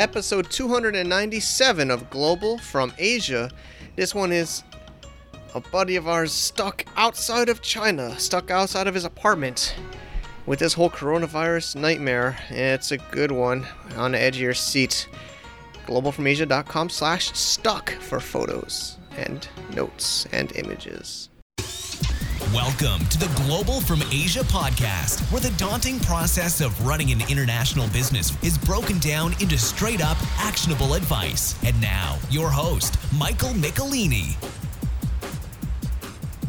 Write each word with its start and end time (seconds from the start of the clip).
episode 0.00 0.50
297 0.50 1.90
of 1.90 2.08
Global 2.08 2.56
from 2.56 2.90
Asia. 2.98 3.50
This 3.96 4.14
one 4.14 4.32
is 4.32 4.64
a 5.54 5.60
buddy 5.60 5.96
of 5.96 6.08
ours 6.08 6.32
stuck 6.32 6.86
outside 6.96 7.50
of 7.50 7.60
China, 7.60 8.18
stuck 8.18 8.50
outside 8.50 8.86
of 8.86 8.94
his 8.94 9.04
apartment 9.04 9.76
with 10.46 10.58
this 10.58 10.72
whole 10.72 10.88
coronavirus 10.88 11.76
nightmare. 11.76 12.38
It's 12.48 12.92
a 12.92 12.96
good 12.96 13.30
one 13.30 13.66
on 13.96 14.12
the 14.12 14.18
edge 14.18 14.36
of 14.36 14.42
your 14.42 14.54
seat. 14.54 15.06
Globalfromasia.com 15.86 16.88
slash 16.88 17.32
stuck 17.36 17.90
for 17.90 18.20
photos 18.20 18.96
and 19.18 19.46
notes 19.74 20.26
and 20.32 20.54
images. 20.56 21.29
Welcome 22.54 23.06
to 23.06 23.18
the 23.18 23.30
Global 23.44 23.80
from 23.80 24.02
Asia 24.10 24.40
podcast, 24.40 25.20
where 25.30 25.40
the 25.40 25.56
daunting 25.56 26.00
process 26.00 26.60
of 26.60 26.84
running 26.84 27.12
an 27.12 27.20
international 27.30 27.86
business 27.90 28.36
is 28.42 28.58
broken 28.58 28.98
down 28.98 29.34
into 29.34 29.56
straight 29.56 30.02
up 30.02 30.16
actionable 30.40 30.94
advice. 30.94 31.54
And 31.64 31.80
now, 31.80 32.18
your 32.28 32.50
host, 32.50 32.96
Michael 33.16 33.50
Michelini. 33.50 34.34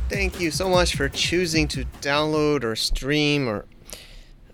Thank 0.10 0.40
you 0.40 0.50
so 0.50 0.68
much 0.68 0.96
for 0.96 1.08
choosing 1.08 1.68
to 1.68 1.86
download 2.02 2.64
or 2.64 2.76
stream 2.76 3.48
or 3.48 3.68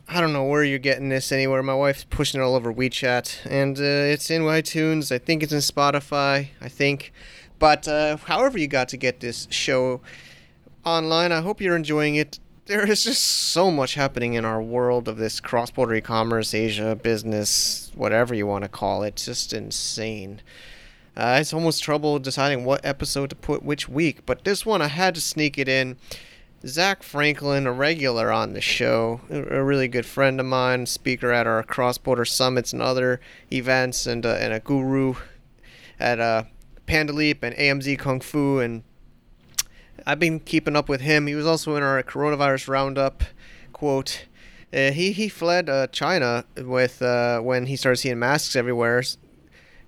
I 0.10 0.20
don't 0.20 0.34
know 0.34 0.44
where 0.44 0.66
you're 0.66 0.80
getting 0.80 1.08
this 1.08 1.32
anywhere. 1.32 1.64
My 1.64 1.76
wife's 1.76 2.04
pushing 2.04 2.41
it 2.41 2.44
all 2.44 2.55
over 2.55 2.74
WeChat, 2.74 3.46
and 3.50 3.77
uh, 3.77 3.84
it's 3.84 4.30
in 4.30 4.41
iTunes. 4.41 5.14
I 5.14 5.18
think 5.18 5.44
it's 5.44 5.54
in 5.54 5.60
Spotify. 5.60 6.50
I 6.60 6.68
think, 6.68 7.14
but 7.58 7.88
uh, 7.88 8.18
however 8.18 8.58
you 8.58 8.68
got 8.68 8.90
to 8.90 8.98
get 8.98 9.22
this 9.22 9.48
show 9.50 10.02
online, 10.88 11.32
I 11.32 11.41
hope 11.41 11.59
you're 11.59 11.76
enjoying 11.76 12.16
it. 12.16 12.40
There 12.66 12.90
is 12.90 13.04
just 13.04 13.22
so 13.22 13.70
much 13.70 13.96
happening 13.96 14.34
in 14.34 14.46
our 14.46 14.62
world 14.62 15.08
of 15.08 15.18
this 15.18 15.40
cross-border 15.40 15.96
e-commerce, 15.96 16.54
Asia 16.54 16.96
business, 16.96 17.91
whatever 17.96 18.34
you 18.34 18.48
want 18.48 18.63
to 18.63 18.70
call 18.70 19.04
it. 19.04 19.10
It's 19.10 19.26
just 19.26 19.54
insane. 19.54 20.41
Uh, 21.16 21.38
it's 21.41 21.54
almost 21.54 21.84
trouble 21.84 22.20
deciding 22.20 22.63
what 22.63 22.85
episode 22.85 23.30
to 23.30 23.35
put 23.35 23.63
which 23.63 23.90
week, 23.90 24.26
but 24.26 24.43
this 24.43 24.65
one 24.65 24.82
I 24.82 24.88
had 24.88 25.15
to 25.15 25.21
sneak 25.21 25.58
it 25.58 25.68
in 25.68 25.98
Zach 26.65 27.04
Franklin, 27.04 27.68
a 27.68 27.71
regular 27.71 28.32
on 28.32 28.54
the 28.54 28.62
show, 28.62 29.21
a 29.30 29.63
really 29.63 29.88
good 29.88 30.05
friend 30.05 30.40
of 30.40 30.46
mine, 30.46 30.85
speaker 30.85 31.32
at 31.32 31.48
our 31.48 31.63
cross 31.63 31.98
border 31.98 32.26
summits 32.26 32.74
and 32.74 32.82
other 32.82 33.20
events, 33.52 34.05
and, 34.05 34.26
uh, 34.26 34.38
and 34.40 34.54
a 34.54 34.60
guru 34.60 35.15
at 35.99 36.20
uh, 36.20 36.43
Panda 36.85 37.13
Leap 37.13 37.43
and 37.43 37.55
AMZ 37.55 37.99
Kung 37.99 38.20
Fu. 38.20 38.60
And 38.60 38.84
I've 40.08 40.20
been 40.20 40.40
keeping 40.40 40.77
up 40.77 40.88
with 40.88 41.02
him. 41.02 41.27
He 41.27 41.36
was 41.36 41.46
also 41.46 41.76
in 41.76 41.84
our 41.84 42.02
coronavirus 42.02 42.70
roundup. 42.70 43.26
Quote, 43.74 44.26
uh, 44.74 44.91
he, 44.91 45.12
he 45.12 45.27
fled 45.27 45.70
uh, 45.70 45.88
China 45.88 46.46
with 46.55 47.02
uh, 47.02 47.41
when 47.41 47.66
he 47.66 47.76
started 47.76 47.98
seeing 47.98 48.18
masks 48.18 48.55
everywhere. 48.55 49.04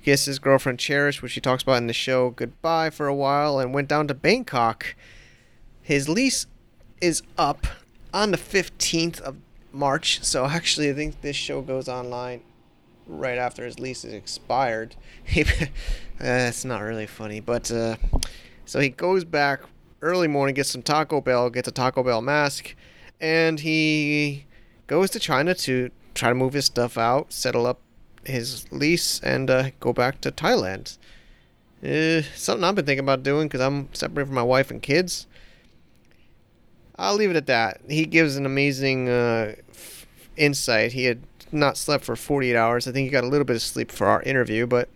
Kissed 0.04 0.26
his 0.26 0.38
girlfriend 0.38 0.78
Cherish, 0.78 1.22
which 1.22 1.36
he 1.36 1.40
talks 1.40 1.64
about 1.64 1.78
in 1.78 1.88
the 1.88 1.94
show, 1.94 2.32
goodbye 2.32 2.90
for 2.90 3.08
a 3.08 3.16
while, 3.16 3.60
and 3.60 3.74
went 3.74 3.88
down 3.88 4.10
to 4.10 4.14
Bangkok. 4.14 4.94
His 5.82 6.10
lease 6.10 6.48
is 7.00 7.24
up 7.38 7.66
on 8.14 8.32
the 8.32 8.38
15th 8.38 9.22
of 9.22 9.38
March. 9.72 10.22
So 10.22 10.46
actually, 10.48 10.90
I 10.90 10.94
think 10.94 11.22
this 11.22 11.38
show 11.38 11.62
goes 11.62 11.88
online 11.88 12.42
right 13.08 13.38
after 13.38 13.64
his 13.64 13.80
lease 13.80 14.04
is 14.04 14.14
expired. 14.14 14.98
It's 16.22 16.66
not 16.66 16.82
really 16.82 17.08
funny, 17.08 17.40
but 17.40 17.72
uh, 17.72 17.96
so 18.66 18.82
he 18.82 18.90
goes 18.90 19.24
back 19.24 19.62
early 20.02 20.28
morning, 20.28 20.56
gets 20.56 20.72
some 20.72 20.82
Taco 20.82 21.22
Bell, 21.22 21.50
gets 21.50 21.68
a 21.68 21.72
Taco 21.72 22.04
Bell 22.04 22.22
mask, 22.22 22.76
and 23.20 23.60
he 23.60 24.46
goes 24.88 25.10
to 25.12 25.20
China 25.20 25.54
to 25.54 25.92
try 26.14 26.30
to 26.30 26.36
move 26.36 26.54
his 26.54 26.66
stuff 26.66 26.98
out, 26.98 27.32
settle 27.32 27.66
up 27.66 27.80
his 28.24 28.72
lease, 28.72 29.20
and 29.22 29.50
uh, 29.50 29.70
go 29.80 29.94
back 29.94 30.22
to 30.22 30.32
Thailand. 30.32 30.98
Uh, 31.84 32.22
something 32.36 32.64
I've 32.64 32.76
been 32.76 32.86
thinking 32.86 33.06
about 33.06 33.24
doing 33.24 33.48
because 33.48 33.62
I'm 33.62 33.94
separated 33.94 34.28
from 34.28 34.36
my 34.36 34.44
wife 34.44 34.70
and 34.70 34.82
kids. 34.82 35.28
I'll 36.98 37.16
leave 37.16 37.30
it 37.30 37.38
at 37.38 37.48
that. 37.48 37.82
He 37.88 38.06
gives 38.06 38.36
an 38.36 38.46
amazing 38.46 39.08
uh, 39.08 39.56
f- 39.70 40.06
insight. 40.36 40.92
He 40.92 41.06
had 41.06 41.22
not 41.52 41.78
slept 41.78 42.04
for 42.04 42.18
48 42.18 42.56
hours. 42.56 42.88
I 42.88 42.92
think 42.92 43.06
he 43.06 43.12
got 43.12 43.24
a 43.24 43.28
little 43.28 43.46
bit 43.46 43.56
of 43.56 43.62
sleep 43.62 43.92
for 43.92 44.08
our 44.08 44.22
interview, 44.24 44.68
but 44.68 44.90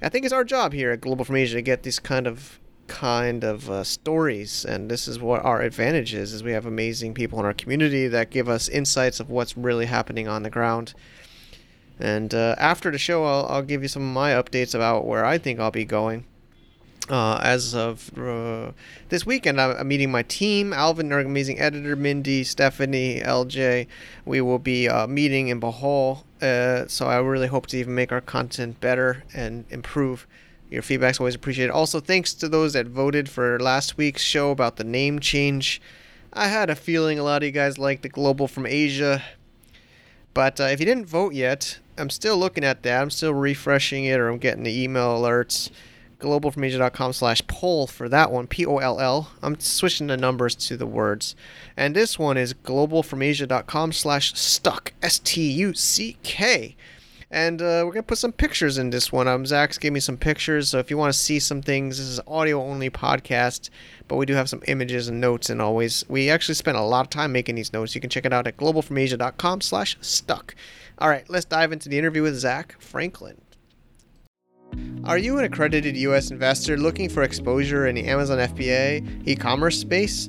I 0.00 0.08
think 0.08 0.24
it's 0.24 0.32
our 0.32 0.44
job 0.44 0.72
here 0.72 0.90
at 0.90 1.02
Global 1.02 1.26
from 1.26 1.36
Asia 1.36 1.56
to 1.56 1.62
get 1.62 1.82
these 1.82 1.98
kind 1.98 2.26
of 2.26 2.58
kind 2.86 3.44
of 3.44 3.70
uh, 3.70 3.84
stories 3.84 4.64
and 4.64 4.90
this 4.90 5.08
is 5.08 5.18
what 5.18 5.44
our 5.44 5.62
advantage 5.62 6.14
is 6.14 6.32
is 6.32 6.42
we 6.42 6.52
have 6.52 6.66
amazing 6.66 7.14
people 7.14 7.38
in 7.38 7.44
our 7.44 7.54
community 7.54 8.08
that 8.08 8.30
give 8.30 8.48
us 8.48 8.68
insights 8.68 9.20
of 9.20 9.30
what's 9.30 9.56
really 9.56 9.86
happening 9.86 10.28
on 10.28 10.42
the 10.42 10.50
ground 10.50 10.94
and 11.98 12.34
uh, 12.34 12.54
after 12.58 12.90
the 12.90 12.98
show 12.98 13.24
I'll, 13.24 13.46
I'll 13.46 13.62
give 13.62 13.82
you 13.82 13.88
some 13.88 14.02
of 14.02 14.14
my 14.14 14.32
updates 14.32 14.74
about 14.74 15.06
where 15.06 15.24
i 15.24 15.38
think 15.38 15.60
i'll 15.60 15.70
be 15.70 15.84
going 15.84 16.24
uh, 17.08 17.40
as 17.42 17.74
of 17.74 18.16
uh, 18.16 18.72
this 19.08 19.26
weekend, 19.26 19.60
I'm, 19.60 19.86
meeting 19.86 20.10
my 20.10 20.22
team 20.22 20.72
Alvin, 20.72 21.12
our 21.12 21.20
amazing 21.20 21.58
editor, 21.58 21.96
Mindy, 21.96 22.44
Stephanie, 22.44 23.20
LJ. 23.20 23.86
We 24.24 24.40
will 24.40 24.58
be 24.58 24.88
uh, 24.88 25.06
meeting 25.06 25.48
in 25.48 25.60
Bohol. 25.60 26.24
Uh, 26.40 26.86
so 26.86 27.06
I 27.06 27.18
really 27.18 27.48
hope 27.48 27.66
to 27.68 27.76
even 27.76 27.94
make 27.94 28.12
our 28.12 28.20
content 28.20 28.80
better 28.80 29.24
and 29.34 29.64
improve. 29.70 30.26
Your 30.72 30.82
feedback's 30.82 31.20
always 31.20 31.34
appreciated. 31.34 31.70
Also, 31.70 32.00
thanks 32.00 32.32
to 32.34 32.48
those 32.48 32.72
that 32.72 32.86
voted 32.86 33.28
for 33.28 33.60
last 33.60 33.98
week's 33.98 34.22
show 34.22 34.50
about 34.50 34.76
the 34.76 34.84
name 34.84 35.20
change. 35.20 35.82
I 36.32 36.48
had 36.48 36.70
a 36.70 36.74
feeling 36.74 37.18
a 37.18 37.22
lot 37.22 37.42
of 37.42 37.46
you 37.46 37.52
guys 37.52 37.76
liked 37.76 38.02
the 38.02 38.08
Global 38.08 38.48
from 38.48 38.66
Asia. 38.66 39.22
But 40.32 40.58
uh, 40.60 40.64
if 40.64 40.80
you 40.80 40.86
didn't 40.86 41.06
vote 41.06 41.34
yet, 41.34 41.78
I'm 41.98 42.08
still 42.08 42.38
looking 42.38 42.64
at 42.64 42.82
that. 42.84 43.02
I'm 43.02 43.10
still 43.10 43.34
refreshing 43.34 44.06
it 44.06 44.18
or 44.18 44.28
I'm 44.28 44.38
getting 44.38 44.62
the 44.62 44.82
email 44.82 45.18
alerts 45.18 45.70
globalfromasia.com 46.22 47.12
slash 47.12 47.42
poll 47.46 47.86
for 47.86 48.08
that 48.08 48.30
one, 48.30 48.46
P-O-L-L. 48.46 49.32
I'm 49.42 49.60
switching 49.60 50.06
the 50.06 50.16
numbers 50.16 50.54
to 50.54 50.76
the 50.76 50.86
words. 50.86 51.34
And 51.76 51.94
this 51.94 52.18
one 52.18 52.38
is 52.38 52.54
globalfromasia.com 52.54 53.92
slash 53.92 54.32
stuck, 54.38 54.94
S-T-U-C-K. 55.02 56.76
And 57.32 57.62
uh, 57.62 57.80
we're 57.86 57.92
going 57.92 58.02
to 58.02 58.02
put 58.02 58.18
some 58.18 58.32
pictures 58.32 58.76
in 58.76 58.90
this 58.90 59.10
one. 59.10 59.26
Um, 59.26 59.46
Zach's 59.46 59.78
gave 59.78 59.94
me 59.94 60.00
some 60.00 60.18
pictures, 60.18 60.68
so 60.68 60.78
if 60.78 60.90
you 60.90 60.98
want 60.98 61.14
to 61.14 61.18
see 61.18 61.38
some 61.38 61.62
things, 61.62 61.96
this 61.96 62.06
is 62.06 62.20
audio-only 62.26 62.90
podcast, 62.90 63.70
but 64.06 64.16
we 64.16 64.26
do 64.26 64.34
have 64.34 64.50
some 64.50 64.62
images 64.68 65.08
and 65.08 65.18
notes, 65.18 65.48
and 65.48 65.62
always, 65.62 66.04
we 66.10 66.28
actually 66.28 66.56
spent 66.56 66.76
a 66.76 66.82
lot 66.82 67.06
of 67.06 67.08
time 67.08 67.32
making 67.32 67.54
these 67.54 67.72
notes. 67.72 67.94
You 67.94 68.02
can 68.02 68.10
check 68.10 68.26
it 68.26 68.34
out 68.34 68.46
at 68.46 68.58
globalfromasia.com 68.58 69.62
slash 69.62 69.96
stuck. 70.02 70.54
All 70.98 71.08
right, 71.08 71.24
let's 71.30 71.46
dive 71.46 71.72
into 71.72 71.88
the 71.88 71.98
interview 71.98 72.20
with 72.20 72.36
Zach 72.36 72.76
Franklin. 72.78 73.40
Are 75.04 75.16
you 75.16 75.38
an 75.38 75.44
accredited 75.46 75.96
US 75.96 76.30
investor 76.30 76.76
looking 76.76 77.08
for 77.08 77.22
exposure 77.22 77.86
in 77.86 77.94
the 77.94 78.04
Amazon 78.04 78.38
FBA 78.38 79.26
e 79.26 79.36
commerce 79.36 79.78
space? 79.78 80.28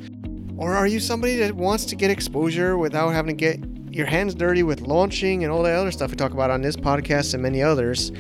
Or 0.56 0.74
are 0.74 0.88
you 0.88 1.02
somebody 1.02 1.36
that 1.38 1.54
wants 1.54 1.84
to 1.86 1.98
get 1.98 2.12
exposure 2.12 2.78
without 2.78 3.10
having 3.10 3.36
to 3.36 3.40
get 3.40 3.73
your 3.96 4.08
hands 4.08 4.36
dirty 4.36 4.64
with 4.64 4.82
launching 4.82 5.44
and 5.44 5.52
all 5.52 5.64
that 5.64 5.76
other 5.76 5.92
stuff 5.92 6.12
we 6.12 6.18
talk 6.18 6.34
about 6.34 6.50
on 6.50 6.62
this 6.62 6.76
podcast 6.76 7.34
and 7.34 7.44
many 7.44 7.62
others? 7.62 8.12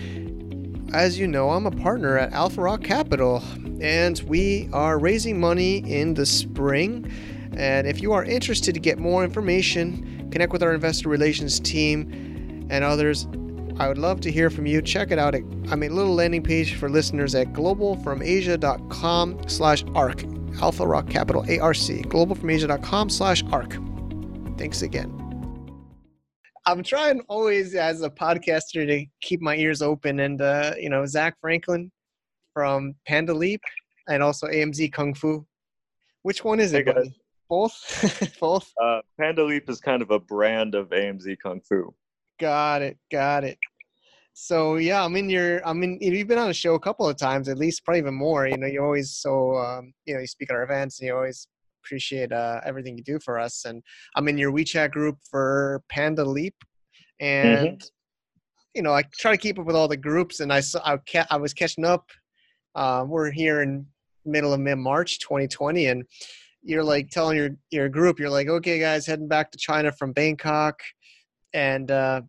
As 0.94 1.18
you 1.18 1.28
know, 1.28 1.50
I'm 1.50 1.66
a 1.66 1.72
partner 1.72 2.18
at 2.18 2.32
Alpha 2.34 2.62
Rock 2.62 2.84
Capital, 2.84 3.44
and 3.82 4.20
we 4.28 4.70
are 4.72 5.00
raising 5.00 5.40
money 5.40 5.78
in 5.78 6.14
the 6.14 6.26
spring. 6.26 7.12
And 7.58 7.88
if 7.88 8.02
you 8.02 8.14
are 8.14 8.24
interested 8.24 8.74
to 8.74 8.80
get 8.80 9.00
more 9.00 9.24
information, 9.24 10.30
connect 10.32 10.52
with 10.52 10.64
our 10.64 10.74
investor 10.74 11.10
relations 11.10 11.60
team 11.60 12.68
and 12.70 12.84
others 12.84 13.28
I 13.80 13.88
would 13.88 13.98
love 13.98 14.22
to 14.22 14.32
hear 14.32 14.50
from 14.50 14.66
you. 14.66 14.82
Check 14.82 15.12
it 15.12 15.20
out. 15.20 15.36
At, 15.36 15.42
I 15.70 15.74
a 15.74 15.90
little 15.90 16.14
landing 16.14 16.44
page 16.44 16.76
for 16.76 16.90
listeners 16.90 17.34
at 17.36 17.54
globalfromasia.com 17.54 19.50
slash 19.50 19.84
ARC. 19.96 20.24
Alpha 20.62 20.86
Rock 20.86 21.10
Capital, 21.10 21.42
ARC. 21.42 21.78
Globalfromasia.com 21.78 23.10
slash 23.10 23.44
ARC. 23.52 23.78
Thanks 24.58 24.84
again. 24.84 25.23
I'm 26.66 26.84
trying 26.84 27.22
always 27.28 27.76
as 27.76 28.02
a 28.02 28.10
podcaster 28.10 28.88
to 28.88 29.06
keep 29.22 29.42
my 29.42 29.56
ears 29.56 29.82
open. 29.82 30.22
And, 30.22 30.42
uh, 30.42 30.74
you 30.80 30.90
know, 30.90 31.06
Zach 31.06 31.36
Franklin 31.42 31.92
from 32.54 32.96
Panda 33.06 33.34
Leap 33.34 33.62
and 34.08 34.24
also 34.24 34.48
AMZ 34.48 34.94
Kung 34.94 35.14
Fu. 35.14 35.46
Which 36.22 36.44
one 36.44 36.60
is 36.60 36.74
it? 36.74 36.88
Both? 37.50 38.38
Both? 38.40 38.72
Uh, 38.82 39.02
Panda 39.20 39.44
Leap 39.44 39.70
is 39.70 39.82
kind 39.82 40.02
of 40.02 40.12
a 40.12 40.20
brand 40.20 40.76
of 40.76 40.90
AMZ 40.90 41.36
Kung 41.44 41.60
Fu. 41.62 41.94
Got 42.40 42.82
it. 42.82 42.98
Got 43.12 43.44
it. 43.44 43.58
So 44.34 44.78
yeah, 44.78 45.04
I'm 45.04 45.16
in 45.16 45.30
your. 45.30 45.66
I 45.68 45.74
mean, 45.74 46.00
you've 46.02 46.28
been 46.28 46.40
on 46.40 46.48
the 46.48 46.54
show 46.54 46.74
a 46.74 46.80
couple 46.80 47.08
of 47.08 47.18
times, 47.18 47.48
at 47.48 47.58
least, 47.60 47.86
probably 47.86 48.00
even 48.00 48.16
more. 48.16 48.48
You 48.48 48.58
know, 48.58 48.66
you 48.66 48.84
always 48.84 49.12
so 49.12 49.56
um, 49.58 49.94
you 50.06 50.16
know 50.16 50.22
you 50.22 50.28
speak 50.28 50.50
at 50.50 50.56
our 50.56 50.64
events, 50.64 51.00
and 51.00 51.08
you 51.08 51.16
always 51.16 51.48
appreciate 51.84 52.32
uh, 52.32 52.62
everything 52.66 52.98
you 52.98 53.04
do 53.04 53.20
for 53.20 53.40
us. 53.40 53.66
And 53.66 53.84
I'm 54.16 54.28
in 54.28 54.38
your 54.38 54.52
WeChat 54.52 54.92
group 54.92 55.18
for 55.30 55.82
Panda 55.90 56.24
Leap, 56.24 56.56
and 57.20 57.78
mm-hmm. 57.78 57.88
you 58.76 58.82
know 58.82 58.94
I 58.94 59.04
try 59.20 59.32
to 59.32 59.38
keep 59.38 59.60
up 59.60 59.66
with 59.66 59.76
all 59.76 59.88
the 59.88 59.98
groups. 59.98 60.40
And 60.40 60.52
I 60.52 60.60
saw 60.60 60.80
I, 60.84 60.98
ca- 60.98 61.28
I 61.30 61.38
was 61.38 61.54
catching 61.54 61.86
up. 61.86 62.10
Uh, 62.76 63.06
we're 63.08 63.32
here 63.32 63.62
in 63.62 63.86
middle 64.26 64.54
of 64.54 64.60
mid 64.60 64.78
March 64.78 65.20
2020, 65.20 65.88
and 65.88 66.04
you're 66.62 66.84
like 66.84 67.10
telling 67.10 67.38
your 67.38 67.50
your 67.72 67.90
group, 67.90 68.20
you're 68.20 68.30
like, 68.30 68.48
okay, 68.48 68.80
guys, 68.80 69.06
heading 69.06 69.28
back 69.28 69.52
to 69.52 69.58
China 69.58 69.92
from 69.92 70.14
Bangkok 70.14 70.80
and 71.54 71.92
uh, 71.92 72.22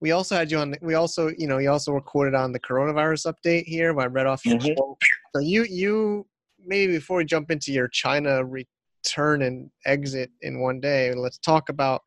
we 0.00 0.10
also 0.10 0.34
had 0.34 0.50
you 0.50 0.58
on. 0.58 0.74
We 0.82 0.94
also, 0.94 1.30
you 1.38 1.46
know, 1.46 1.58
you 1.58 1.70
also 1.70 1.92
recorded 1.92 2.34
on 2.34 2.52
the 2.52 2.60
coronavirus 2.60 3.32
update 3.32 3.64
here. 3.64 3.98
I 3.98 4.06
read 4.06 4.26
off 4.26 4.44
your 4.44 4.58
Mhm. 4.58 4.96
So 5.34 5.40
you, 5.40 5.64
you 5.64 6.26
maybe 6.64 6.92
before 6.94 7.18
we 7.18 7.24
jump 7.24 7.50
into 7.50 7.72
your 7.72 7.88
China 7.88 8.44
return 8.44 9.42
and 9.42 9.70
exit 9.86 10.30
in 10.42 10.60
one 10.60 10.80
day, 10.80 11.14
let's 11.14 11.38
talk 11.38 11.68
about, 11.68 12.02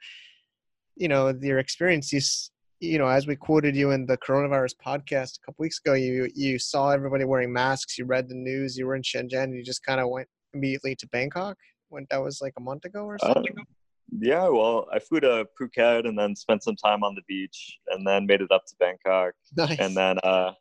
you 0.96 1.08
know, 1.08 1.34
your 1.42 1.60
experiences. 1.60 2.52
You 2.82 2.98
know, 2.98 3.08
as 3.08 3.26
we 3.26 3.36
quoted 3.36 3.76
you 3.76 3.92
in 3.92 4.06
the 4.06 4.18
coronavirus 4.18 4.74
podcast 4.86 5.38
a 5.38 5.46
couple 5.46 5.64
weeks 5.64 5.80
ago, 5.84 5.94
you 5.94 6.30
you 6.36 6.60
saw 6.60 6.90
everybody 6.90 7.24
wearing 7.24 7.52
masks. 7.52 7.98
You 7.98 8.06
read 8.06 8.28
the 8.28 8.36
news. 8.36 8.78
You 8.78 8.86
were 8.86 8.96
in 8.96 9.02
Shenzhen. 9.02 9.44
And 9.44 9.56
you 9.56 9.64
just 9.64 9.84
kind 9.84 10.00
of 10.02 10.10
went 10.10 10.28
immediately 10.54 10.96
to 10.98 11.08
Bangkok. 11.08 11.58
When 11.90 12.06
that 12.10 12.22
was 12.22 12.42
like 12.42 12.54
a 12.58 12.62
month 12.62 12.84
ago 12.86 13.06
or 13.06 13.16
Uh, 13.22 13.34
something. 13.34 13.56
yeah, 14.20 14.48
well, 14.50 14.88
I 14.92 15.00
flew 15.00 15.20
to 15.22 15.46
Phuket 15.60 16.08
and 16.08 16.18
then 16.20 16.36
spent 16.36 16.64
some 16.64 16.76
time 16.76 17.04
on 17.04 17.16
the 17.16 17.22
beach, 17.28 17.78
and 17.90 18.06
then 18.06 18.26
made 18.26 18.42
it 18.42 18.52
up 18.52 18.66
to 18.68 18.76
Bangkok. 18.80 19.34
nice. 19.56 19.80
And 19.80 19.96
then 19.96 20.18
uh, 20.24 20.52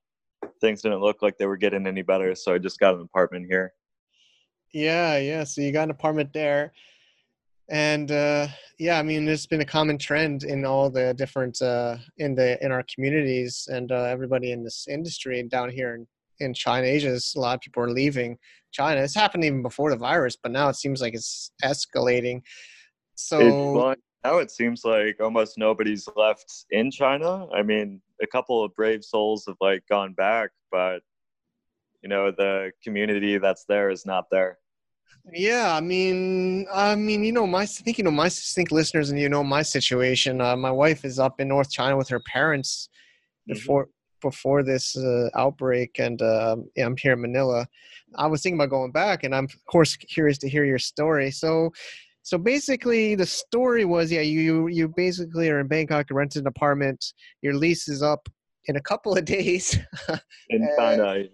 things 0.60 0.82
didn't 0.82 1.00
look 1.00 1.20
like 1.22 1.36
they 1.36 1.46
were 1.46 1.56
getting 1.56 1.86
any 1.86 2.02
better, 2.02 2.34
so 2.34 2.54
I 2.54 2.58
just 2.58 2.78
got 2.78 2.94
an 2.94 3.00
apartment 3.00 3.46
here. 3.48 3.72
Yeah, 4.74 5.18
yeah. 5.18 5.44
So 5.44 5.60
you 5.60 5.70
got 5.70 5.84
an 5.84 5.90
apartment 5.92 6.32
there. 6.32 6.72
And 7.70 8.10
uh 8.10 8.48
yeah, 8.78 8.98
I 8.98 9.02
mean 9.02 9.24
there's 9.24 9.46
been 9.46 9.62
a 9.62 9.64
common 9.64 9.96
trend 9.96 10.42
in 10.42 10.66
all 10.66 10.90
the 10.90 11.14
different 11.14 11.62
uh 11.62 11.96
in 12.18 12.34
the 12.34 12.62
in 12.62 12.72
our 12.72 12.84
communities 12.92 13.68
and 13.72 13.90
uh, 13.90 14.02
everybody 14.02 14.52
in 14.52 14.62
this 14.62 14.86
industry 14.86 15.42
down 15.44 15.70
here 15.70 15.94
in, 15.94 16.06
in 16.40 16.52
China, 16.52 16.86
Asia, 16.86 17.16
a 17.16 17.40
lot 17.40 17.54
of 17.54 17.60
people 17.60 17.82
are 17.82 17.90
leaving 17.90 18.36
China. 18.72 19.00
It's 19.00 19.14
happened 19.14 19.44
even 19.44 19.62
before 19.62 19.90
the 19.90 19.96
virus, 19.96 20.36
but 20.36 20.52
now 20.52 20.68
it 20.68 20.76
seems 20.76 21.00
like 21.00 21.14
it's 21.14 21.52
escalating. 21.64 22.42
So 23.14 23.38
It, 23.38 23.74
well, 23.74 23.94
now 24.24 24.38
it 24.38 24.50
seems 24.50 24.84
like 24.84 25.20
almost 25.20 25.56
nobody's 25.56 26.06
left 26.16 26.66
in 26.70 26.90
China. 26.90 27.46
I 27.54 27.62
mean, 27.62 28.02
a 28.20 28.26
couple 28.26 28.62
of 28.62 28.74
brave 28.74 29.04
souls 29.04 29.44
have 29.46 29.56
like 29.60 29.84
gone 29.88 30.12
back, 30.14 30.50
but 30.72 30.98
you 32.02 32.08
know, 32.10 32.30
the 32.30 32.72
community 32.82 33.38
that's 33.38 33.64
there 33.66 33.88
is 33.88 34.04
not 34.04 34.26
there. 34.30 34.58
Yeah, 35.32 35.74
I 35.74 35.80
mean, 35.80 36.66
I 36.72 36.94
mean, 36.94 37.24
you 37.24 37.32
know, 37.32 37.46
my 37.46 37.62
I 37.62 37.66
think 37.66 37.96
you 37.98 38.04
know 38.04 38.10
my 38.10 38.26
I 38.26 38.28
think 38.28 38.70
listeners 38.70 39.10
and 39.10 39.18
you 39.18 39.28
know 39.28 39.42
my 39.42 39.62
situation. 39.62 40.40
Uh, 40.40 40.56
my 40.56 40.70
wife 40.70 41.04
is 41.04 41.18
up 41.18 41.40
in 41.40 41.48
North 41.48 41.70
China 41.70 41.96
with 41.96 42.08
her 42.08 42.20
parents 42.20 42.88
Mhm. 43.48 43.54
before 43.54 43.88
before 44.20 44.62
this 44.62 44.96
uh, 44.96 45.28
outbreak, 45.34 45.98
and 45.98 46.20
uh, 46.22 46.56
yeah, 46.76 46.86
I'm 46.86 46.96
here 46.96 47.12
in 47.12 47.20
Manila. 47.20 47.66
I 48.16 48.26
was 48.26 48.42
thinking 48.42 48.58
about 48.58 48.70
going 48.70 48.92
back, 48.92 49.24
and 49.24 49.34
I'm 49.34 49.44
of 49.44 49.66
course 49.66 49.96
curious 49.96 50.38
to 50.38 50.48
hear 50.48 50.64
your 50.64 50.78
story. 50.78 51.30
So, 51.30 51.70
so 52.22 52.38
basically, 52.38 53.14
the 53.14 53.26
story 53.26 53.84
was, 53.84 54.10
yeah, 54.10 54.22
you 54.22 54.68
you, 54.68 54.88
basically 54.88 55.50
are 55.50 55.60
in 55.60 55.68
Bangkok, 55.68 56.08
you 56.10 56.16
rented 56.16 56.42
an 56.42 56.46
apartment, 56.46 57.12
your 57.42 57.54
lease 57.54 57.88
is 57.88 58.02
up 58.02 58.28
in 58.66 58.76
a 58.76 58.80
couple 58.80 59.16
of 59.16 59.24
days. 59.36 59.78
In 60.48 60.68
China, 60.78 61.24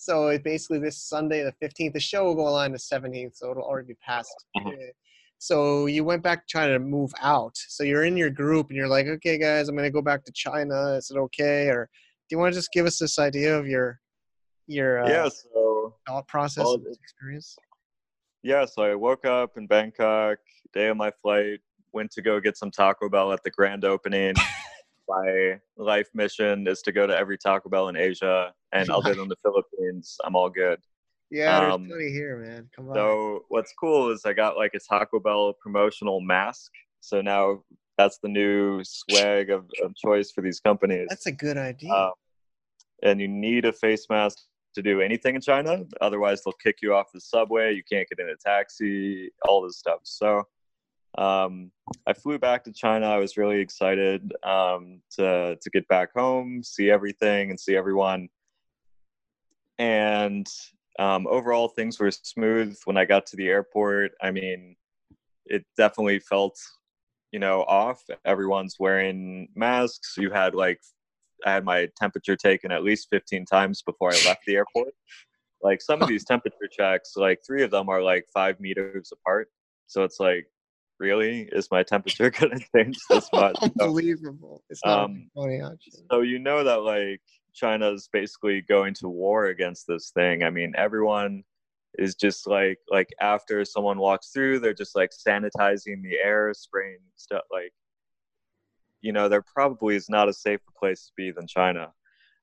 So 0.00 0.28
it 0.28 0.42
basically 0.42 0.78
this 0.78 0.96
Sunday, 0.96 1.42
the 1.42 1.52
15th, 1.62 1.92
the 1.92 2.00
show 2.00 2.24
will 2.24 2.34
go 2.34 2.46
on 2.46 2.72
the 2.72 2.78
17th, 2.78 3.36
so 3.36 3.50
it'll 3.50 3.62
already 3.62 3.88
be 3.88 3.94
past. 3.96 4.34
Mhm. 4.56 4.72
Uh, 4.72 4.92
So 5.36 5.86
you 5.86 6.04
went 6.04 6.22
back 6.22 6.40
to 6.40 6.46
China 6.46 6.74
to 6.74 6.78
move 6.78 7.12
out. 7.20 7.56
So 7.56 7.82
you're 7.82 8.04
in 8.04 8.16
your 8.16 8.28
group 8.28 8.68
and 8.68 8.76
you're 8.76 8.88
like, 8.88 9.06
okay, 9.06 9.38
guys, 9.38 9.68
I'm 9.68 9.74
going 9.74 9.86
to 9.86 9.90
go 9.90 10.02
back 10.02 10.22
to 10.24 10.32
China. 10.32 10.94
Is 10.96 11.10
it 11.10 11.16
okay? 11.16 11.68
Or 11.68 11.88
do 12.28 12.34
you 12.34 12.38
want 12.38 12.52
to 12.52 12.58
just 12.58 12.72
give 12.72 12.84
us 12.84 12.98
this 12.98 13.18
idea 13.18 13.58
of 13.58 13.66
your 13.66 14.00
your 14.66 15.02
uh, 15.02 15.08
yeah. 15.08 15.28
So 15.28 15.94
thought 16.06 16.28
process 16.28 16.64
well, 16.64 16.82
experience? 17.02 17.56
yeah, 18.42 18.64
so 18.64 18.82
I 18.82 18.94
woke 18.94 19.24
up 19.24 19.56
in 19.56 19.66
Bangkok, 19.66 20.38
day 20.72 20.88
of 20.88 20.96
my 20.96 21.10
flight, 21.22 21.60
went 21.92 22.10
to 22.12 22.22
go 22.22 22.38
get 22.40 22.56
some 22.56 22.70
Taco 22.70 23.08
Bell 23.08 23.32
at 23.32 23.42
the 23.42 23.50
grand 23.50 23.84
opening. 23.84 24.34
my 25.10 25.58
life 25.76 26.08
mission 26.14 26.66
is 26.66 26.82
to 26.82 26.92
go 26.92 27.06
to 27.06 27.16
every 27.16 27.38
Taco 27.38 27.68
Bell 27.68 27.88
in 27.88 27.96
Asia, 27.96 28.52
and 28.72 28.90
other 28.90 29.14
than 29.14 29.28
the 29.28 29.36
Philippines, 29.42 30.16
I'm 30.24 30.36
all 30.36 30.50
good. 30.50 30.78
Yeah, 31.30 31.60
there's 31.60 31.74
um, 31.74 31.86
plenty 31.86 32.10
here, 32.10 32.38
man. 32.38 32.68
Come 32.74 32.88
on. 32.88 32.94
So 32.94 33.44
what's 33.48 33.72
cool 33.78 34.10
is 34.10 34.22
I 34.24 34.32
got 34.32 34.56
like 34.56 34.74
a 34.74 34.80
Taco 34.80 35.20
Bell 35.20 35.54
promotional 35.62 36.20
mask. 36.20 36.72
So 37.00 37.20
now 37.20 37.62
that's 37.96 38.18
the 38.18 38.28
new 38.28 38.82
swag 38.82 39.50
of, 39.50 39.66
of 39.82 39.94
choice 39.94 40.32
for 40.32 40.42
these 40.42 40.60
companies. 40.60 41.06
That's 41.08 41.26
a 41.26 41.32
good 41.32 41.56
idea. 41.56 41.92
Um, 41.92 42.12
and 43.02 43.20
you 43.20 43.28
need 43.28 43.64
a 43.64 43.72
face 43.72 44.06
mask 44.10 44.38
to 44.74 44.82
do 44.82 45.00
anything 45.00 45.36
in 45.36 45.40
China. 45.40 45.84
Otherwise, 46.00 46.42
they'll 46.42 46.52
kick 46.54 46.78
you 46.82 46.94
off 46.94 47.06
the 47.14 47.20
subway. 47.20 47.74
You 47.74 47.82
can't 47.90 48.08
get 48.08 48.18
in 48.18 48.28
a 48.28 48.36
taxi. 48.36 49.30
All 49.46 49.62
this 49.62 49.78
stuff. 49.78 50.00
So 50.02 50.42
um, 51.18 51.70
I 52.06 52.12
flew 52.12 52.38
back 52.38 52.64
to 52.64 52.72
China. 52.72 53.08
I 53.08 53.18
was 53.18 53.36
really 53.36 53.60
excited 53.60 54.32
um, 54.44 55.00
to 55.16 55.56
to 55.60 55.70
get 55.70 55.86
back 55.88 56.12
home, 56.14 56.62
see 56.62 56.90
everything, 56.90 57.50
and 57.50 57.58
see 57.58 57.76
everyone. 57.76 58.28
And 59.78 60.46
um, 60.98 61.26
overall, 61.26 61.68
things 61.68 61.98
were 61.98 62.10
smooth 62.10 62.78
when 62.84 62.96
I 62.96 63.04
got 63.04 63.26
to 63.26 63.36
the 63.36 63.48
airport. 63.48 64.12
I 64.22 64.30
mean, 64.30 64.76
it 65.46 65.64
definitely 65.76 66.20
felt, 66.20 66.58
you 67.32 67.38
know, 67.38 67.62
off. 67.62 68.02
Everyone's 68.24 68.76
wearing 68.78 69.48
masks. 69.56 70.16
You 70.18 70.30
had 70.30 70.54
like, 70.54 70.80
I 71.46 71.52
had 71.52 71.64
my 71.64 71.88
temperature 71.98 72.36
taken 72.36 72.70
at 72.70 72.84
least 72.84 73.08
15 73.10 73.46
times 73.46 73.82
before 73.82 74.10
I 74.10 74.14
left 74.26 74.44
the 74.46 74.56
airport. 74.56 74.92
Like 75.62 75.80
some 75.80 76.02
of 76.02 76.08
these 76.08 76.24
temperature 76.24 76.68
checks, 76.70 77.14
like 77.16 77.40
three 77.46 77.62
of 77.62 77.70
them 77.70 77.88
are 77.88 78.02
like 78.02 78.26
five 78.32 78.60
meters 78.60 79.12
apart. 79.12 79.48
So 79.86 80.04
it's 80.04 80.20
like, 80.20 80.46
really, 81.00 81.48
is 81.50 81.68
my 81.70 81.82
temperature 81.82 82.30
going 82.30 82.58
to 82.58 82.64
change 82.76 82.96
this 83.08 83.28
much? 83.32 83.56
Unbelievable. 83.62 84.62
It's 84.70 84.84
not 84.84 85.04
um, 85.04 85.30
funny, 85.34 85.60
actually. 85.60 86.04
so 86.10 86.20
you 86.20 86.38
know 86.38 86.62
that 86.62 86.82
like 86.82 87.20
China's 87.54 88.08
basically 88.12 88.60
going 88.60 88.94
to 88.94 89.08
war 89.08 89.46
against 89.46 89.86
this 89.88 90.12
thing. 90.14 90.42
I 90.42 90.50
mean, 90.50 90.74
everyone 90.76 91.42
is 91.94 92.14
just 92.14 92.46
like 92.46 92.78
like 92.88 93.08
after 93.20 93.64
someone 93.64 93.98
walks 93.98 94.30
through, 94.30 94.60
they're 94.60 94.74
just 94.74 94.94
like 94.94 95.10
sanitizing 95.10 96.02
the 96.02 96.18
air, 96.22 96.52
spraying 96.54 96.98
stuff 97.16 97.42
like 97.50 97.72
you 99.02 99.12
know, 99.12 99.28
there 99.28 99.42
probably 99.42 99.96
is 99.96 100.10
not 100.10 100.28
a 100.28 100.32
safer 100.32 100.70
place 100.78 101.06
to 101.06 101.12
be 101.16 101.30
than 101.30 101.46
China. 101.46 101.92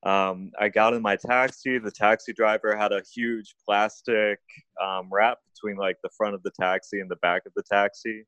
Um, 0.04 0.52
I 0.60 0.70
got 0.70 0.94
in 0.94 1.02
my 1.02 1.16
taxi. 1.16 1.78
The 1.80 1.92
taxi 1.92 2.34
driver 2.34 2.76
had 2.76 2.92
a 2.92 3.02
huge 3.14 3.56
plastic 3.66 4.40
um, 4.82 5.10
wrap 5.12 5.40
between 5.54 5.78
like 5.78 5.98
the 6.04 6.10
front 6.18 6.36
of 6.36 6.44
the 6.44 6.52
taxi 6.60 7.00
and 7.00 7.10
the 7.10 7.16
back 7.18 7.44
of 7.46 7.54
the 7.56 7.64
taxi. 7.64 8.26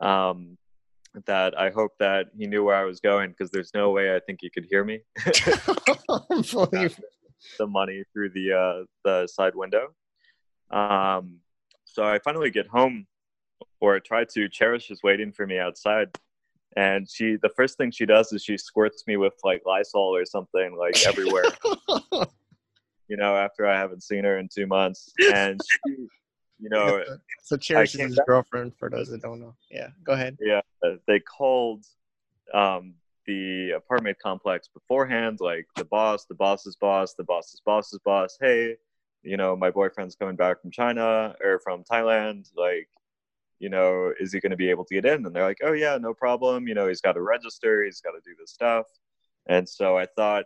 Um, 0.00 0.58
that 1.26 1.58
I 1.58 1.70
hope 1.70 1.92
that 2.00 2.26
he 2.36 2.46
knew 2.46 2.64
where 2.64 2.74
I 2.74 2.84
was 2.84 3.00
going 3.00 3.30
because 3.30 3.50
there's 3.50 3.72
no 3.74 3.90
way 3.90 4.14
I 4.14 4.20
think 4.20 4.40
he 4.42 4.50
could 4.50 4.66
hear 4.68 4.84
me. 4.84 5.00
The 7.58 7.66
money 7.66 8.02
through 8.12 8.30
the 8.30 8.52
uh, 8.52 8.84
the 9.04 9.26
side 9.26 9.54
window. 9.54 9.94
Um, 10.70 11.40
so 11.84 12.02
I 12.02 12.18
finally 12.18 12.50
get 12.50 12.66
home, 12.66 13.06
or 13.80 14.00
try 14.00 14.24
to. 14.24 14.48
Cherish 14.48 14.90
is 14.90 15.02
waiting 15.02 15.30
for 15.30 15.46
me 15.46 15.58
outside, 15.58 16.08
and 16.76 17.08
she 17.08 17.36
the 17.40 17.50
first 17.50 17.76
thing 17.76 17.90
she 17.90 18.06
does 18.06 18.32
is 18.32 18.42
she 18.42 18.56
squirts 18.56 19.04
me 19.06 19.16
with 19.16 19.34
like 19.44 19.62
Lysol 19.66 20.16
or 20.16 20.24
something 20.24 20.76
like 20.76 21.06
everywhere. 21.06 21.44
you 23.08 23.16
know, 23.16 23.36
after 23.36 23.66
I 23.66 23.78
haven't 23.78 24.02
seen 24.02 24.24
her 24.24 24.38
in 24.38 24.48
two 24.52 24.66
months, 24.66 25.12
and 25.32 25.60
she, 25.86 26.08
you 26.64 26.70
know, 26.70 27.04
so 27.42 27.58
Cherish 27.58 27.94
is 27.94 28.00
his 28.00 28.16
back- 28.16 28.26
girlfriend 28.26 28.74
for 28.76 28.88
those 28.88 29.08
that 29.10 29.20
don't 29.20 29.38
know. 29.38 29.54
Yeah, 29.70 29.88
go 30.02 30.14
ahead. 30.14 30.38
yeah, 30.40 30.62
they 31.06 31.20
called 31.20 31.84
um, 32.54 32.94
the 33.26 33.72
apartment 33.72 34.18
complex 34.18 34.68
beforehand, 34.68 35.38
like 35.40 35.66
the 35.76 35.84
boss, 35.84 36.24
the 36.24 36.34
boss's 36.34 36.74
boss, 36.76 37.12
the 37.14 37.24
boss's 37.24 37.60
boss's 37.64 37.98
boss. 37.98 38.38
Hey, 38.40 38.76
you 39.22 39.36
know, 39.36 39.54
my 39.54 39.70
boyfriend's 39.70 40.16
coming 40.16 40.36
back 40.36 40.62
from 40.62 40.70
China 40.70 41.36
or 41.42 41.58
from 41.58 41.84
Thailand. 41.84 42.50
Like, 42.56 42.88
you 43.58 43.68
know, 43.68 44.12
is 44.18 44.32
he 44.32 44.40
going 44.40 44.50
to 44.50 44.56
be 44.56 44.70
able 44.70 44.86
to 44.86 44.94
get 44.94 45.04
in? 45.04 45.26
And 45.26 45.36
they're 45.36 45.44
like, 45.44 45.60
oh, 45.62 45.72
yeah, 45.72 45.98
no 45.98 46.14
problem. 46.14 46.66
You 46.66 46.74
know, 46.74 46.88
he's 46.88 47.02
got 47.02 47.12
to 47.12 47.22
register, 47.22 47.84
he's 47.84 48.00
got 48.00 48.12
to 48.12 48.20
do 48.24 48.34
this 48.38 48.52
stuff. 48.52 48.86
And 49.46 49.68
so 49.68 49.98
I 49.98 50.06
thought, 50.16 50.44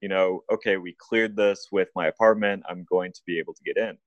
you 0.00 0.08
know, 0.08 0.44
okay, 0.52 0.76
we 0.76 0.94
cleared 0.98 1.34
this 1.34 1.68
with 1.72 1.88
my 1.96 2.06
apartment. 2.06 2.62
I'm 2.68 2.84
going 2.88 3.12
to 3.12 3.20
be 3.26 3.40
able 3.40 3.54
to 3.54 3.62
get 3.64 3.76
in. 3.76 3.98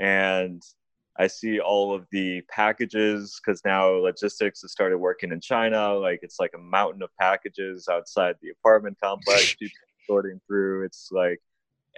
And 0.00 0.62
I 1.18 1.26
see 1.26 1.60
all 1.60 1.94
of 1.94 2.06
the 2.10 2.40
packages 2.48 3.38
because 3.44 3.60
now 3.64 3.88
logistics 3.88 4.62
has 4.62 4.72
started 4.72 4.98
working 4.98 5.32
in 5.32 5.40
China. 5.40 5.94
Like 5.94 6.20
it's 6.22 6.40
like 6.40 6.52
a 6.54 6.58
mountain 6.58 7.02
of 7.02 7.10
packages 7.20 7.88
outside 7.88 8.36
the 8.40 8.50
apartment 8.50 8.96
complex. 9.02 9.54
People 9.60 9.76
sorting 10.08 10.40
through. 10.46 10.84
It's 10.84 11.10
like 11.12 11.38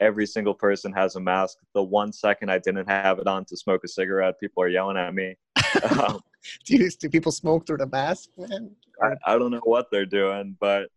every 0.01 0.27
single 0.27 0.55
person 0.55 0.93
has 0.93 1.17
a 1.17 1.21
mask. 1.21 1.59
The 1.75 1.83
one 1.83 2.13
second 2.13 2.51
I 2.51 2.59
didn't 2.59 2.89
have 2.89 3.19
it 3.21 3.27
on 3.27 3.45
to 3.47 3.57
smoke 3.57 3.85
a 3.85 3.89
cigarette, 3.89 4.41
people 4.41 4.63
are 4.63 4.69
yelling 4.69 4.97
at 4.97 5.15
me. 5.15 5.37
um, 6.01 6.21
Do, 6.65 6.77
you, 6.77 6.91
do 6.91 7.09
people 7.09 7.33
smoke 7.33 7.67
through 7.67 7.79
the 7.79 7.87
mask, 7.87 8.31
man? 8.37 8.75
I, 9.01 9.35
I 9.35 9.39
don't 9.39 9.51
know 9.51 9.61
what 9.63 9.87
they're 9.91 10.07
doing, 10.07 10.57
but 10.61 10.89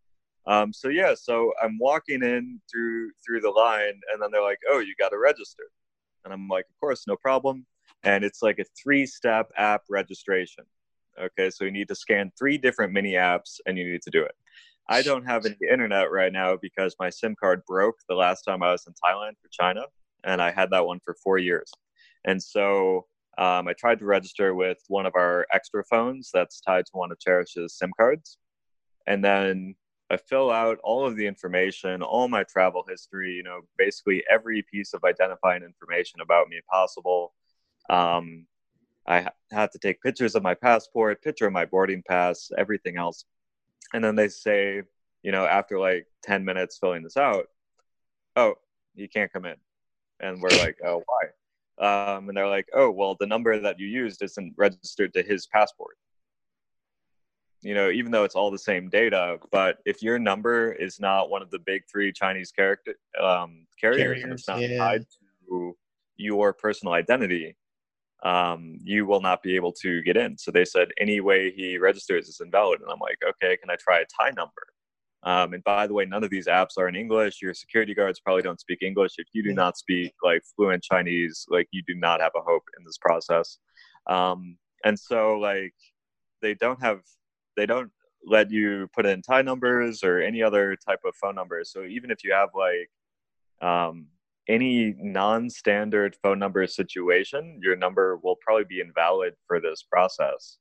um, 0.47 0.74
so 0.74 0.89
yeah, 0.89 1.13
so 1.15 1.51
I'm 1.62 1.77
walking 1.79 2.24
in 2.24 2.59
through 2.71 3.12
through 3.25 3.41
the 3.41 3.50
line, 3.50 4.00
and 4.12 4.21
then 4.21 4.29
they're 4.31 4.43
like, 4.43 4.59
"Oh, 4.69 4.79
you 4.79 4.93
got 5.00 5.09
to 5.09 5.17
register," 5.17 5.63
and 6.25 6.34
I'm 6.34 6.48
like, 6.50 6.65
"Of 6.70 6.77
course, 6.79 7.08
no 7.08 7.15
problem." 7.15 7.65
And 8.03 8.25
it's 8.25 8.41
like 8.41 8.60
a 8.60 8.65
three-step 8.82 9.51
app 9.58 9.84
registration. 9.89 10.65
Okay, 11.20 11.50
so 11.50 11.63
you 11.63 11.72
need 11.72 11.88
to 11.88 11.96
scan 11.96 12.32
three 12.38 12.58
different 12.58 12.91
mini 12.91 13.13
apps, 13.13 13.60
and 13.65 13.77
you 13.77 13.89
need 13.89 14.01
to 14.01 14.12
do 14.12 14.24
it. 14.24 14.36
I 14.88 15.01
don't 15.01 15.25
have 15.25 15.46
any 15.46 15.58
internet 15.72 16.12
right 16.12 16.32
now 16.32 16.58
because 16.62 16.96
my 17.00 17.10
SIM 17.10 17.36
card 17.36 17.63
broke 17.65 17.96
the 18.08 18.15
last 18.15 18.44
time 18.44 18.62
I 18.62 18.72
was 18.72 18.86
in 18.86 18.94
Thailand 18.94 19.34
for 19.41 19.48
China, 19.50 19.84
and 20.24 20.41
I 20.41 20.51
had 20.51 20.70
that 20.72 20.86
one 20.86 21.00
for 21.00 21.15
four 21.24 21.38
years. 21.38 21.72
And 22.25 22.41
so 22.41 23.08
um, 23.38 23.67
I 23.67 23.74
tried 23.74 24.00
to 24.00 24.05
register 24.05 24.53
with 24.53 24.77
one 24.88 25.05
of 25.05 25.13
our 25.15 25.46
extra 25.53 25.84
phones 25.84 26.29
that's 26.34 26.62
tied 26.62 26.86
to 26.88 26.91
one 26.94 27.12
of 27.12 27.20
Cherish's 27.20 27.77
SIM 27.77 27.91
cards. 27.98 28.38
And 29.08 29.24
then 29.24 29.75
I 30.09 30.17
fill 30.17 30.51
out 30.51 30.77
all 30.83 31.05
of 31.05 31.15
the 31.15 31.25
information, 31.25 32.03
all 32.03 32.27
my 32.27 32.43
travel 32.43 32.85
history, 32.88 33.33
you 33.33 33.43
know, 33.43 33.62
basically 33.77 34.24
every 34.29 34.62
piece 34.62 34.93
of 34.93 35.03
identifying 35.03 35.63
information 35.63 36.21
about 36.21 36.47
me 36.47 36.59
possible. 36.71 37.33
Um, 37.89 38.45
I 39.07 39.21
ha- 39.21 39.33
had 39.51 39.71
to 39.71 39.79
take 39.79 40.01
pictures 40.01 40.35
of 40.35 40.43
my 40.43 40.53
passport, 40.53 41.24
picture 41.24 41.47
of 41.47 41.53
my 41.53 41.65
boarding 41.65 42.03
pass, 42.07 42.51
everything 42.57 42.97
else. 42.97 43.25
And 43.93 44.03
then 44.03 44.15
they 44.15 44.27
say, 44.27 44.83
you 45.24 45.31
know, 45.31 45.45
after 45.45 45.79
like 45.79 46.05
10 46.24 46.45
minutes 46.45 46.77
filling 46.77 47.03
this 47.03 47.17
out, 47.17 47.47
oh, 48.35 48.55
you 48.93 49.09
can't 49.09 49.33
come 49.33 49.45
in. 49.45 49.55
And 50.19 50.41
we're 50.41 50.55
like, 50.55 50.77
oh, 50.85 51.03
why? 51.05 51.25
Um, 51.77 52.29
and 52.29 52.38
they're 52.38 52.47
like, 52.47 52.67
oh, 52.74 52.91
well, 52.91 53.17
the 53.19 53.27
number 53.27 53.59
that 53.59 53.79
you 53.79 53.88
used 53.88 54.21
isn't 54.21 54.53
registered 54.55 55.13
to 55.13 55.24
his 55.24 55.47
passport. 55.47 55.97
You 57.62 57.74
know, 57.74 57.89
even 57.89 58.12
though 58.12 58.24
it's 58.24 58.35
all 58.35 58.51
the 58.51 58.59
same 58.59 58.89
data, 58.89 59.38
but 59.51 59.79
if 59.85 60.03
your 60.03 60.19
number 60.19 60.71
is 60.74 61.00
not 61.00 61.29
one 61.29 61.41
of 61.41 61.50
the 61.50 61.59
big 61.59 61.83
three 61.91 62.12
Chinese 62.12 62.51
character 62.51 62.95
um, 63.19 63.65
carriers, 63.81 64.01
carriers 64.01 64.24
and 64.24 64.33
it's 64.33 64.47
not 64.47 64.62
yeah. 64.62 64.77
tied 64.77 65.05
to 65.50 65.75
your 66.17 66.53
personal 66.53 66.93
identity, 66.93 67.55
um, 68.24 68.79
you 68.83 69.05
will 69.05 69.21
not 69.21 69.41
be 69.41 69.55
able 69.55 69.71
to 69.71 70.01
get 70.03 70.17
in. 70.17 70.38
So 70.38 70.51
they 70.51 70.65
said 70.65 70.89
any 71.00 71.21
way 71.21 71.51
he 71.51 71.77
registers 71.77 72.27
is 72.27 72.39
invalid. 72.39 72.81
And 72.81 72.89
I'm 72.91 73.00
like, 73.00 73.17
okay, 73.27 73.57
can 73.57 73.69
I 73.69 73.75
try 73.79 74.00
a 74.00 74.05
Thai 74.05 74.31
number? 74.35 74.51
Um, 75.24 75.53
and 75.53 75.63
by 75.63 75.88
the 75.88 75.93
way, 75.93 76.05
none 76.05 76.24
of 76.24 76.29
these 76.29 76.47
apps 76.47 76.77
are 76.77 76.88
in 76.88 76.95
English. 76.95 77.41
Your 77.41 77.55
security 77.55 77.95
guards 77.95 78.19
probably 78.19 78.43
don't 78.43 78.59
speak 78.59 78.83
English. 78.83 79.13
If 79.17 79.27
you 79.33 79.41
do 79.41 79.53
not 79.53 79.75
speak 79.75 80.13
like 80.24 80.43
fluent 80.55 80.83
Chinese, 80.83 81.45
like 81.50 81.67
you 81.71 81.81
do 81.88 81.95
not 81.95 82.21
have 82.21 82.33
a 82.35 82.41
hope 82.41 82.63
in 82.77 82.85
this 82.85 83.00
process. 83.00 83.57
Um, 84.07 84.57
and 84.83 84.97
so 85.00 85.39
like 85.39 85.74
they 86.43 86.53
don't 86.53 86.81
have, 86.81 87.01
they 87.55 87.65
don't 87.65 87.91
let 88.25 88.51
you 88.51 88.88
put 88.93 89.05
in 89.05 89.21
Thai 89.21 89.41
numbers 89.43 90.03
or 90.03 90.19
any 90.19 90.41
other 90.41 90.75
type 90.75 91.00
of 91.05 91.15
phone 91.15 91.35
numbers. 91.35 91.71
So 91.71 91.83
even 91.83 92.12
if 92.12 92.24
you 92.24 92.33
have 92.33 92.50
like 92.55 92.89
um, 93.62 94.07
any 94.47 94.95
non-standard 94.97 96.15
phone 96.21 96.39
number 96.39 96.65
situation, 96.67 97.59
your 97.62 97.75
number 97.75 98.17
will 98.24 98.38
probably 98.41 98.65
be 98.65 98.81
invalid 98.81 99.33
for 99.47 99.59
this 99.59 99.83
process. 99.83 100.57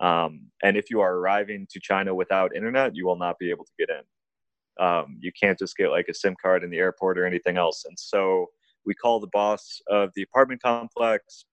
Um, 0.00 0.46
and 0.62 0.76
if 0.76 0.90
you 0.90 1.00
are 1.00 1.16
arriving 1.16 1.66
to 1.70 1.80
China 1.80 2.14
without 2.14 2.54
internet, 2.54 2.94
you 2.94 3.04
will 3.06 3.16
not 3.16 3.38
be 3.38 3.50
able 3.50 3.64
to 3.64 3.72
get 3.78 3.90
in. 3.90 4.84
Um, 4.84 5.18
you 5.20 5.32
can't 5.32 5.58
just 5.58 5.76
get 5.76 5.90
like 5.90 6.06
a 6.08 6.14
SIM 6.14 6.36
card 6.40 6.62
in 6.62 6.70
the 6.70 6.78
airport 6.78 7.18
or 7.18 7.26
anything 7.26 7.56
else. 7.56 7.84
And 7.84 7.98
so 7.98 8.46
we 8.86 8.94
call 8.94 9.18
the 9.18 9.28
boss 9.32 9.80
of 9.88 10.10
the 10.14 10.22
apartment 10.22 10.62
complex, 10.62 11.44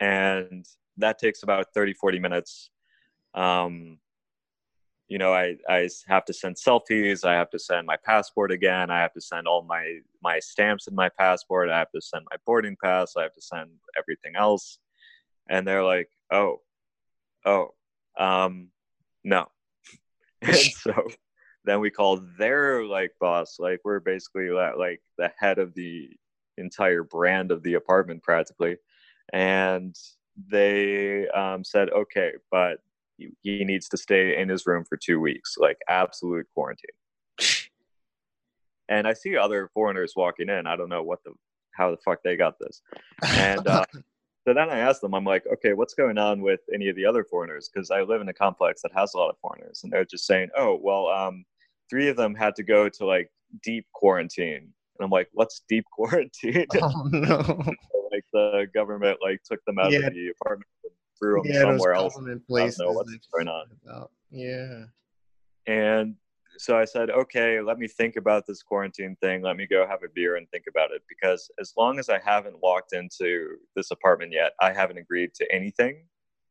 and 0.00 0.66
that 0.96 1.18
takes 1.18 1.44
about 1.44 1.66
30, 1.74 1.94
40 1.94 2.18
minutes. 2.18 2.70
Um, 3.34 3.98
you 5.08 5.18
know, 5.18 5.34
I, 5.34 5.56
I 5.68 5.88
have 6.06 6.24
to 6.26 6.32
send 6.32 6.54
selfies. 6.54 7.24
I 7.24 7.34
have 7.34 7.50
to 7.50 7.58
send 7.58 7.84
my 7.86 7.96
passport 8.04 8.52
again. 8.52 8.90
I 8.90 9.00
have 9.00 9.12
to 9.14 9.20
send 9.20 9.48
all 9.48 9.62
my, 9.62 9.98
my 10.22 10.38
stamps 10.38 10.86
in 10.86 10.94
my 10.94 11.08
passport. 11.08 11.68
I 11.68 11.80
have 11.80 11.90
to 11.90 12.00
send 12.00 12.24
my 12.30 12.36
boarding 12.46 12.76
pass. 12.82 13.16
I 13.16 13.22
have 13.24 13.34
to 13.34 13.42
send 13.42 13.70
everything 13.98 14.36
else. 14.36 14.78
And 15.48 15.66
they're 15.66 15.82
like, 15.82 16.08
oh, 16.30 16.60
oh, 17.44 17.74
um, 18.16 18.68
no. 19.24 19.48
and 20.42 20.54
so 20.56 21.08
then 21.64 21.80
we 21.80 21.90
called 21.90 22.24
their 22.38 22.84
like 22.84 23.10
boss. 23.20 23.56
Like 23.58 23.80
we're 23.84 24.00
basically 24.00 24.50
like 24.50 25.02
the 25.18 25.32
head 25.38 25.58
of 25.58 25.74
the 25.74 26.10
entire 26.56 27.02
brand 27.02 27.50
of 27.50 27.64
the 27.64 27.74
apartment 27.74 28.22
practically. 28.22 28.76
And 29.32 29.96
they 30.48 31.26
um, 31.28 31.64
said, 31.64 31.90
okay, 31.90 32.32
but 32.50 32.78
he 33.42 33.64
needs 33.64 33.88
to 33.88 33.96
stay 33.96 34.38
in 34.38 34.48
his 34.48 34.66
room 34.66 34.84
for 34.88 34.96
two 34.96 35.20
weeks, 35.20 35.56
like 35.58 35.78
absolute 35.88 36.46
quarantine. 36.54 36.90
and 38.88 39.06
I 39.06 39.12
see 39.12 39.36
other 39.36 39.70
foreigners 39.74 40.14
walking 40.16 40.48
in. 40.48 40.66
I 40.66 40.76
don't 40.76 40.88
know 40.88 41.02
what 41.02 41.22
the 41.24 41.32
how 41.72 41.90
the 41.90 41.96
fuck 41.98 42.18
they 42.22 42.36
got 42.36 42.58
this. 42.58 42.82
And 43.22 43.66
uh, 43.66 43.84
so 44.46 44.54
then 44.54 44.70
I 44.70 44.78
asked 44.78 45.00
them, 45.00 45.14
I'm 45.14 45.24
like, 45.24 45.44
okay, 45.52 45.72
what's 45.72 45.94
going 45.94 46.18
on 46.18 46.42
with 46.42 46.60
any 46.74 46.88
of 46.88 46.96
the 46.96 47.06
other 47.06 47.24
foreigners? 47.24 47.70
Because 47.72 47.90
I 47.90 48.02
live 48.02 48.20
in 48.20 48.28
a 48.28 48.34
complex 48.34 48.82
that 48.82 48.92
has 48.94 49.14
a 49.14 49.18
lot 49.18 49.30
of 49.30 49.36
foreigners, 49.40 49.80
and 49.82 49.92
they're 49.92 50.04
just 50.04 50.26
saying, 50.26 50.48
oh, 50.56 50.78
well, 50.82 51.08
um, 51.08 51.44
three 51.88 52.08
of 52.08 52.16
them 52.16 52.34
had 52.34 52.54
to 52.56 52.62
go 52.62 52.88
to 52.88 53.06
like 53.06 53.30
deep 53.62 53.86
quarantine. 53.92 54.72
And 54.98 55.04
I'm 55.04 55.10
like, 55.10 55.28
what's 55.32 55.62
deep 55.68 55.84
quarantine? 55.92 56.66
Oh 56.80 57.08
no! 57.10 57.36
like 58.12 58.24
the 58.32 58.66
government 58.74 59.18
like 59.22 59.42
took 59.42 59.64
them 59.64 59.78
out 59.78 59.92
yeah. 59.92 60.06
of 60.06 60.14
the 60.14 60.32
apartment 60.40 60.68
threw 61.20 61.42
them 61.42 61.52
yeah, 61.52 61.60
somewhere 61.60 61.94
else. 61.94 62.18
Places 62.48 62.80
I 62.80 62.84
don't 62.84 62.94
know 62.94 62.98
what's 62.98 63.26
going 63.32 63.48
on. 63.48 63.66
About. 63.84 64.10
Yeah. 64.30 64.84
And 65.66 66.16
so 66.58 66.76
I 66.76 66.84
said, 66.84 67.10
okay, 67.10 67.60
let 67.60 67.78
me 67.78 67.88
think 67.88 68.16
about 68.16 68.46
this 68.46 68.62
quarantine 68.62 69.16
thing. 69.20 69.42
Let 69.42 69.56
me 69.56 69.66
go 69.66 69.86
have 69.86 70.02
a 70.02 70.08
beer 70.14 70.36
and 70.36 70.48
think 70.50 70.64
about 70.68 70.90
it. 70.90 71.02
Because 71.08 71.50
as 71.60 71.72
long 71.76 71.98
as 71.98 72.08
I 72.08 72.18
haven't 72.24 72.60
walked 72.60 72.92
into 72.92 73.56
this 73.76 73.90
apartment 73.90 74.32
yet, 74.32 74.52
I 74.60 74.72
haven't 74.72 74.98
agreed 74.98 75.34
to 75.34 75.54
anything. 75.54 76.04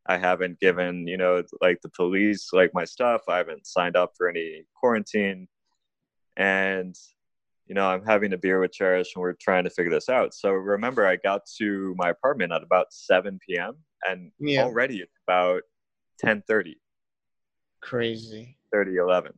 I 0.08 0.18
haven't 0.18 0.60
given, 0.60 1.08
you 1.08 1.18
know, 1.18 1.44
like 1.62 1.82
the 1.82 1.90
police, 1.90 2.50
like 2.54 2.72
my 2.74 2.86
stuff. 2.86 3.22
I 3.28 3.38
haven't 3.38 3.68
signed 3.68 3.96
up 3.96 4.14
for 4.18 4.28
any 4.28 4.64
quarantine. 4.76 5.48
And, 6.38 6.96
you 7.68 7.76
know, 7.76 7.88
I'm 7.88 8.04
having 8.04 8.34
a 8.34 8.38
beer 8.38 8.60
with 8.60 8.72
Cherish 8.72 9.10
and 9.16 9.22
we're 9.22 9.34
trying 9.34 9.66
to 9.66 9.70
figure 9.70 9.92
this 9.92 10.10
out. 10.10 10.34
So 10.34 10.52
remember, 10.52 11.06
I 11.06 11.18
got 11.18 11.42
to 11.60 11.94
my 11.98 12.10
apartment 12.10 12.54
at 12.54 12.64
about 12.64 12.88
7 12.92 13.40
p.m 13.48 13.76
and 14.08 14.32
yeah. 14.40 14.64
already 14.64 14.98
it's 14.98 15.18
about 15.28 15.64
10:30. 16.24 16.76
Crazy. 17.82 18.58
30 18.72 18.98
11. 18.98 19.34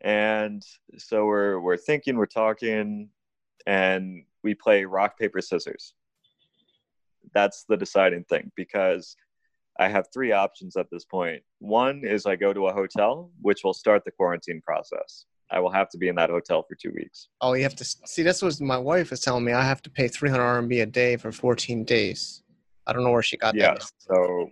And 0.00 0.62
so 0.98 1.26
we're 1.26 1.60
we're 1.60 1.76
thinking, 1.76 2.16
we're 2.16 2.26
talking, 2.26 3.08
and 3.66 4.24
we 4.42 4.54
play 4.54 4.84
rock 4.84 5.18
paper 5.18 5.40
scissors. 5.40 5.94
That's 7.34 7.64
the 7.68 7.76
deciding 7.76 8.24
thing 8.24 8.52
because 8.56 9.16
I 9.78 9.88
have 9.88 10.06
three 10.12 10.32
options 10.32 10.76
at 10.76 10.86
this 10.90 11.04
point. 11.04 11.42
One 11.58 12.02
is 12.04 12.26
I 12.26 12.36
go 12.36 12.52
to 12.52 12.68
a 12.68 12.72
hotel, 12.72 13.30
which 13.40 13.60
will 13.64 13.74
start 13.74 14.04
the 14.04 14.10
quarantine 14.10 14.62
process. 14.64 15.26
I 15.50 15.60
will 15.60 15.70
have 15.70 15.88
to 15.90 15.98
be 15.98 16.08
in 16.08 16.16
that 16.16 16.30
hotel 16.30 16.64
for 16.68 16.74
two 16.74 16.92
weeks. 16.94 17.28
Oh, 17.40 17.52
you 17.52 17.62
have 17.62 17.76
to 17.76 17.84
see. 17.84 18.22
That's 18.22 18.42
what 18.42 18.60
my 18.60 18.78
wife 18.78 19.12
is 19.12 19.20
telling 19.20 19.44
me. 19.44 19.52
I 19.52 19.62
have 19.62 19.82
to 19.82 19.90
pay 19.90 20.08
300 20.08 20.42
RMB 20.42 20.82
a 20.82 20.86
day 20.86 21.16
for 21.16 21.30
14 21.30 21.84
days. 21.84 22.42
I 22.86 22.92
don't 22.92 23.04
know 23.04 23.10
where 23.10 23.22
she 23.22 23.36
got 23.36 23.54
yeah, 23.54 23.74
that. 23.74 23.90
So, 23.98 24.50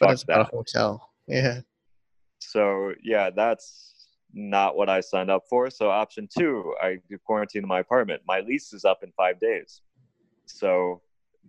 but 0.00 0.10
it's 0.10 0.24
that. 0.24 0.40
a 0.40 0.44
hotel. 0.44 1.10
Yeah. 1.26 1.60
So 2.40 2.92
yeah, 3.02 3.30
that's 3.30 4.06
not 4.32 4.76
what 4.76 4.88
I 4.88 5.00
signed 5.00 5.30
up 5.30 5.44
for. 5.48 5.70
So 5.70 5.90
option 5.90 6.28
two, 6.36 6.74
I 6.82 6.98
do 7.08 7.18
quarantine 7.24 7.62
in 7.62 7.68
my 7.68 7.80
apartment. 7.80 8.22
My 8.26 8.40
lease 8.40 8.72
is 8.72 8.84
up 8.84 9.02
in 9.02 9.12
five 9.16 9.38
days. 9.40 9.82
So 10.46 11.00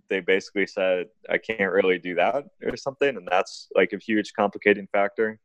they 0.10 0.20
basically 0.20 0.68
said 0.68 1.08
I 1.30 1.38
can't 1.38 1.72
really 1.72 2.00
do 2.00 2.16
that 2.16 2.46
or 2.64 2.78
something, 2.78 3.16
and 3.16 3.28
that's 3.30 3.68
like 3.76 3.94
a 3.94 3.98
huge 3.98 4.34
complicating 4.34 4.88
factor. 4.92 5.40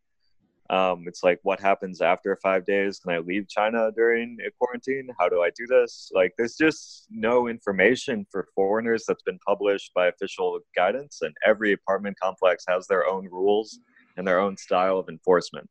Um, 0.71 1.05
it's 1.09 1.25
like, 1.25 1.41
what 1.43 1.59
happens 1.59 2.01
after 2.01 2.39
five 2.41 2.65
days? 2.65 3.01
Can 3.01 3.13
I 3.13 3.19
leave 3.19 3.49
China 3.49 3.91
during 3.95 4.39
a 4.47 4.51
quarantine? 4.53 5.09
How 5.19 5.29
do 5.29 5.43
I 5.43 5.51
do 5.51 5.67
this? 5.67 6.13
Like, 6.15 6.33
there's 6.39 6.55
just 6.55 7.07
no 7.11 7.49
information 7.49 8.25
for 8.31 8.47
foreigners 8.55 9.05
that's 9.07 9.25
been 9.25 9.41
published 9.45 9.91
by 9.95 10.07
official 10.07 10.61
guidance, 10.77 11.23
and 11.23 11.35
every 11.45 11.73
apartment 11.73 12.17
complex 12.23 12.65
has 12.69 12.87
their 12.87 13.05
own 13.09 13.29
rules 13.33 13.81
and 14.17 14.27
their 14.27 14.39
own 14.39 14.57
style 14.57 14.99
of 14.99 15.09
enforcement. 15.09 15.69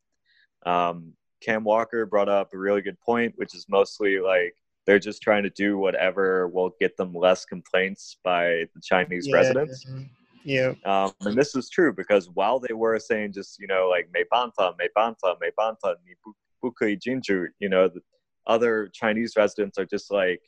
Um, 0.66 1.14
Cam 1.40 1.64
Walker 1.64 2.04
brought 2.04 2.28
up 2.28 2.50
a 2.52 2.58
really 2.58 2.82
good 2.82 3.00
point, 3.00 3.32
which 3.36 3.54
is 3.54 3.64
mostly 3.70 4.20
like 4.20 4.54
they're 4.86 4.98
just 4.98 5.22
trying 5.22 5.44
to 5.44 5.50
do 5.50 5.78
whatever 5.78 6.48
will 6.48 6.72
get 6.78 6.96
them 6.98 7.14
less 7.14 7.46
complaints 7.46 8.18
by 8.22 8.66
the 8.74 8.80
Chinese 8.82 9.26
yeah, 9.26 9.36
residents. 9.36 9.86
Yeah. 9.88 10.00
Yeah. 10.00 10.04
Yeah. 10.44 10.72
Um, 10.84 11.12
and 11.20 11.36
this 11.36 11.54
is 11.54 11.68
true 11.68 11.92
because 11.92 12.28
while 12.30 12.60
they 12.60 12.72
were 12.72 12.98
saying 12.98 13.32
just, 13.32 13.58
you 13.58 13.66
know, 13.66 13.88
like 13.88 14.10
Meipanta, 14.12 14.74
Meipanta, 14.78 15.36
Meibanta, 15.42 15.94
Nibukui 16.64 16.98
Jinju, 16.98 17.46
you 17.58 17.68
know, 17.68 17.88
the 17.88 18.00
other 18.46 18.88
Chinese 18.92 19.34
residents 19.36 19.78
are 19.78 19.84
just 19.84 20.10
like 20.10 20.40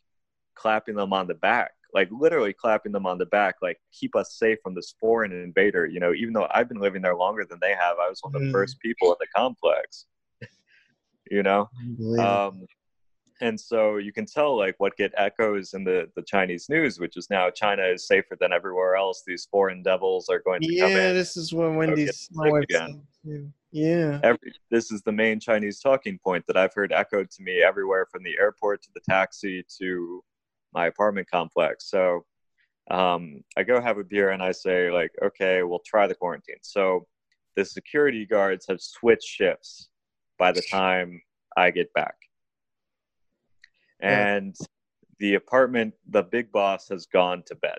clapping 0.55 0.95
them 0.95 1.13
on 1.13 1.27
the 1.27 1.35
back, 1.35 1.73
like 1.95 2.09
literally 2.11 2.53
clapping 2.53 2.93
them 2.93 3.07
on 3.07 3.19
the 3.19 3.27
back, 3.27 3.57
like 3.63 3.79
keep 3.93 4.17
us 4.17 4.39
safe 4.39 4.59
from 4.63 4.75
this 4.75 4.95
foreign 4.99 5.33
invader. 5.33 5.87
You 5.87 6.01
know, 6.01 6.13
even 6.15 6.33
though 6.33 6.49
I've 6.51 6.69
been 6.69 6.81
living 6.81 7.03
there 7.03 7.17
longer 7.17 7.45
than 7.49 7.59
they 7.61 7.73
have, 7.73 7.97
I 8.01 8.09
was 8.09 8.21
one 8.23 8.35
of 8.35 8.41
the 8.41 8.49
mm. 8.49 8.53
first 8.53 8.81
people 8.81 9.09
in 9.11 9.17
the 9.21 9.27
complex. 9.35 10.07
you 11.31 11.43
know? 11.43 11.69
Um, 12.19 12.67
and 13.43 13.61
so 13.61 13.97
you 13.97 14.13
can 14.13 14.25
tell 14.25 14.57
like 14.57 14.77
what 14.79 14.97
get 14.97 15.13
echoes 15.17 15.75
in 15.75 15.85
the 15.85 16.09
the 16.15 16.23
Chinese 16.23 16.69
news, 16.69 16.99
which 16.99 17.17
is 17.17 17.29
now 17.29 17.51
China 17.51 17.83
is 17.83 18.07
safer 18.07 18.37
than 18.41 18.53
everywhere 18.53 18.95
else. 18.95 19.25
These 19.27 19.47
foreign 19.51 19.83
devils 19.83 20.29
are 20.29 20.39
going 20.39 20.63
to 20.63 20.73
yeah, 20.73 20.85
come 20.85 20.93
in. 20.93 20.97
yeah 20.97 21.13
this 21.13 21.37
is 21.37 21.53
what 21.53 21.75
Wendy's 21.75 22.29
get 22.29 22.37
my 22.37 22.45
sick 22.45 22.53
wife 22.53 22.63
again. 22.63 23.53
Yeah. 23.73 24.21
Every, 24.23 24.53
this 24.71 24.93
is 24.93 25.03
the 25.03 25.13
main 25.13 25.41
Chinese 25.41 25.81
talking 25.81 26.19
point 26.23 26.47
that 26.47 26.57
I've 26.57 26.75
heard 26.75 26.93
echoed 26.93 27.31
to 27.33 27.43
me 27.43 27.63
everywhere 27.63 28.07
from 28.11 28.23
the 28.23 28.37
airport 28.39 28.83
to 28.83 28.91
the 28.95 29.01
taxi 29.01 29.65
to 29.79 30.23
my 30.73 30.87
apartment 30.87 31.29
complex. 31.31 31.91
So 31.91 32.25
um, 32.91 33.43
I 33.57 33.63
go 33.63 33.81
have 33.81 33.99
a 33.99 34.05
beer 34.05 34.31
and 34.31 34.43
I 34.43 34.53
say 34.53 34.91
like, 34.91 35.11
okay, 35.23 35.63
we'll 35.63 35.83
try 35.85 36.07
the 36.07 36.15
quarantine. 36.15 36.57
So 36.63 37.07
the 37.57 37.65
security 37.65 38.27
guards 38.27 38.67
have 38.69 38.81
switched 38.81 39.27
shifts 39.27 39.89
by 40.39 40.53
the 40.53 40.63
time 40.71 41.23
I 41.57 41.71
get 41.71 41.93
back. 41.95 42.15
Yeah. 44.03 44.37
And 44.37 44.57
the 45.19 45.35
apartment, 45.35 45.95
the 46.09 46.23
big 46.23 46.51
boss 46.53 46.89
has 46.89 47.07
gone 47.07 47.43
to 47.47 47.55
bed. 47.55 47.79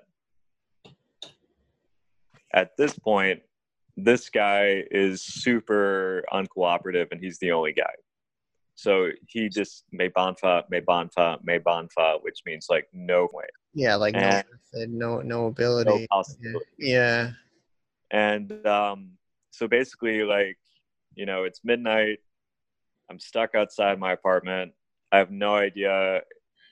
At 2.54 2.78
this 2.78 2.98
point, 2.98 3.42
this 3.98 4.30
guy 4.30 4.84
is 4.92 5.24
super 5.24 6.24
uncooperative 6.32 7.08
and 7.12 7.20
he's 7.22 7.40
the 7.40 7.52
only 7.52 7.74
guy. 7.74 7.94
So 8.76 9.10
he 9.28 9.50
just 9.50 9.86
may 9.92 10.10
bonfa, 10.10 10.64
may 10.70 10.82
bonfa, 10.82 11.40
may 11.44 11.60
bonfa, 11.60 12.18
which 12.22 12.40
means 12.46 12.68
like 12.70 12.88
no 12.94 13.28
way, 13.34 13.46
Yeah, 13.74 13.96
like 13.96 14.16
no 14.16 14.20
And- 14.20 14.46
no 14.98 15.18
no 15.18 15.22
no 15.22 15.46
ability. 15.48 15.92
yeah. 16.02 16.06
possibility. 16.10 16.66
yeah. 16.80 17.32
And 18.12 18.66
um, 18.68 19.12
so 19.52 19.68
basically, 19.68 20.24
like, 20.24 20.58
you 21.16 21.26
know, 21.26 21.44
it's 21.44 21.62
midnight. 21.64 22.20
I'm 23.10 23.20
stuck 23.20 23.54
outside 23.56 24.00
my 24.00 24.14
apartment. 24.14 24.74
I 25.14 25.18
have 25.18 25.30
no 25.30 25.56
idea 25.56 26.22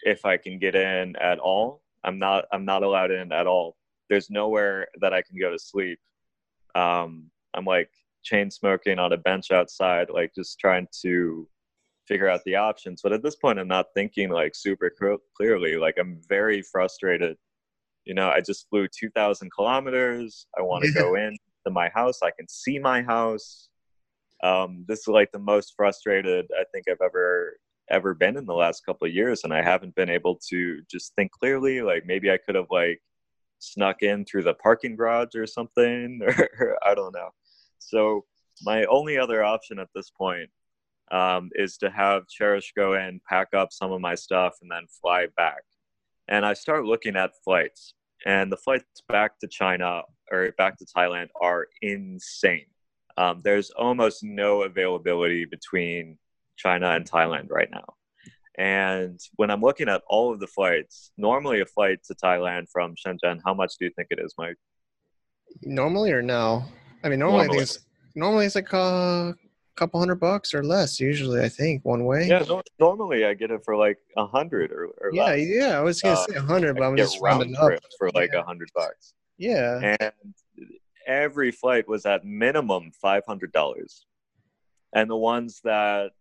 if 0.01 0.25
I 0.25 0.36
can 0.36 0.57
get 0.57 0.75
in 0.75 1.15
at 1.17 1.38
all. 1.38 1.83
I'm 2.03 2.17
not. 2.17 2.45
I'm 2.51 2.65
not 2.65 2.81
allowed 2.81 3.12
in 3.12 3.31
at 3.31 3.45
all. 3.45 3.77
There's 4.10 4.31
nowhere 4.31 4.88
that 5.00 5.13
I 5.13 5.21
can 5.21 5.39
go 5.39 5.51
to 5.51 5.60
sleep. 5.60 6.00
Um, 6.74 7.29
I'm 7.53 7.65
like 7.65 7.91
chain 8.24 8.50
smoking 8.50 8.98
on 8.98 9.13
a 9.13 9.17
bench 9.17 9.51
outside, 9.51 10.10
like 10.10 10.33
just 10.33 10.60
trying 10.60 10.88
to 11.03 11.48
figure 12.07 12.27
out 12.27 12.41
the 12.43 12.55
options. 12.55 13.01
But 13.03 13.13
at 13.13 13.21
this 13.21 13.36
point, 13.36 13.60
I'm 13.60 13.67
not 13.67 13.86
thinking 13.95 14.31
like 14.31 14.55
super 14.55 14.91
cl- 15.00 15.19
clearly. 15.38 15.75
Like 15.75 15.98
I'm 16.00 16.19
very 16.27 16.63
frustrated. 16.63 17.38
You 18.05 18.15
know, 18.15 18.29
I 18.29 18.41
just 18.41 18.67
flew 18.69 18.88
2,000 18.88 19.51
kilometers. 19.55 20.48
I 20.57 20.63
want 20.63 20.83
to 20.86 20.91
go 20.91 21.13
in 21.15 21.38
to 21.67 21.71
my 21.71 21.89
house. 21.93 22.24
I 22.24 22.31
can 22.31 22.48
see 22.50 22.79
my 22.79 23.03
house. 23.03 23.69
Um, 24.43 24.83
this 24.88 25.01
is 25.01 25.07
like 25.07 25.31
the 25.31 25.39
most 25.39 25.75
frustrated 25.77 26.48
I 26.60 26.63
think 26.74 26.86
I've 26.89 27.05
ever 27.05 27.57
ever 27.91 28.13
been 28.13 28.38
in 28.38 28.45
the 28.45 28.53
last 28.53 28.86
couple 28.86 29.07
of 29.07 29.13
years, 29.13 29.41
and 29.43 29.53
I 29.53 29.62
haven't 29.62 29.95
been 29.95 30.10
able 30.10 30.39
to 30.50 30.81
just 30.89 31.13
think 31.15 31.31
clearly. 31.31 31.81
Like 31.81 32.05
maybe 32.05 32.31
I 32.31 32.38
could 32.38 32.55
have 32.55 32.71
like 32.71 33.01
snuck 33.60 34.01
in 34.01 34.25
through 34.25 34.43
the 34.43 34.55
parking 34.55 34.95
garage 34.95 35.36
or 35.36 35.45
something, 35.45 36.21
or 36.60 36.77
I 36.86 36.95
don't 36.95 37.13
know. 37.13 37.29
So 37.79 38.25
my 38.63 38.86
only 38.86 39.17
other 39.17 39.43
option 39.43 39.79
at 39.79 39.89
this 39.93 40.10
point 40.10 40.50
um, 41.12 41.50
is 41.55 41.77
to 41.77 41.89
have 41.89 42.27
Cherish 42.27 42.74
go 42.75 42.93
in, 42.93 43.21
pack 43.29 43.50
up 43.53 43.71
some 43.71 43.91
of 43.91 44.01
my 44.01 44.15
stuff, 44.15 44.55
and 44.62 44.71
then 44.71 44.86
fly 45.01 45.27
back. 45.38 45.63
And 46.27 46.45
I 46.45 46.53
start 46.53 46.86
looking 46.86 47.15
at 47.15 47.31
flights, 47.43 47.93
and 48.25 48.51
the 48.51 48.57
flights 48.57 48.86
back 49.10 49.39
to 49.39 49.48
China 49.48 50.03
or 50.31 50.51
back 50.57 50.77
to 50.77 50.86
Thailand 50.86 51.27
are 51.41 51.67
insane. 51.81 52.65
Um, 53.17 53.41
there's 53.43 53.71
almost 53.71 54.24
no 54.24 54.63
availability 54.63 55.45
between 55.45 56.17
China 56.62 56.91
and 56.91 57.10
Thailand 57.10 57.50
right 57.50 57.70
now. 57.72 57.86
And 58.58 59.20
when 59.38 59.50
I'm 59.50 59.62
looking 59.62 59.89
at 59.89 60.01
all 60.08 60.32
of 60.32 60.39
the 60.39 60.48
flights, 60.48 61.12
normally 61.18 61.62
a 61.62 61.65
flight 61.65 62.00
to 62.06 62.13
Thailand 62.15 62.68
from 62.72 62.96
Shenzhen, 62.96 63.39
how 63.46 63.53
much 63.53 63.74
do 63.80 63.86
you 63.86 63.91
think 63.96 64.10
it 64.12 64.20
is, 64.20 64.36
Mike? 64.38 64.58
Normally 65.63 66.12
or 66.12 66.22
no? 66.22 66.63
I 67.03 67.10
mean, 67.10 67.20
normally, 67.20 67.39
I 67.39 67.44
think 67.44 67.51
Normally. 67.53 67.63
it's 67.63 67.80
normally 68.13 68.46
it's 68.46 68.56
like 68.56 68.72
a 68.74 69.34
couple 69.75 70.00
hundred 70.00 70.20
bucks 70.20 70.53
or 70.53 70.63
less. 70.63 71.00
Usually, 71.00 71.41
I 71.41 71.50
think 71.50 71.84
one 71.84 72.06
way. 72.06 72.27
Yeah, 72.27 72.44
no, 72.48 72.62
normally 72.80 73.25
I 73.25 73.34
get 73.34 73.51
it 73.51 73.63
for 73.65 73.75
like 73.75 73.98
a 74.18 74.27
hundred 74.27 74.72
or, 74.72 74.86
or 75.01 75.10
yeah, 75.13 75.24
less. 75.25 75.48
yeah. 75.48 75.80
I 75.80 75.82
was 75.82 76.01
gonna 76.01 76.13
Uh, 76.15 76.25
say 76.27 76.36
a 76.36 76.41
hundred, 76.41 76.75
but 76.75 76.84
I'm 76.84 76.96
just 76.96 77.20
round 77.22 77.39
rounding 77.55 77.55
up. 77.55 77.79
for 77.98 78.12
like 78.14 78.31
a 78.33 78.38
Yeah. 78.38 78.44
hundred 78.44 78.70
bucks. 78.75 79.14
Yeah. 79.38 79.96
and 80.00 80.12
every 81.07 81.51
flight 81.51 81.88
was 81.88 82.05
at 82.05 82.24
minimum 82.25 82.92
five 83.01 83.24
hundred 83.25 83.51
dollars, 83.53 84.05
and 84.94 85.09
the 85.09 85.18
ones 85.18 85.62
that, 85.64 86.12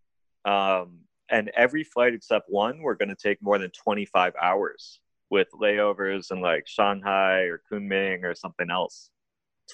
um, 0.45 0.99
and 1.29 1.49
every 1.55 1.83
flight 1.83 2.13
except 2.13 2.49
one 2.49 2.81
were 2.81 2.95
going 2.95 3.09
to 3.09 3.15
take 3.15 3.41
more 3.41 3.57
than 3.57 3.71
twenty 3.71 4.05
five 4.05 4.33
hours 4.41 4.99
with 5.29 5.47
layovers 5.53 6.31
in 6.31 6.41
like 6.41 6.67
Shanghai 6.67 7.43
or 7.43 7.61
Kunming 7.71 8.23
or 8.23 8.35
something 8.35 8.69
else. 8.69 9.09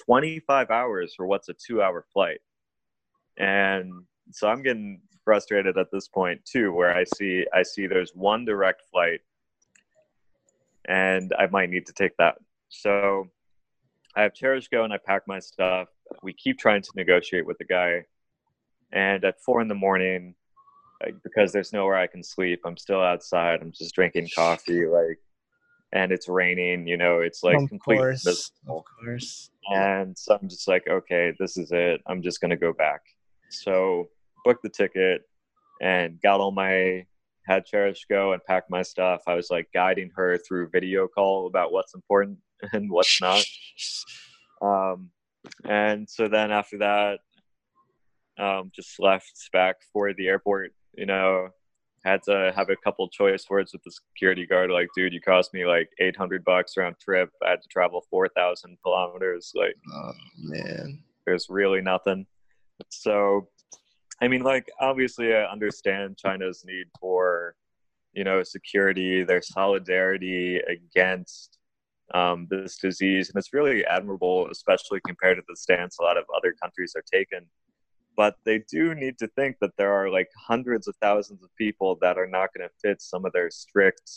Twenty 0.04 0.40
five 0.40 0.70
hours 0.70 1.14
for 1.16 1.26
what's 1.26 1.48
a 1.48 1.54
two 1.54 1.82
hour 1.82 2.04
flight, 2.12 2.40
and 3.36 3.92
so 4.30 4.48
I'm 4.48 4.62
getting 4.62 5.00
frustrated 5.24 5.76
at 5.76 5.88
this 5.92 6.08
point 6.08 6.44
too, 6.44 6.72
where 6.72 6.96
I 6.96 7.04
see 7.16 7.46
I 7.52 7.62
see 7.62 7.86
there's 7.86 8.12
one 8.14 8.44
direct 8.44 8.82
flight, 8.90 9.20
and 10.86 11.32
I 11.38 11.46
might 11.48 11.70
need 11.70 11.86
to 11.86 11.92
take 11.92 12.16
that. 12.18 12.36
So 12.68 13.28
I 14.14 14.22
have 14.22 14.34
Cherish 14.34 14.68
go 14.68 14.84
and 14.84 14.92
I 14.92 14.98
pack 14.98 15.22
my 15.26 15.38
stuff. 15.38 15.88
We 16.22 16.32
keep 16.32 16.58
trying 16.58 16.82
to 16.82 16.90
negotiate 16.96 17.46
with 17.46 17.58
the 17.58 17.64
guy. 17.64 18.04
And 18.92 19.24
at 19.24 19.40
four 19.40 19.60
in 19.60 19.68
the 19.68 19.74
morning, 19.74 20.34
like, 21.02 21.14
because 21.22 21.52
there's 21.52 21.72
nowhere 21.72 21.96
I 21.96 22.06
can 22.06 22.22
sleep, 22.22 22.60
I'm 22.64 22.76
still 22.76 23.00
outside. 23.00 23.60
I'm 23.60 23.72
just 23.72 23.94
drinking 23.94 24.28
coffee, 24.34 24.86
like, 24.86 25.18
and 25.92 26.12
it's 26.12 26.28
raining. 26.28 26.86
You 26.86 26.96
know, 26.96 27.20
it's 27.20 27.42
like 27.42 27.56
of 27.56 27.68
completely 27.68 28.02
course. 28.02 28.26
miserable. 28.26 28.78
Of 28.78 28.84
course. 29.04 29.50
And 29.70 30.16
so 30.16 30.38
I'm 30.40 30.48
just 30.48 30.66
like, 30.68 30.86
okay, 30.88 31.32
this 31.38 31.56
is 31.56 31.70
it. 31.72 32.00
I'm 32.06 32.22
just 32.22 32.40
gonna 32.40 32.56
go 32.56 32.72
back. 32.72 33.00
So 33.50 34.08
booked 34.44 34.62
the 34.62 34.68
ticket 34.68 35.22
and 35.80 36.20
got 36.20 36.40
all 36.40 36.50
my 36.50 37.06
had 37.46 37.64
Cherish 37.64 38.04
go 38.08 38.32
and 38.32 38.44
pack 38.44 38.64
my 38.68 38.82
stuff. 38.82 39.22
I 39.26 39.34
was 39.34 39.50
like 39.50 39.68
guiding 39.72 40.10
her 40.14 40.38
through 40.38 40.68
video 40.68 41.08
call 41.08 41.46
about 41.46 41.72
what's 41.72 41.94
important 41.94 42.38
and 42.72 42.90
what's 42.90 43.20
not. 43.20 43.44
Um, 44.60 45.10
and 45.64 46.08
so 46.08 46.28
then 46.28 46.52
after 46.52 46.78
that, 46.78 47.20
um, 48.38 48.70
just 48.74 49.00
left 49.00 49.32
back 49.52 49.76
for 49.92 50.12
the 50.12 50.28
airport. 50.28 50.72
You 50.94 51.06
know, 51.06 51.48
had 52.04 52.22
to 52.24 52.52
have 52.54 52.70
a 52.70 52.76
couple 52.76 53.08
choice 53.08 53.44
words 53.50 53.72
with 53.72 53.82
the 53.82 53.90
security 53.90 54.46
guard. 54.46 54.70
Like, 54.70 54.88
dude, 54.96 55.12
you 55.12 55.20
cost 55.20 55.52
me 55.52 55.66
like 55.66 55.88
eight 56.00 56.16
hundred 56.16 56.44
bucks 56.44 56.76
round 56.76 56.96
trip. 57.00 57.30
I 57.44 57.50
had 57.50 57.62
to 57.62 57.68
travel 57.68 58.04
four 58.10 58.28
thousand 58.28 58.78
kilometers. 58.82 59.52
Like, 59.54 59.74
Oh 59.92 60.12
man. 60.38 61.02
there's 61.26 61.46
really 61.48 61.80
nothing. 61.80 62.26
So, 62.90 63.48
I 64.22 64.28
mean, 64.28 64.42
like, 64.42 64.68
obviously, 64.80 65.34
I 65.34 65.44
understand 65.44 66.16
China's 66.16 66.64
need 66.64 66.86
for, 67.00 67.56
you 68.12 68.24
know, 68.24 68.42
security, 68.42 69.24
their 69.24 69.42
solidarity 69.42 70.60
against 70.60 71.58
um, 72.14 72.46
this 72.50 72.78
disease. 72.78 73.28
And 73.28 73.38
it's 73.38 73.52
really 73.52 73.84
admirable, 73.84 74.48
especially 74.50 75.00
compared 75.06 75.38
to 75.38 75.42
the 75.48 75.56
stance 75.56 75.98
a 75.98 76.02
lot 76.02 76.16
of 76.16 76.24
other 76.36 76.54
countries 76.62 76.94
are 76.96 77.04
taking. 77.12 77.46
But 78.18 78.34
they 78.44 78.64
do 78.68 78.96
need 78.96 79.16
to 79.20 79.28
think 79.28 79.58
that 79.60 79.70
there 79.78 79.92
are 79.92 80.10
like 80.10 80.28
hundreds 80.36 80.88
of 80.88 80.96
thousands 81.00 81.44
of 81.44 81.50
people 81.56 81.96
that 82.00 82.18
are 82.18 82.26
not 82.26 82.52
going 82.52 82.68
to 82.68 82.74
fit 82.82 83.00
some 83.00 83.24
of 83.24 83.32
their 83.32 83.48
strict 83.48 84.10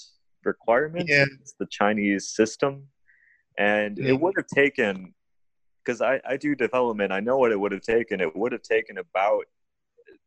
requirements. 0.44 1.12
Yeah. 1.12 1.26
It's 1.40 1.54
the 1.60 1.68
Chinese 1.70 2.28
system. 2.30 2.88
And 3.60 4.00
Yeah. 4.00 4.10
it 4.10 4.20
would 4.20 4.34
have 4.38 4.48
taken 4.48 5.14
because 5.86 6.02
I, 6.02 6.20
I 6.28 6.36
do 6.38 6.56
development. 6.56 7.12
I 7.12 7.20
know 7.20 7.38
what 7.38 7.52
it 7.52 7.60
would 7.60 7.72
have 7.72 7.84
taken. 7.84 8.22
It 8.22 8.36
would 8.36 8.52
have 8.52 8.64
taken 8.64 8.98
about 8.98 9.46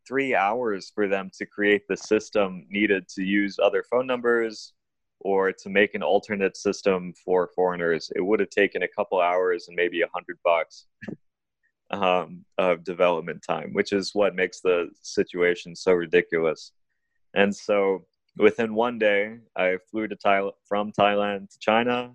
three 0.07 0.37
hours 0.37 0.93
for 0.95 1.09
them 1.09 1.31
to 1.39 1.45
create 1.45 1.83
the 1.89 1.97
system 1.97 2.67
needed 2.71 3.09
to 3.09 3.23
use 3.25 3.59
other 3.59 3.83
phone 3.91 4.07
numbers 4.07 4.73
or 5.21 5.51
to 5.53 5.69
make 5.69 5.95
an 5.95 6.03
alternate 6.03 6.57
system 6.57 7.13
for 7.25 7.51
foreigners. 7.57 8.13
It 8.15 8.21
would 8.21 8.39
have 8.39 8.51
taken 8.51 8.85
a 8.85 8.89
couple 8.89 9.21
hours 9.21 9.67
and 9.67 9.75
maybe 9.75 10.03
a 10.03 10.09
hundred 10.15 10.39
bucks 10.45 10.87
um, 11.91 12.45
of 12.59 12.85
development 12.85 13.43
time, 13.47 13.73
which 13.73 13.93
is 13.93 14.15
what 14.15 14.35
makes 14.35 14.61
the 14.61 14.89
situation 15.03 15.77
so 15.77 15.93
ridiculous. 15.93 16.73
And 17.35 17.55
so 17.55 18.07
within 18.37 18.75
one 18.75 18.99
day, 18.99 19.39
I 19.57 19.79
flew 19.91 20.09
to 20.09 20.17
Thailand 20.17 20.53
from 20.67 20.93
Thailand 20.93 21.51
to 21.51 21.59
China 21.61 22.13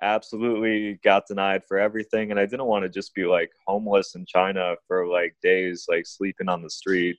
absolutely 0.00 0.98
got 1.04 1.26
denied 1.28 1.62
for 1.64 1.78
everything 1.78 2.32
and 2.32 2.40
i 2.40 2.44
didn't 2.44 2.66
want 2.66 2.82
to 2.82 2.88
just 2.88 3.14
be 3.14 3.24
like 3.24 3.52
homeless 3.64 4.16
in 4.16 4.26
china 4.26 4.74
for 4.88 5.06
like 5.06 5.36
days 5.44 5.86
like 5.88 6.04
sleeping 6.04 6.48
on 6.48 6.60
the 6.60 6.68
street 6.68 7.16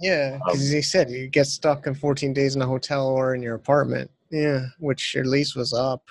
Yeah, 0.00 0.38
because 0.38 0.68
Um, 0.68 0.74
he 0.76 0.82
said 0.82 1.10
you 1.10 1.28
get 1.28 1.46
stuck 1.46 1.86
in 1.86 1.94
14 1.94 2.32
days 2.32 2.56
in 2.56 2.62
a 2.62 2.66
hotel 2.66 3.06
or 3.06 3.36
in 3.36 3.42
your 3.42 3.54
apartment. 3.54 4.10
Yeah, 4.32 4.66
which 4.80 5.14
your 5.14 5.24
lease 5.26 5.54
was 5.54 5.72
up. 5.72 6.02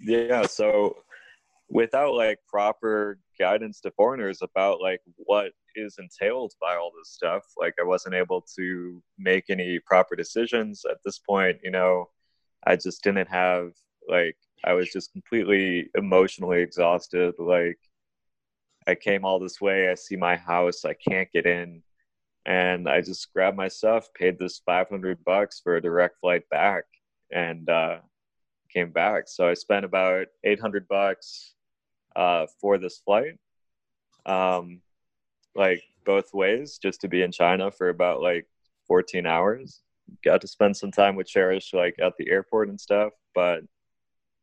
yeah 0.00 0.46
so 0.46 0.96
without 1.68 2.14
like 2.14 2.38
proper 2.46 3.18
guidance 3.38 3.80
to 3.80 3.90
foreigners 3.92 4.42
about 4.42 4.80
like 4.80 5.00
what 5.16 5.52
is 5.74 5.96
entailed 5.98 6.52
by 6.60 6.76
all 6.76 6.92
this 6.96 7.10
stuff. 7.10 7.42
Like 7.56 7.74
I 7.80 7.84
wasn't 7.84 8.14
able 8.14 8.44
to 8.56 9.02
make 9.18 9.44
any 9.48 9.78
proper 9.78 10.16
decisions 10.16 10.84
at 10.90 10.98
this 11.04 11.18
point. 11.18 11.58
You 11.62 11.70
know, 11.70 12.10
I 12.66 12.76
just 12.76 13.02
didn't 13.02 13.28
have 13.28 13.72
like 14.08 14.36
I 14.64 14.74
was 14.74 14.90
just 14.90 15.12
completely 15.12 15.90
emotionally 15.96 16.60
exhausted. 16.60 17.34
Like 17.38 17.78
I 18.86 18.94
came 18.94 19.24
all 19.24 19.38
this 19.38 19.60
way, 19.60 19.90
I 19.90 19.94
see 19.94 20.16
my 20.16 20.36
house, 20.36 20.84
I 20.84 20.94
can't 20.94 21.30
get 21.32 21.46
in, 21.46 21.82
and 22.46 22.88
I 22.88 23.00
just 23.00 23.32
grabbed 23.32 23.56
my 23.56 23.68
stuff, 23.68 24.08
paid 24.14 24.38
this 24.38 24.60
500 24.66 25.24
bucks 25.24 25.60
for 25.62 25.76
a 25.76 25.82
direct 25.82 26.18
flight 26.20 26.48
back, 26.50 26.84
and 27.30 27.68
uh, 27.68 27.98
came 28.72 28.90
back. 28.90 29.24
So 29.26 29.48
I 29.48 29.54
spent 29.54 29.84
about 29.84 30.26
800 30.44 30.88
bucks 30.88 31.54
uh, 32.16 32.46
for 32.60 32.78
this 32.78 32.98
flight, 32.98 33.38
um, 34.26 34.80
like 35.54 35.82
both 36.04 36.32
ways, 36.34 36.78
just 36.82 37.00
to 37.02 37.08
be 37.08 37.22
in 37.22 37.32
China 37.32 37.70
for 37.70 37.88
about 37.88 38.20
like 38.20 38.46
14 38.86 39.26
hours. 39.26 39.80
Got 40.24 40.40
to 40.42 40.48
spend 40.48 40.76
some 40.76 40.90
time 40.90 41.16
with 41.16 41.26
Cherish, 41.26 41.72
like 41.72 41.96
at 42.00 42.14
the 42.18 42.30
airport 42.30 42.68
and 42.68 42.80
stuff, 42.80 43.12
but 43.34 43.62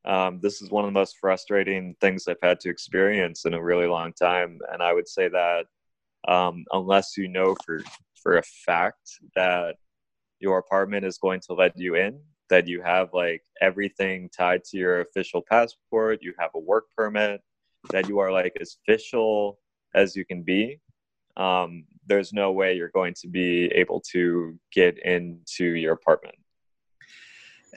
um, 0.05 0.39
this 0.41 0.61
is 0.61 0.71
one 0.71 0.85
of 0.85 0.87
the 0.87 0.99
most 0.99 1.17
frustrating 1.17 1.95
things 1.99 2.27
I've 2.27 2.37
had 2.41 2.59
to 2.61 2.69
experience 2.69 3.45
in 3.45 3.53
a 3.53 3.61
really 3.61 3.85
long 3.85 4.13
time. 4.13 4.59
And 4.71 4.81
I 4.81 4.93
would 4.93 5.07
say 5.07 5.27
that 5.27 5.65
um, 6.27 6.65
unless 6.71 7.17
you 7.17 7.27
know 7.27 7.55
for 7.65 7.81
for 8.21 8.37
a 8.37 8.43
fact 8.43 9.09
that 9.35 9.75
your 10.39 10.57
apartment 10.57 11.05
is 11.05 11.17
going 11.17 11.41
to 11.41 11.53
let 11.53 11.77
you 11.77 11.95
in, 11.95 12.19
that 12.49 12.67
you 12.67 12.81
have 12.81 13.09
like 13.13 13.43
everything 13.61 14.29
tied 14.29 14.63
to 14.65 14.77
your 14.77 15.01
official 15.01 15.41
passport, 15.41 16.19
you 16.21 16.33
have 16.39 16.51
a 16.55 16.59
work 16.59 16.85
permit, 16.95 17.41
that 17.91 18.07
you 18.07 18.19
are 18.19 18.31
like 18.31 18.53
as 18.59 18.77
official 18.87 19.59
as 19.95 20.15
you 20.15 20.25
can 20.25 20.43
be. 20.43 20.79
Um, 21.37 21.85
there's 22.07 22.33
no 22.33 22.51
way 22.51 22.75
you're 22.75 22.89
going 22.89 23.13
to 23.21 23.27
be 23.27 23.65
able 23.67 24.01
to 24.11 24.57
get 24.73 24.97
into 25.05 25.65
your 25.75 25.93
apartment. 25.93 26.35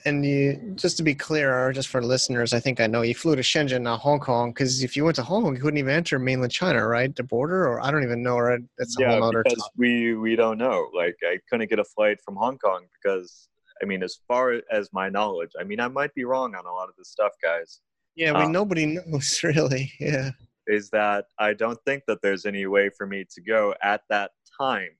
And 0.06 0.24
you 0.24 0.72
just 0.74 0.96
to 0.96 1.02
be 1.02 1.14
clear 1.14 1.54
or 1.54 1.70
just 1.70 1.88
for 1.88 2.02
listeners 2.02 2.54
i 2.54 2.58
think 2.58 2.80
i 2.80 2.86
know 2.86 3.02
you 3.02 3.14
flew 3.14 3.36
to 3.36 3.42
shenzhen 3.42 3.82
not 3.82 4.00
hong 4.00 4.20
kong 4.20 4.50
because 4.50 4.82
if 4.82 4.96
you 4.96 5.04
went 5.04 5.16
to 5.16 5.22
hong 5.22 5.42
kong 5.42 5.54
you 5.54 5.60
couldn't 5.60 5.76
even 5.76 5.92
enter 5.92 6.18
mainland 6.18 6.50
china 6.50 6.84
right? 6.88 7.14
The 7.14 7.22
border 7.22 7.68
or 7.68 7.84
i 7.84 7.90
don't 7.90 8.02
even 8.02 8.22
know 8.22 8.38
right? 8.38 8.60
That's 8.78 8.96
a 8.98 9.02
yeah, 9.02 9.20
because 9.30 9.70
we 9.76 10.14
we 10.14 10.34
don't 10.34 10.56
know. 10.56 10.88
Like 10.94 11.16
i 11.24 11.38
couldn't 11.48 11.68
get 11.68 11.78
a 11.78 11.84
flight 11.84 12.18
from 12.24 12.36
hong 12.36 12.56
kong 12.56 12.86
because 12.94 13.48
i 13.82 13.84
mean 13.84 14.02
as 14.02 14.18
far 14.26 14.62
as 14.72 14.88
my 14.94 15.10
knowledge 15.10 15.50
i 15.60 15.62
mean 15.62 15.78
i 15.78 15.88
might 15.88 16.14
be 16.14 16.24
wrong 16.24 16.54
on 16.54 16.64
a 16.64 16.72
lot 16.72 16.88
of 16.88 16.94
this 16.96 17.10
stuff 17.10 17.32
guys 17.42 17.80
yeah 18.16 18.32
we 18.32 18.44
um, 18.44 18.52
nobody 18.52 18.86
knows 18.86 19.40
really 19.44 19.92
yeah 20.00 20.30
is 20.66 20.90
that 20.90 21.26
i 21.38 21.52
don't 21.52 21.78
think 21.84 22.02
that 22.06 22.22
there's 22.22 22.46
any 22.46 22.66
way 22.66 22.88
for 22.88 23.06
me 23.06 23.24
to 23.34 23.40
go 23.40 23.74
at 23.82 24.02
that 24.08 24.30
time 24.58 24.90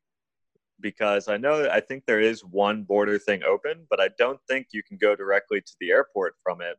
because 0.82 1.28
I 1.28 1.38
know 1.38 1.68
I 1.70 1.80
think 1.80 2.04
there 2.04 2.20
is 2.20 2.44
one 2.44 2.82
border 2.82 3.18
thing 3.18 3.42
open, 3.44 3.86
but 3.88 4.00
I 4.00 4.10
don't 4.18 4.40
think 4.48 4.68
you 4.72 4.82
can 4.82 4.98
go 4.98 5.16
directly 5.16 5.62
to 5.62 5.72
the 5.80 5.90
airport 5.90 6.34
from 6.42 6.60
it. 6.60 6.76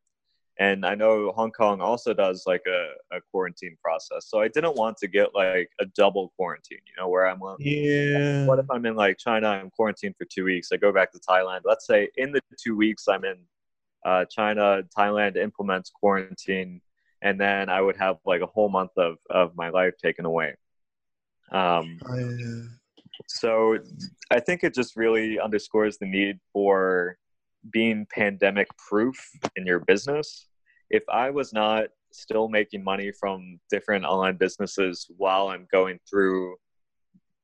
And 0.60 0.86
I 0.86 0.94
know 0.94 1.32
Hong 1.32 1.52
Kong 1.52 1.82
also 1.82 2.14
does 2.14 2.44
like 2.46 2.62
a, 2.68 3.16
a 3.16 3.22
quarantine 3.32 3.76
process. 3.84 4.28
So 4.28 4.40
I 4.40 4.50
didn't 4.50 4.76
want 4.76 4.98
to 4.98 5.08
get 5.08 5.34
like 5.34 5.72
a 5.80 5.86
double 5.98 6.32
quarantine, 6.36 6.82
you 6.86 6.94
know, 7.02 7.10
where 7.10 7.26
I'm 7.26 7.40
like, 7.40 7.58
yeah. 7.60 8.46
What 8.46 8.60
if 8.60 8.70
I'm 8.70 8.86
in 8.86 8.96
like 8.96 9.18
China, 9.18 9.48
I'm 9.48 9.72
quarantined 9.72 10.16
for 10.16 10.26
two 10.26 10.44
weeks, 10.44 10.70
I 10.72 10.78
go 10.78 10.92
back 10.92 11.12
to 11.14 11.20
Thailand. 11.20 11.62
Let's 11.66 11.88
say 11.88 12.10
in 12.18 12.32
the 12.32 12.42
two 12.62 12.76
weeks 12.76 13.08
I'm 13.08 13.26
in 13.26 13.38
uh, 14.06 14.26
China, 14.26 14.84
Thailand 14.98 15.38
implements 15.38 15.90
quarantine, 15.90 16.82
and 17.22 17.40
then 17.40 17.70
I 17.70 17.82
would 17.82 17.98
have 17.98 18.18
like 18.26 18.42
a 18.42 18.46
whole 18.46 18.70
month 18.70 18.92
of, 18.98 19.18
of 19.30 19.56
my 19.56 19.70
life 19.70 19.94
taken 20.02 20.26
away. 20.26 20.56
Um, 21.52 22.00
oh, 22.10 22.68
so 23.28 23.78
I 24.32 24.40
think 24.40 24.64
it 24.64 24.74
just 24.74 24.96
really 24.96 25.40
underscores 25.40 25.98
the 25.98 26.06
need 26.06 26.40
for 26.52 27.18
being 27.72 28.08
pandemic 28.14 28.68
proof 28.78 29.16
in 29.56 29.66
your 29.66 29.80
business. 29.80 30.48
If 30.90 31.04
I 31.10 31.30
was 31.30 31.54
not 31.54 31.86
still 32.12 32.48
making 32.48 32.84
money 32.84 33.12
from 33.12 33.60
different 33.70 34.06
online 34.06 34.38
businesses 34.38 35.08
while 35.18 35.48
I'm 35.48 35.68
going 35.72 36.00
through 36.10 36.56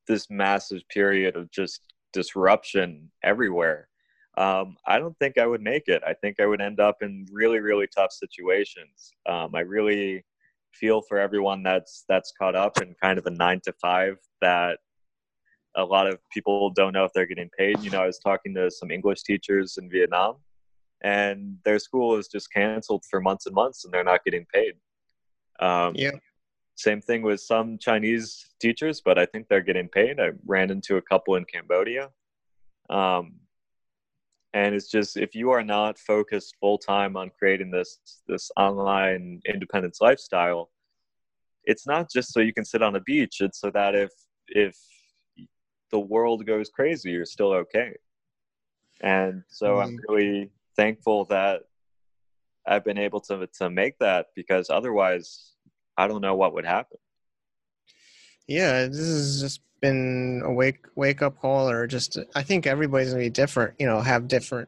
this 0.07 0.29
massive 0.29 0.81
period 0.89 1.35
of 1.35 1.49
just 1.51 1.81
disruption 2.13 3.11
everywhere, 3.23 3.88
um, 4.37 4.77
I 4.85 4.99
don't 4.99 5.17
think 5.19 5.37
I 5.37 5.45
would 5.45 5.61
make 5.61 5.87
it. 5.87 6.01
I 6.05 6.13
think 6.13 6.39
I 6.39 6.45
would 6.45 6.61
end 6.61 6.79
up 6.79 6.97
in 7.01 7.25
really, 7.31 7.59
really 7.59 7.87
tough 7.87 8.11
situations. 8.11 9.13
Um, 9.27 9.53
I 9.55 9.61
really 9.61 10.23
feel 10.73 11.01
for 11.01 11.17
everyone 11.17 11.63
that's 11.63 12.05
that's 12.07 12.31
caught 12.39 12.55
up 12.55 12.81
in 12.81 12.95
kind 13.01 13.17
of 13.17 13.25
a 13.25 13.31
nine 13.31 13.59
to 13.65 13.73
five 13.81 14.17
that 14.41 14.77
a 15.75 15.83
lot 15.83 16.07
of 16.07 16.19
people 16.31 16.69
don't 16.69 16.93
know 16.93 17.05
if 17.05 17.11
they're 17.13 17.25
getting 17.25 17.49
paid. 17.57 17.79
You 17.81 17.89
know, 17.89 18.01
I 18.01 18.07
was 18.07 18.19
talking 18.19 18.53
to 18.55 18.71
some 18.71 18.91
English 18.91 19.23
teachers 19.23 19.77
in 19.77 19.89
Vietnam, 19.89 20.35
and 21.03 21.57
their 21.65 21.79
school 21.79 22.15
is 22.17 22.27
just 22.27 22.51
canceled 22.51 23.03
for 23.09 23.21
months 23.21 23.45
and 23.45 23.55
months, 23.55 23.85
and 23.85 23.93
they're 23.93 24.03
not 24.03 24.23
getting 24.23 24.45
paid. 24.53 24.73
Um, 25.59 25.93
yeah. 25.95 26.11
Same 26.75 27.01
thing 27.01 27.23
with 27.23 27.41
some 27.41 27.77
Chinese 27.77 28.53
teachers, 28.61 29.01
but 29.01 29.19
I 29.19 29.25
think 29.25 29.47
they're 29.47 29.61
getting 29.61 29.89
paid. 29.89 30.19
I 30.19 30.29
ran 30.45 30.71
into 30.71 30.95
a 30.95 31.01
couple 31.01 31.35
in 31.35 31.43
Cambodia. 31.43 32.09
Um, 32.89 33.33
and 34.53 34.73
it's 34.73 34.89
just 34.89 35.17
if 35.17 35.35
you 35.35 35.51
are 35.51 35.63
not 35.63 35.99
focused 35.99 36.55
full 36.59 36.77
time 36.77 37.15
on 37.15 37.31
creating 37.37 37.71
this 37.71 37.99
this 38.27 38.49
online 38.57 39.41
independence 39.47 39.99
lifestyle, 40.01 40.71
it's 41.65 41.85
not 41.85 42.09
just 42.11 42.33
so 42.33 42.39
you 42.39 42.53
can 42.53 42.65
sit 42.65 42.81
on 42.81 42.95
a 42.95 43.01
beach. 43.01 43.41
It's 43.41 43.59
so 43.59 43.69
that 43.71 43.95
if 43.95 44.11
if 44.47 44.75
the 45.91 45.99
world 45.99 46.45
goes 46.45 46.69
crazy, 46.69 47.11
you're 47.11 47.25
still 47.25 47.53
okay. 47.53 47.95
And 49.01 49.43
so 49.49 49.75
mm-hmm. 49.75 49.81
I'm 49.81 49.99
really 50.07 50.51
thankful 50.75 51.25
that 51.25 51.61
I've 52.65 52.83
been 52.83 52.97
able 52.97 53.21
to 53.21 53.47
to 53.59 53.69
make 53.69 53.99
that 53.99 54.27
because 54.35 54.69
otherwise 54.69 55.53
I 55.97 56.07
don't 56.07 56.21
know 56.21 56.35
what 56.35 56.53
would 56.53 56.65
happen. 56.65 56.97
Yeah, 58.49 58.87
this 58.87 58.97
has 58.97 59.41
just 59.41 59.61
been 59.79 60.41
a 60.43 60.51
wake 60.51 60.85
wake 60.95 61.21
up 61.21 61.39
call 61.39 61.69
or 61.69 61.85
just 61.85 62.17
I 62.35 62.41
think 62.41 62.65
everybody's 62.65 63.11
gonna 63.11 63.23
be 63.23 63.29
different, 63.29 63.75
you 63.79 63.85
know, 63.85 64.01
have 64.01 64.27
different 64.27 64.67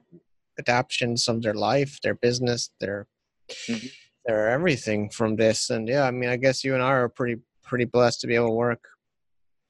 adaptations 0.60 1.28
of 1.28 1.42
their 1.42 1.56
life, 1.56 2.00
their 2.04 2.14
business, 2.14 2.70
their 2.80 3.08
mm-hmm. 3.50 3.88
their 4.26 4.50
everything 4.50 5.10
from 5.10 5.36
this. 5.36 5.72
And 5.72 5.88
yeah, 5.88 6.04
I 6.04 6.12
mean 6.12 6.30
I 6.30 6.38
guess 6.38 6.64
you 6.64 6.76
and 6.76 6.84
I 6.84 6.92
are 6.92 7.10
pretty 7.10 7.42
pretty 7.64 7.86
blessed 7.86 8.22
to 8.22 8.28
be 8.28 8.36
able 8.36 8.50
to 8.50 8.54
work 8.54 8.84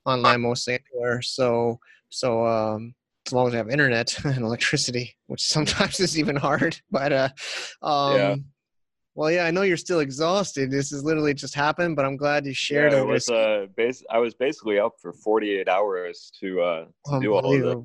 online 0.06 0.42
mostly 0.42 0.78
anywhere. 0.94 1.22
So 1.22 1.80
so 2.10 2.46
um, 2.46 2.94
as 3.26 3.32
long 3.32 3.48
as 3.48 3.54
we 3.54 3.58
have 3.58 3.70
internet 3.70 4.14
and 4.26 4.44
electricity, 4.44 5.16
which 5.28 5.42
sometimes 5.42 6.02
is 6.02 6.20
even 6.20 6.36
hard. 6.36 6.78
But 6.92 7.14
uh, 7.14 7.30
um, 7.82 8.18
yeah. 8.18 8.36
Well, 9.14 9.30
yeah, 9.30 9.46
I 9.46 9.52
know 9.52 9.64
you're 9.64 9.78
still 9.78 10.00
exhausted. 10.00 10.72
This 10.72 10.92
has 10.92 11.04
literally 11.04 11.34
just 11.34 11.54
happened, 11.54 11.98
but 11.98 12.06
I'm 12.06 12.16
glad 12.16 12.46
you 12.46 12.54
shared 12.54 12.94
yeah, 12.94 13.02
it. 13.02 13.08
Was, 13.08 13.30
uh, 13.30 13.66
base, 13.76 14.04
I 14.10 14.20
was 14.20 14.34
basically 14.34 14.80
up 14.80 14.94
for 15.02 15.12
48 15.12 15.68
hours 15.68 16.32
to, 16.40 16.62
uh, 16.62 16.86
to 17.08 17.20
do 17.20 17.34
all 17.34 17.54
of 17.54 17.78
it. 17.78 17.84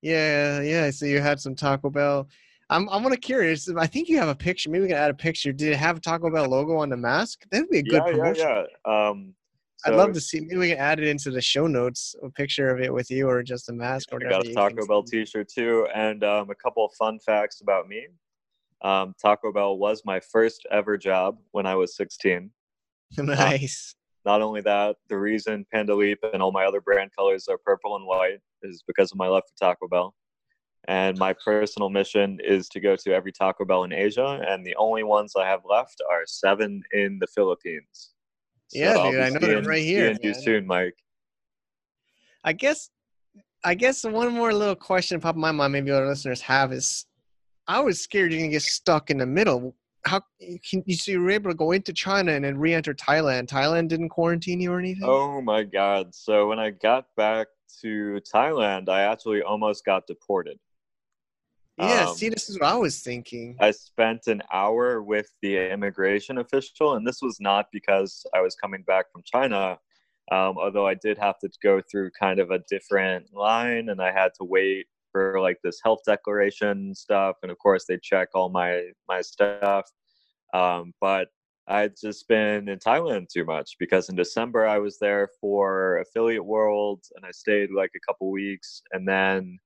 Yeah, 0.00 0.60
yeah. 0.60 0.90
So 0.90 1.06
you 1.06 1.20
had 1.20 1.40
some 1.40 1.54
Taco 1.54 1.90
Bell. 1.90 2.28
I'm 2.70 2.88
I'm 2.88 3.02
kind 3.02 3.14
of 3.14 3.20
curious. 3.20 3.68
I 3.76 3.86
think 3.86 4.08
you 4.08 4.18
have 4.18 4.28
a 4.28 4.34
picture. 4.34 4.70
Maybe 4.70 4.82
we 4.82 4.88
can 4.88 4.96
add 4.96 5.10
a 5.10 5.14
picture. 5.14 5.52
Did 5.52 5.72
it 5.72 5.76
have 5.76 5.98
a 5.98 6.00
Taco 6.00 6.30
Bell 6.30 6.48
logo 6.48 6.76
on 6.76 6.88
the 6.88 6.96
mask? 6.96 7.44
That'd 7.50 7.68
be 7.68 7.78
a 7.78 7.82
good 7.82 8.02
yeah, 8.06 8.12
promotion. 8.12 8.46
Yeah, 8.46 8.62
yeah. 8.86 9.08
Um, 9.08 9.34
so 9.76 9.92
I'd 9.92 9.96
love 9.96 10.12
to 10.14 10.20
see. 10.20 10.40
Maybe 10.40 10.56
we 10.56 10.68
can 10.70 10.78
add 10.78 10.98
it 10.98 11.06
into 11.06 11.30
the 11.30 11.40
show 11.40 11.66
notes, 11.66 12.16
a 12.22 12.30
picture 12.30 12.70
of 12.70 12.80
it 12.80 12.92
with 12.92 13.10
you, 13.10 13.28
or 13.28 13.42
just 13.42 13.68
a 13.68 13.72
mask. 13.72 14.08
Or 14.12 14.24
I 14.24 14.28
got 14.28 14.46
a 14.46 14.54
Taco 14.54 14.86
Bell 14.86 15.02
T-shirt 15.02 15.48
too, 15.48 15.86
and 15.94 16.24
um, 16.24 16.50
a 16.50 16.54
couple 16.54 16.84
of 16.84 16.92
fun 16.94 17.18
facts 17.18 17.60
about 17.60 17.88
me. 17.88 18.06
Um, 18.82 19.14
Taco 19.20 19.52
Bell 19.52 19.78
was 19.78 20.02
my 20.04 20.20
first 20.20 20.66
ever 20.70 20.98
job 20.98 21.38
when 21.52 21.66
I 21.66 21.74
was 21.74 21.96
16. 21.96 22.50
nice. 23.18 23.94
Uh, 23.94 24.30
not 24.30 24.42
only 24.42 24.60
that, 24.62 24.96
the 25.08 25.18
reason 25.18 25.66
Panda 25.72 25.94
Leap 25.94 26.18
and 26.32 26.42
all 26.42 26.52
my 26.52 26.64
other 26.64 26.80
brand 26.80 27.10
colors 27.16 27.48
are 27.48 27.58
purple 27.58 27.96
and 27.96 28.06
white 28.06 28.38
is 28.62 28.82
because 28.86 29.12
of 29.12 29.18
my 29.18 29.26
love 29.26 29.42
for 29.48 29.66
Taco 29.66 29.88
Bell. 29.88 30.14
And 30.88 31.16
my 31.16 31.32
personal 31.32 31.90
mission 31.90 32.38
is 32.42 32.68
to 32.70 32.80
go 32.80 32.96
to 32.96 33.12
every 33.12 33.30
Taco 33.32 33.64
Bell 33.64 33.84
in 33.84 33.92
Asia, 33.92 34.40
and 34.48 34.66
the 34.66 34.74
only 34.76 35.04
ones 35.04 35.34
I 35.36 35.46
have 35.46 35.60
left 35.68 36.00
are 36.10 36.22
seven 36.26 36.82
in 36.92 37.18
the 37.20 37.28
Philippines. 37.28 38.10
So 38.68 38.78
yeah, 38.80 39.10
dude, 39.10 39.20
I 39.20 39.28
know 39.28 39.38
they're 39.38 39.62
right 39.62 39.82
here. 39.82 40.12
See 40.14 40.28
you 40.28 40.34
soon, 40.34 40.66
Mike. 40.66 40.96
I 42.42 42.52
guess, 42.52 42.90
I 43.64 43.74
guess 43.74 44.02
one 44.02 44.32
more 44.32 44.52
little 44.52 44.74
question 44.74 45.20
pop 45.20 45.36
in 45.36 45.40
my 45.40 45.52
mind, 45.52 45.72
maybe 45.72 45.92
our 45.92 46.06
listeners 46.08 46.40
have 46.40 46.72
is, 46.72 47.06
I 47.68 47.80
was 47.80 48.00
scared 48.00 48.32
you're 48.32 48.40
gonna 48.40 48.50
get 48.50 48.62
stuck 48.62 49.10
in 49.10 49.18
the 49.18 49.26
middle. 49.26 49.76
How 50.04 50.20
can 50.68 50.82
you 50.86 50.96
so 50.96 51.12
you 51.12 51.20
were 51.20 51.30
able 51.30 51.50
to 51.50 51.56
go 51.56 51.70
into 51.70 51.92
China 51.92 52.32
and 52.32 52.44
then 52.44 52.58
re-enter 52.58 52.92
Thailand? 52.92 53.46
Thailand 53.46 53.88
didn't 53.88 54.08
quarantine 54.08 54.60
you 54.60 54.72
or 54.72 54.78
anything? 54.78 55.04
Oh 55.04 55.40
my 55.40 55.62
god! 55.62 56.14
So 56.14 56.48
when 56.48 56.58
I 56.58 56.70
got 56.70 57.06
back 57.16 57.46
to 57.82 58.20
Thailand, 58.34 58.88
I 58.88 59.02
actually 59.02 59.42
almost 59.42 59.84
got 59.84 60.06
deported. 60.06 60.58
Yeah, 61.78 62.08
um, 62.08 62.16
see, 62.16 62.28
this 62.28 62.50
is 62.50 62.58
what 62.58 62.68
I 62.68 62.76
was 62.76 63.00
thinking. 63.00 63.56
I 63.60 63.70
spent 63.70 64.26
an 64.26 64.42
hour 64.52 65.02
with 65.02 65.32
the 65.40 65.72
immigration 65.72 66.38
official, 66.38 66.94
and 66.94 67.06
this 67.06 67.22
was 67.22 67.38
not 67.40 67.66
because 67.72 68.26
I 68.34 68.40
was 68.40 68.54
coming 68.56 68.82
back 68.82 69.10
from 69.10 69.22
China. 69.24 69.78
Um, 70.30 70.56
although 70.58 70.86
I 70.86 70.94
did 70.94 71.18
have 71.18 71.38
to 71.40 71.50
go 71.62 71.80
through 71.90 72.10
kind 72.18 72.38
of 72.38 72.50
a 72.50 72.60
different 72.68 73.32
line, 73.32 73.88
and 73.88 74.00
I 74.00 74.12
had 74.12 74.32
to 74.38 74.44
wait 74.44 74.86
for 75.12 75.40
like 75.40 75.58
this 75.62 75.80
health 75.84 76.00
declaration 76.06 76.94
stuff, 76.94 77.36
and 77.42 77.52
of 77.52 77.58
course 77.58 77.84
they 77.88 77.98
check 78.02 78.28
all 78.34 78.48
my 78.48 78.88
my 79.08 79.20
stuff. 79.20 79.90
Um, 80.54 80.92
but 81.00 81.28
I'd 81.68 81.94
just 82.00 82.26
been 82.28 82.68
in 82.68 82.78
Thailand 82.78 83.28
too 83.28 83.44
much 83.44 83.76
because 83.78 84.08
in 84.08 84.16
December 84.16 84.66
I 84.66 84.78
was 84.78 84.98
there 84.98 85.28
for 85.40 85.98
Affiliate 85.98 86.44
World, 86.44 87.04
and 87.14 87.24
I 87.24 87.30
stayed 87.30 87.70
like 87.70 87.92
a 87.96 88.00
couple 88.06 88.30
weeks, 88.30 88.82
and 88.92 89.06
then 89.06 89.58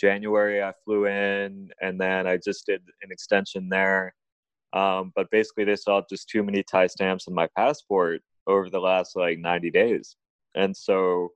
January 0.00 0.62
I 0.62 0.72
flew 0.84 1.06
in, 1.06 1.70
and 1.80 2.00
then 2.00 2.26
I 2.26 2.38
just 2.38 2.66
did 2.66 2.82
an 3.02 3.12
extension 3.12 3.68
there. 3.68 4.14
Um, 4.72 5.12
but 5.14 5.30
basically, 5.30 5.64
they 5.64 5.76
saw 5.76 6.02
just 6.08 6.28
too 6.28 6.42
many 6.42 6.62
Thai 6.62 6.86
stamps 6.86 7.28
on 7.28 7.34
my 7.34 7.48
passport 7.56 8.22
over 8.46 8.70
the 8.70 8.80
last 8.80 9.16
like 9.16 9.38
90 9.38 9.70
days, 9.70 10.16
and 10.54 10.76
so 10.76 11.32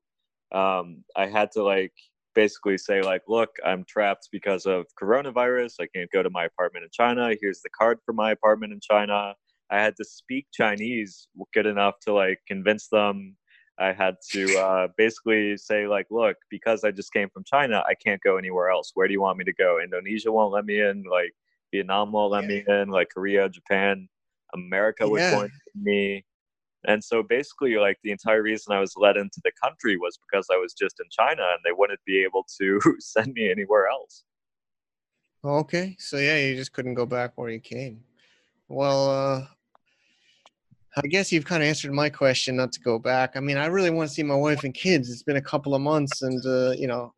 um, 0.52 1.04
I 1.16 1.26
had 1.26 1.52
to 1.52 1.62
like 1.62 1.92
basically 2.36 2.78
say 2.78 3.02
like, 3.02 3.22
look, 3.26 3.50
I'm 3.64 3.84
trapped 3.84 4.28
because 4.30 4.66
of 4.66 4.84
coronavirus. 5.02 5.76
I 5.80 5.88
can't 5.92 6.10
go 6.12 6.22
to 6.22 6.30
my 6.30 6.44
apartment 6.44 6.84
in 6.84 6.90
China. 6.92 7.34
Here's 7.40 7.62
the 7.62 7.70
card 7.70 7.98
for 8.04 8.12
my 8.12 8.30
apartment 8.30 8.72
in 8.72 8.78
China. 8.80 9.34
I 9.70 9.80
had 9.80 9.96
to 9.96 10.04
speak 10.04 10.46
Chinese 10.52 11.26
good 11.52 11.66
enough 11.66 11.94
to 12.02 12.12
like 12.12 12.38
convince 12.46 12.86
them. 12.88 13.36
I 13.78 13.92
had 13.92 14.16
to 14.30 14.58
uh, 14.58 14.88
basically 14.96 15.56
say 15.56 15.88
like, 15.88 16.06
look, 16.10 16.36
because 16.50 16.84
I 16.84 16.92
just 16.92 17.12
came 17.12 17.28
from 17.30 17.42
China, 17.44 17.82
I 17.88 17.94
can't 17.94 18.20
go 18.22 18.36
anywhere 18.36 18.70
else. 18.70 18.92
Where 18.94 19.08
do 19.08 19.12
you 19.12 19.20
want 19.20 19.38
me 19.38 19.44
to 19.44 19.54
go? 19.54 19.80
Indonesia 19.82 20.30
won't 20.30 20.52
let 20.52 20.66
me 20.66 20.80
in. 20.80 21.04
Like 21.10 21.32
Vietnam 21.72 22.12
won't 22.12 22.32
let 22.32 22.42
yeah. 22.44 22.48
me 22.48 22.64
in. 22.68 22.88
Like 22.90 23.08
Korea, 23.12 23.48
Japan, 23.48 24.08
America 24.54 25.08
yeah. 25.12 25.30
going 25.32 25.48
to 25.48 25.82
me. 25.82 26.24
And 26.86 27.02
so 27.02 27.22
basically, 27.22 27.76
like 27.76 27.98
the 28.02 28.12
entire 28.12 28.42
reason 28.42 28.72
I 28.72 28.80
was 28.80 28.94
let 28.96 29.16
into 29.16 29.40
the 29.44 29.52
country 29.62 29.96
was 29.96 30.18
because 30.18 30.46
I 30.52 30.56
was 30.56 30.72
just 30.72 31.00
in 31.00 31.06
China 31.10 31.42
and 31.42 31.60
they 31.64 31.72
wouldn't 31.76 32.00
be 32.06 32.22
able 32.22 32.46
to 32.60 32.80
send 33.00 33.32
me 33.34 33.50
anywhere 33.50 33.88
else. 33.88 34.24
Okay. 35.44 35.96
So, 35.98 36.16
yeah, 36.16 36.38
you 36.38 36.56
just 36.56 36.72
couldn't 36.72 36.94
go 36.94 37.06
back 37.06 37.32
where 37.34 37.50
you 37.50 37.60
came. 37.60 38.00
Well, 38.68 39.10
uh, 39.10 39.46
I 40.96 41.06
guess 41.08 41.30
you've 41.30 41.44
kind 41.44 41.62
of 41.62 41.68
answered 41.68 41.92
my 41.92 42.08
question 42.08 42.56
not 42.56 42.72
to 42.72 42.80
go 42.80 42.98
back. 42.98 43.36
I 43.36 43.40
mean, 43.40 43.56
I 43.56 43.66
really 43.66 43.90
want 43.90 44.08
to 44.08 44.14
see 44.14 44.22
my 44.22 44.34
wife 44.34 44.64
and 44.64 44.72
kids. 44.72 45.10
It's 45.10 45.22
been 45.22 45.36
a 45.36 45.42
couple 45.42 45.74
of 45.74 45.82
months, 45.82 46.22
and, 46.22 46.44
uh, 46.46 46.70
you 46.70 46.86
know, 46.86 47.12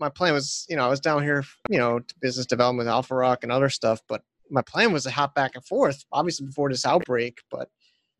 my 0.00 0.08
plan 0.08 0.34
was, 0.34 0.66
you 0.68 0.76
know, 0.76 0.84
I 0.84 0.88
was 0.88 1.00
down 1.00 1.22
here, 1.22 1.44
you 1.70 1.78
know, 1.78 2.00
to 2.00 2.14
business 2.20 2.46
development, 2.46 2.88
Alpha 2.88 3.14
Rock, 3.14 3.44
and 3.44 3.52
other 3.52 3.68
stuff, 3.68 4.00
but 4.08 4.22
my 4.50 4.62
plan 4.62 4.92
was 4.92 5.04
to 5.04 5.10
hop 5.10 5.34
back 5.34 5.52
and 5.54 5.64
forth, 5.64 6.04
obviously 6.12 6.46
before 6.46 6.68
this 6.68 6.84
outbreak, 6.84 7.38
but 7.50 7.68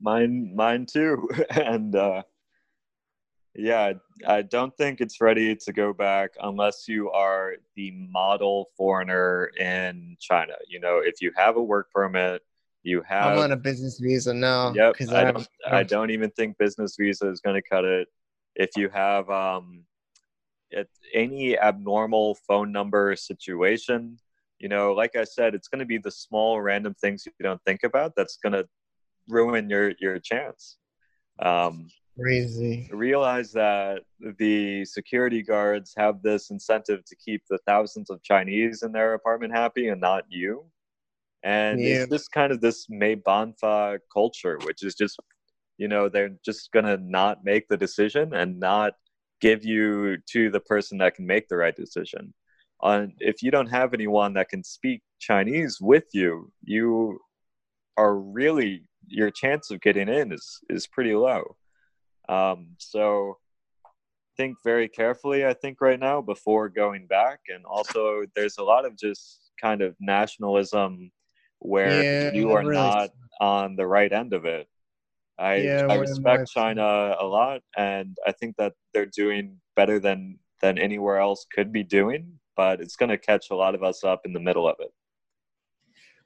mine 0.04 0.54
mine 0.54 0.86
too. 0.86 1.28
And 1.50 1.96
uh 1.96 2.22
yeah 3.56 3.92
i 4.26 4.42
don't 4.42 4.76
think 4.76 5.00
it's 5.00 5.20
ready 5.20 5.54
to 5.54 5.72
go 5.72 5.92
back 5.92 6.30
unless 6.42 6.88
you 6.88 7.08
are 7.10 7.54
the 7.76 7.92
model 8.10 8.70
foreigner 8.76 9.52
in 9.58 10.16
china. 10.20 10.54
You 10.68 10.80
know 10.80 10.98
if 10.98 11.22
you 11.22 11.30
have 11.36 11.56
a 11.56 11.62
work 11.62 11.90
permit 11.92 12.42
you 12.82 13.02
have 13.02 13.32
i'm 13.32 13.38
on 13.38 13.52
a 13.52 13.56
business 13.56 14.00
visa 14.00 14.34
now 14.34 14.74
yep 14.74 14.96
I, 15.08 15.20
I, 15.20 15.24
don't, 15.30 15.48
I 15.70 15.82
don't 15.84 16.10
even 16.10 16.30
think 16.30 16.58
business 16.58 16.96
visa 16.98 17.30
is 17.30 17.40
going 17.40 17.54
to 17.54 17.62
cut 17.62 17.84
it. 17.84 18.08
If 18.56 18.70
you 18.76 18.88
have 18.88 19.30
um 19.30 19.84
it, 20.70 20.88
any 21.12 21.56
abnormal 21.56 22.36
phone 22.48 22.72
number 22.72 23.14
situation 23.14 24.18
you 24.58 24.68
know 24.68 24.92
like 24.92 25.14
i 25.14 25.22
said 25.22 25.54
it's 25.54 25.68
going 25.68 25.78
to 25.78 25.84
be 25.84 25.98
the 25.98 26.10
small 26.10 26.60
random 26.60 26.94
things 26.94 27.24
you 27.24 27.32
don't 27.40 27.62
think 27.64 27.84
about 27.84 28.14
that's 28.16 28.36
going 28.42 28.52
to 28.52 28.66
ruin 29.28 29.68
your 29.68 29.92
your 30.00 30.18
chance. 30.18 30.76
Um, 31.40 31.88
Crazy. 32.18 32.88
Realize 32.92 33.52
that 33.52 34.02
the 34.38 34.84
security 34.84 35.42
guards 35.42 35.92
have 35.96 36.22
this 36.22 36.50
incentive 36.50 37.04
to 37.06 37.16
keep 37.16 37.42
the 37.50 37.58
thousands 37.66 38.08
of 38.08 38.22
Chinese 38.22 38.82
in 38.84 38.92
their 38.92 39.14
apartment 39.14 39.52
happy 39.52 39.88
and 39.88 40.00
not 40.00 40.24
you. 40.28 40.64
And 41.42 41.80
yeah. 41.80 42.02
it's 42.02 42.10
just 42.10 42.30
kind 42.30 42.52
of 42.52 42.60
this 42.60 42.86
Mei 42.88 43.16
Banfa 43.16 43.98
culture, 44.12 44.58
which 44.64 44.84
is 44.84 44.94
just, 44.94 45.18
you 45.76 45.88
know, 45.88 46.08
they're 46.08 46.36
just 46.44 46.70
gonna 46.70 46.96
not 46.98 47.44
make 47.44 47.68
the 47.68 47.76
decision 47.76 48.32
and 48.32 48.60
not 48.60 48.94
give 49.40 49.64
you 49.64 50.16
to 50.30 50.50
the 50.50 50.60
person 50.60 50.98
that 50.98 51.16
can 51.16 51.26
make 51.26 51.48
the 51.48 51.56
right 51.56 51.74
decision. 51.74 52.32
On 52.80 53.12
if 53.18 53.42
you 53.42 53.50
don't 53.50 53.66
have 53.66 53.92
anyone 53.92 54.34
that 54.34 54.48
can 54.48 54.62
speak 54.62 55.02
Chinese 55.18 55.78
with 55.80 56.04
you, 56.12 56.52
you 56.62 57.18
are 57.96 58.16
really 58.16 58.84
your 59.08 59.30
chance 59.30 59.70
of 59.70 59.80
getting 59.80 60.08
in 60.08 60.32
is 60.32 60.60
is 60.70 60.86
pretty 60.86 61.14
low. 61.14 61.56
Um, 62.28 62.76
so 62.78 63.38
think 64.36 64.56
very 64.64 64.88
carefully. 64.88 65.46
I 65.46 65.54
think 65.54 65.80
right 65.80 66.00
now 66.00 66.20
before 66.20 66.68
going 66.68 67.06
back, 67.06 67.40
and 67.48 67.64
also 67.64 68.24
there's 68.34 68.58
a 68.58 68.62
lot 68.62 68.84
of 68.84 68.96
just 68.96 69.50
kind 69.60 69.82
of 69.82 69.94
nationalism 70.00 71.10
where 71.58 72.02
yeah, 72.02 72.32
you 72.32 72.52
are 72.52 72.60
really. 72.60 72.74
not 72.74 73.10
on 73.40 73.76
the 73.76 73.86
right 73.86 74.12
end 74.12 74.32
of 74.32 74.44
it. 74.44 74.68
I, 75.38 75.56
yeah, 75.56 75.86
I 75.90 75.96
respect 75.96 76.50
China 76.50 77.16
a 77.18 77.24
lot, 77.24 77.60
and 77.76 78.16
I 78.26 78.32
think 78.32 78.54
that 78.58 78.74
they're 78.92 79.06
doing 79.06 79.58
better 79.74 79.98
than 79.98 80.38
than 80.62 80.78
anywhere 80.78 81.18
else 81.18 81.46
could 81.52 81.72
be 81.72 81.82
doing. 81.82 82.38
But 82.56 82.80
it's 82.80 82.94
going 82.94 83.08
to 83.08 83.18
catch 83.18 83.46
a 83.50 83.56
lot 83.56 83.74
of 83.74 83.82
us 83.82 84.04
up 84.04 84.20
in 84.24 84.32
the 84.32 84.38
middle 84.38 84.68
of 84.68 84.76
it. 84.78 84.92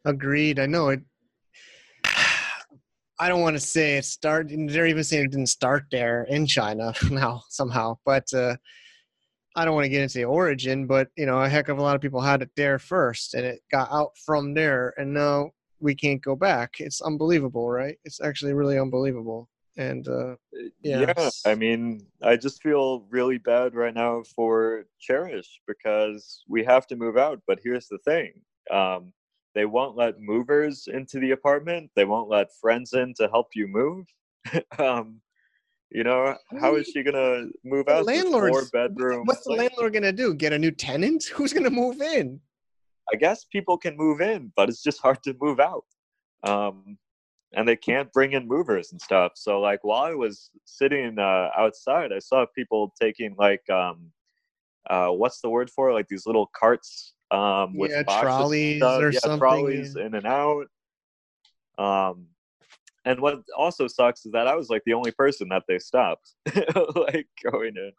Agreed. 0.05 0.59
I 0.59 0.67
know 0.67 0.91
it. 0.91 1.01
I 3.20 3.28
don't 3.28 3.40
want 3.40 3.57
to 3.57 3.61
say 3.61 3.96
it 3.96 4.04
started. 4.04 4.68
They're 4.68 4.87
even 4.87 5.04
saying 5.04 5.26
it 5.26 5.31
didn't 5.33 5.48
start 5.48 5.85
there 5.90 6.24
in 6.24 6.46
China 6.46 6.92
now 7.11 7.42
somehow, 7.48 7.98
but 8.04 8.33
uh, 8.33 8.57
I 9.57 9.64
don't 9.64 9.74
want 9.74 9.85
to 9.87 9.90
get 9.90 10.02
into 10.02 10.18
the 10.18 10.24
origin. 10.24 10.87
But 10.87 11.09
you 11.16 11.26
know, 11.26 11.40
a 11.40 11.48
heck 11.48 11.68
of 11.68 11.78
a 11.78 11.83
lot 11.83 11.96
of 11.96 12.00
people 12.00 12.20
had 12.20 12.42
it 12.42 12.50
there 12.57 12.78
first, 12.78 13.35
and 13.35 13.44
it 13.44 13.61
got 13.72 13.90
out 13.90 14.12
from 14.24 14.54
there, 14.54 14.94
and 14.96 15.12
now 15.12 15.50
we 15.81 15.94
can't 15.94 16.22
go 16.22 16.37
back. 16.37 16.74
It's 16.78 17.00
unbelievable, 17.00 17.68
right? 17.68 17.96
It's 18.04 18.20
actually 18.20 18.54
really 18.54 18.78
unbelievable. 18.78 19.48
And 19.76 20.07
uh, 20.09 20.35
yeah. 20.83 21.14
yeah, 21.16 21.31
I 21.46 21.54
mean, 21.54 22.04
I 22.20 22.37
just 22.37 22.62
feel 22.62 23.07
really 23.11 23.38
bad 23.38 23.76
right 23.76 23.94
now 23.94 24.24
for 24.35 24.87
Cherish 24.98 25.61
because 25.68 26.42
we 26.48 26.64
have 26.64 26.88
to 26.88 26.96
move 26.96 27.16
out. 27.16 27.40
But 27.46 27.61
here's 27.62 27.87
the 27.88 27.98
thing: 27.98 28.33
um, 28.72 29.12
they 29.59 29.64
won't 29.64 29.97
let 29.97 30.21
movers 30.21 30.87
into 30.87 31.18
the 31.18 31.33
apartment. 31.33 31.90
They 31.97 32.05
won't 32.05 32.31
let 32.31 32.55
friends 32.61 32.92
in 32.92 33.12
to 33.14 33.27
help 33.27 33.49
you 33.57 33.66
move. 33.66 34.07
um, 34.79 35.21
you 35.90 36.05
know, 36.05 36.37
how 36.61 36.77
is 36.77 36.87
she 36.87 37.03
gonna 37.03 37.47
move 37.64 37.88
out? 37.88 38.07
Landlord, 38.07 38.53
four 38.53 38.68
bedroom. 38.73 39.27
What's 39.27 39.42
the 39.42 39.55
landlord 39.55 39.94
gonna 39.94 40.12
do? 40.12 40.33
Get 40.33 40.53
a 40.53 40.59
new 40.61 40.71
tenant? 40.71 41.25
Who's 41.35 41.53
gonna 41.53 41.71
move 41.71 42.01
in? 42.01 42.38
I 43.12 43.16
guess 43.16 43.47
people 43.47 43.77
can 43.77 43.97
move 43.97 44.21
in, 44.21 44.53
but 44.55 44.68
it's 44.68 44.81
just 44.81 45.01
hard 45.01 45.25
to 45.25 45.35
move 45.40 45.59
out. 45.59 45.87
Um, 46.44 46.97
and 47.53 47.66
they 47.66 47.75
can't 47.75 48.12
bring 48.12 48.35
in 48.35 48.47
movers 48.47 48.92
and 48.92 49.03
stuff. 49.03 49.33
So 49.35 49.59
like 49.61 49.83
while 49.83 50.05
I 50.05 50.14
was 50.14 50.51
sitting 50.66 51.18
uh, 51.18 51.49
outside, 51.59 52.12
I 52.12 52.21
saw 52.21 52.47
people 52.55 52.94
taking 53.01 53.35
like 53.37 53.68
um, 53.68 54.12
uh, 54.88 55.09
what's 55.09 55.40
the 55.40 55.51
word 55.51 55.68
for 55.68 55.90
it? 55.90 55.94
like 55.94 56.07
these 56.07 56.27
little 56.27 56.49
carts 56.55 57.14
um, 57.31 57.77
with 57.77 57.91
yeah, 57.91 58.03
trolleys 58.03 58.83
or 58.83 59.11
yeah, 59.11 59.19
something. 59.21 59.38
trolleys 59.38 59.97
in 59.97 60.14
and 60.14 60.27
out. 60.27 60.67
Um, 61.79 62.27
and 63.05 63.21
what 63.21 63.43
also 63.57 63.87
sucks 63.87 64.27
is 64.27 64.33
that 64.33 64.47
I 64.47 64.55
was 64.55 64.69
like 64.69 64.83
the 64.85 64.95
only 64.95 65.12
person 65.12 65.49
that 65.51 65.64
they 65.69 65.79
stopped, 65.79 66.35
like 66.95 67.29
going 67.51 67.77
in. 67.77 67.93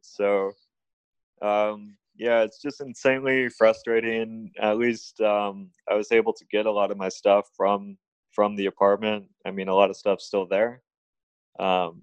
So, 0.00 0.52
um, 1.42 1.96
yeah, 2.16 2.42
it's 2.42 2.60
just 2.60 2.80
insanely 2.80 3.48
frustrating. 3.48 4.52
At 4.60 4.78
least 4.78 5.20
um, 5.20 5.70
I 5.90 5.94
was 5.94 6.12
able 6.12 6.32
to 6.34 6.44
get 6.50 6.66
a 6.66 6.70
lot 6.70 6.90
of 6.90 6.96
my 6.96 7.08
stuff 7.08 7.46
from 7.56 7.98
from 8.30 8.56
the 8.56 8.66
apartment. 8.66 9.26
I 9.44 9.50
mean, 9.50 9.68
a 9.68 9.74
lot 9.74 9.90
of 9.90 9.96
stuff's 9.96 10.26
still 10.26 10.46
there, 10.46 10.82
um, 11.58 12.02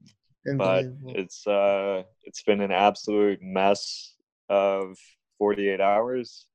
but 0.58 0.86
it's 1.08 1.48
uh, 1.48 2.04
it's 2.24 2.44
been 2.44 2.62
an 2.62 2.72
absolute 2.72 3.42
mess 3.42 4.16
of 4.50 4.98
48 5.40 5.82
hours. 5.82 6.46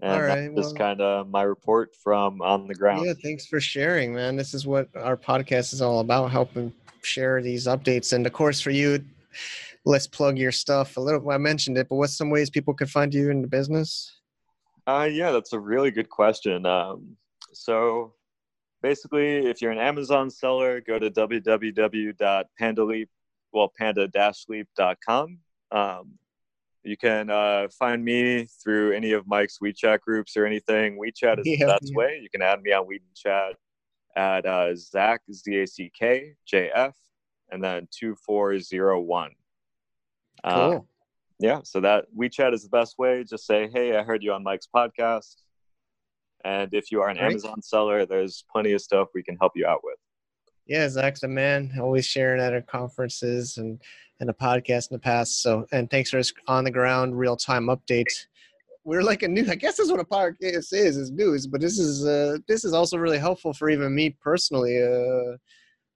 And 0.00 0.12
All 0.12 0.22
right, 0.22 0.54
that's 0.54 0.68
well, 0.68 0.74
kind 0.74 1.00
of 1.00 1.28
my 1.28 1.42
report 1.42 1.94
from 1.94 2.42
on 2.42 2.66
the 2.66 2.74
ground. 2.74 3.06
Yeah, 3.06 3.14
thanks 3.22 3.46
for 3.46 3.60
sharing, 3.60 4.12
man. 4.14 4.36
This 4.36 4.52
is 4.52 4.66
what 4.66 4.88
our 4.94 5.16
podcast 5.16 5.72
is 5.72 5.80
all 5.80 6.00
about, 6.00 6.30
helping 6.30 6.72
share 7.02 7.40
these 7.40 7.66
updates. 7.66 8.12
And 8.12 8.26
of 8.26 8.34
course, 8.34 8.60
for 8.60 8.70
you, 8.70 9.02
let's 9.86 10.06
plug 10.06 10.36
your 10.36 10.52
stuff 10.52 10.98
a 10.98 11.00
little. 11.00 11.30
I 11.30 11.38
mentioned 11.38 11.78
it, 11.78 11.88
but 11.88 11.96
what's 11.96 12.16
some 12.16 12.28
ways 12.28 12.50
people 12.50 12.74
could 12.74 12.90
find 12.90 13.14
you 13.14 13.30
in 13.30 13.40
the 13.40 13.48
business? 13.48 14.12
Uh, 14.86 15.08
yeah, 15.10 15.32
that's 15.32 15.54
a 15.54 15.58
really 15.58 15.90
good 15.90 16.10
question. 16.10 16.66
Um, 16.66 17.16
so 17.52 18.12
basically, 18.82 19.46
if 19.46 19.62
you're 19.62 19.72
an 19.72 19.78
Amazon 19.78 20.28
seller, 20.28 20.82
go 20.82 20.98
to 20.98 21.10
www.pandaleap, 21.10 23.08
well, 23.52 23.72
panda-leap.com. 23.78 25.38
Um, 25.72 26.18
you 26.86 26.96
can 26.96 27.30
uh, 27.30 27.66
find 27.76 28.04
me 28.04 28.46
through 28.62 28.92
any 28.92 29.12
of 29.12 29.26
Mike's 29.26 29.58
WeChat 29.62 30.00
groups 30.00 30.36
or 30.36 30.46
anything. 30.46 30.96
WeChat 30.98 31.40
is 31.40 31.42
yeah, 31.46 31.58
the 31.58 31.66
best 31.66 31.90
yeah. 31.90 31.96
way. 31.96 32.20
You 32.22 32.28
can 32.30 32.42
add 32.42 32.62
me 32.62 32.72
on 32.72 32.86
WeChat 32.86 33.52
at 34.16 34.46
uh, 34.46 34.74
Zack 34.76 35.22
Z 35.32 35.54
A 35.56 35.66
C 35.66 35.90
K 35.98 36.34
J 36.46 36.70
F, 36.72 36.94
and 37.50 37.62
then 37.62 37.88
2401. 37.98 39.30
Cool. 40.44 40.54
Uh, 40.54 40.78
yeah, 41.38 41.60
so 41.64 41.80
that 41.80 42.06
WeChat 42.16 42.54
is 42.54 42.62
the 42.62 42.68
best 42.68 42.98
way. 42.98 43.24
Just 43.24 43.46
say, 43.46 43.68
hey, 43.72 43.96
I 43.96 44.02
heard 44.02 44.22
you 44.22 44.32
on 44.32 44.42
Mike's 44.42 44.68
podcast. 44.74 45.34
And 46.44 46.72
if 46.72 46.92
you 46.92 47.02
are 47.02 47.08
an. 47.08 47.18
Amazon 47.18 47.60
seller, 47.60 48.06
there's 48.06 48.44
plenty 48.50 48.72
of 48.72 48.80
stuff 48.80 49.08
we 49.12 49.22
can 49.22 49.36
help 49.36 49.52
you 49.56 49.66
out 49.66 49.80
with. 49.82 49.98
Yeah, 50.66 50.88
Zach's 50.88 51.22
a 51.22 51.28
man, 51.28 51.72
always 51.80 52.06
sharing 52.06 52.40
at 52.40 52.52
our 52.52 52.60
conferences 52.60 53.58
and 53.58 53.80
and 54.20 54.30
a 54.30 54.32
podcast 54.32 54.90
in 54.90 54.94
the 54.94 55.00
past. 55.00 55.42
So, 55.42 55.66
and 55.72 55.90
thanks 55.90 56.10
for 56.10 56.18
his 56.18 56.32
on 56.48 56.64
the 56.64 56.70
ground, 56.70 57.18
real 57.18 57.36
time 57.36 57.66
update. 57.66 58.06
We're 58.84 59.02
like 59.02 59.22
a 59.22 59.28
new. 59.28 59.44
I 59.50 59.56
guess 59.56 59.76
that's 59.76 59.90
what 59.90 60.00
a 60.00 60.04
podcast 60.04 60.72
is, 60.72 60.96
is 60.96 61.10
news. 61.10 61.46
But 61.46 61.60
this 61.60 61.78
is 61.78 62.06
uh 62.06 62.38
this 62.46 62.64
is 62.64 62.72
also 62.72 62.96
really 62.98 63.18
helpful 63.18 63.52
for 63.52 63.68
even 63.68 63.94
me 63.94 64.10
personally. 64.22 64.80
Uh, 64.82 65.36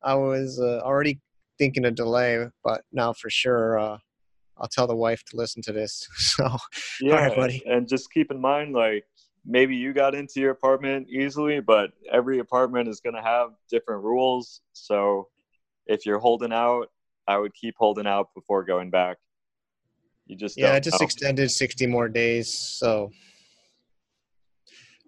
I 0.03 0.15
was 0.15 0.59
uh, 0.61 0.81
already 0.81 1.21
thinking 1.59 1.85
a 1.85 1.91
delay, 1.91 2.47
but 2.65 2.83
now 2.91 3.13
for 3.13 3.31
sure, 3.31 3.79
uh, 3.79 3.99
I'll 4.57 4.69
tell 4.69 4.87
the 4.87 4.97
wife 4.97 5.23
to 5.27 5.37
listen 5.37 5.63
to 5.63 5.73
this. 5.73 6.09
So, 6.17 6.57
Yeah, 7.01 7.27
right, 7.27 7.37
buddy. 7.37 7.63
and 7.67 7.87
just 7.89 8.11
keep 8.13 8.31
in 8.31 8.41
mind, 8.41 8.75
like 8.75 9.05
maybe 9.45 9.77
you 9.77 9.93
got 9.93 10.15
into 10.15 10.41
your 10.41 10.51
apartment 10.51 11.09
easily, 11.09 11.61
but 11.61 11.91
every 12.11 12.39
apartment 12.39 12.89
is 12.89 13.01
going 13.01 13.15
to 13.15 13.23
have 13.23 13.51
different 13.71 14.03
rules. 14.03 14.63
So 14.73 15.29
if 15.87 16.07
you're 16.07 16.19
holding 16.19 16.53
out, 16.53 16.89
I 17.31 17.39
would 17.39 17.55
keep 17.55 17.77
holding 17.79 18.09
out 18.09 18.35
before 18.35 18.65
going 18.65 18.91
back. 18.91 19.17
You 20.27 20.37
just 20.37 20.59
yeah, 20.59 20.73
I 20.73 20.81
just 20.81 21.01
know. 21.01 21.05
extended 21.05 21.49
60 21.49 21.87
more 21.87 22.09
days. 22.09 22.53
So, 22.53 23.13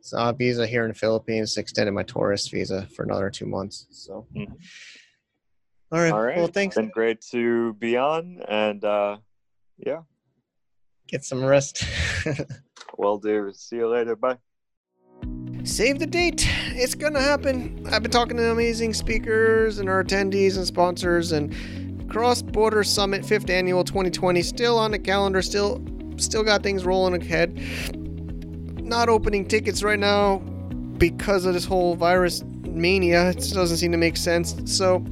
so 0.03 0.19
our 0.19 0.33
visa 0.33 0.65
here 0.65 0.85
in 0.85 0.89
the 0.91 0.95
Philippines 0.95 1.57
extended 1.57 1.91
my 1.93 2.05
tourist 2.05 2.53
visa 2.53 2.87
for 2.95 3.03
another 3.03 3.29
two 3.29 3.47
months. 3.47 3.89
So, 3.91 4.27
Mhm. 4.37 4.53
all 5.91 5.99
right. 6.01 6.13
All 6.13 6.21
right. 6.23 6.37
Well, 6.37 6.47
thanks. 6.47 6.77
Been 6.77 6.91
great 6.91 7.21
to 7.33 7.73
be 7.75 7.97
on, 7.97 8.41
and 8.49 8.85
uh, 8.85 9.19
yeah, 9.79 10.03
Get 11.09 11.25
some 11.25 11.45
rest. 11.45 11.85
well, 12.97 13.19
do. 13.19 13.53
See 13.53 13.77
you 13.77 13.89
later. 13.89 14.15
Bye. 14.15 14.39
Save 15.65 15.99
the 15.99 16.07
date. 16.07 16.47
It's 16.75 16.95
gonna 16.95 17.21
happen. 17.21 17.87
I've 17.93 18.03
been 18.03 18.11
talking 18.13 18.37
to 18.37 18.51
amazing 18.51 18.95
speakers 18.95 19.79
and 19.79 19.89
our 19.89 20.03
attendees 20.03 20.57
and 20.57 20.67
sponsors 20.67 21.33
and 21.33 21.53
Cross 22.13 22.43
Border 22.43 22.85
Summit 22.85 23.23
5th 23.23 23.49
Annual 23.49 23.85
2020 23.85 24.43
still 24.43 24.79
on 24.79 24.91
the 24.91 24.99
calendar. 24.99 25.41
Still, 25.41 25.83
still 26.19 26.43
got 26.43 26.63
things 26.63 26.85
rolling 26.85 27.21
ahead. 27.23 27.59
Not 28.85 29.09
opening 29.09 29.49
tickets 29.49 29.83
right 29.83 29.99
now 29.99 30.39
because 30.99 31.47
of 31.47 31.55
this 31.55 31.65
whole 31.65 31.95
virus 31.95 32.45
mania. 32.65 33.31
It 33.31 33.51
doesn't 33.55 33.79
seem 33.79 33.93
to 33.93 33.99
make 33.99 34.17
sense. 34.17 34.55
So. 34.67 35.05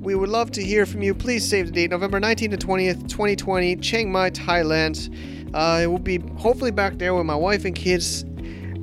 We 0.00 0.14
would 0.14 0.28
love 0.28 0.50
to 0.50 0.62
hear 0.62 0.84
from 0.84 1.00
you. 1.00 1.14
Please 1.14 1.48
save 1.48 1.64
the 1.64 1.72
date, 1.72 1.90
November 1.90 2.20
19th 2.20 2.60
to 2.60 2.66
20th, 2.66 3.08
2020, 3.08 3.76
Chiang 3.76 4.12
Mai, 4.12 4.28
Thailand. 4.28 5.08
Uh, 5.54 5.80
it 5.82 5.86
will 5.86 5.98
be 5.98 6.18
hopefully 6.36 6.70
back 6.70 6.98
there 6.98 7.14
with 7.14 7.24
my 7.24 7.34
wife 7.34 7.64
and 7.64 7.74
kids 7.74 8.22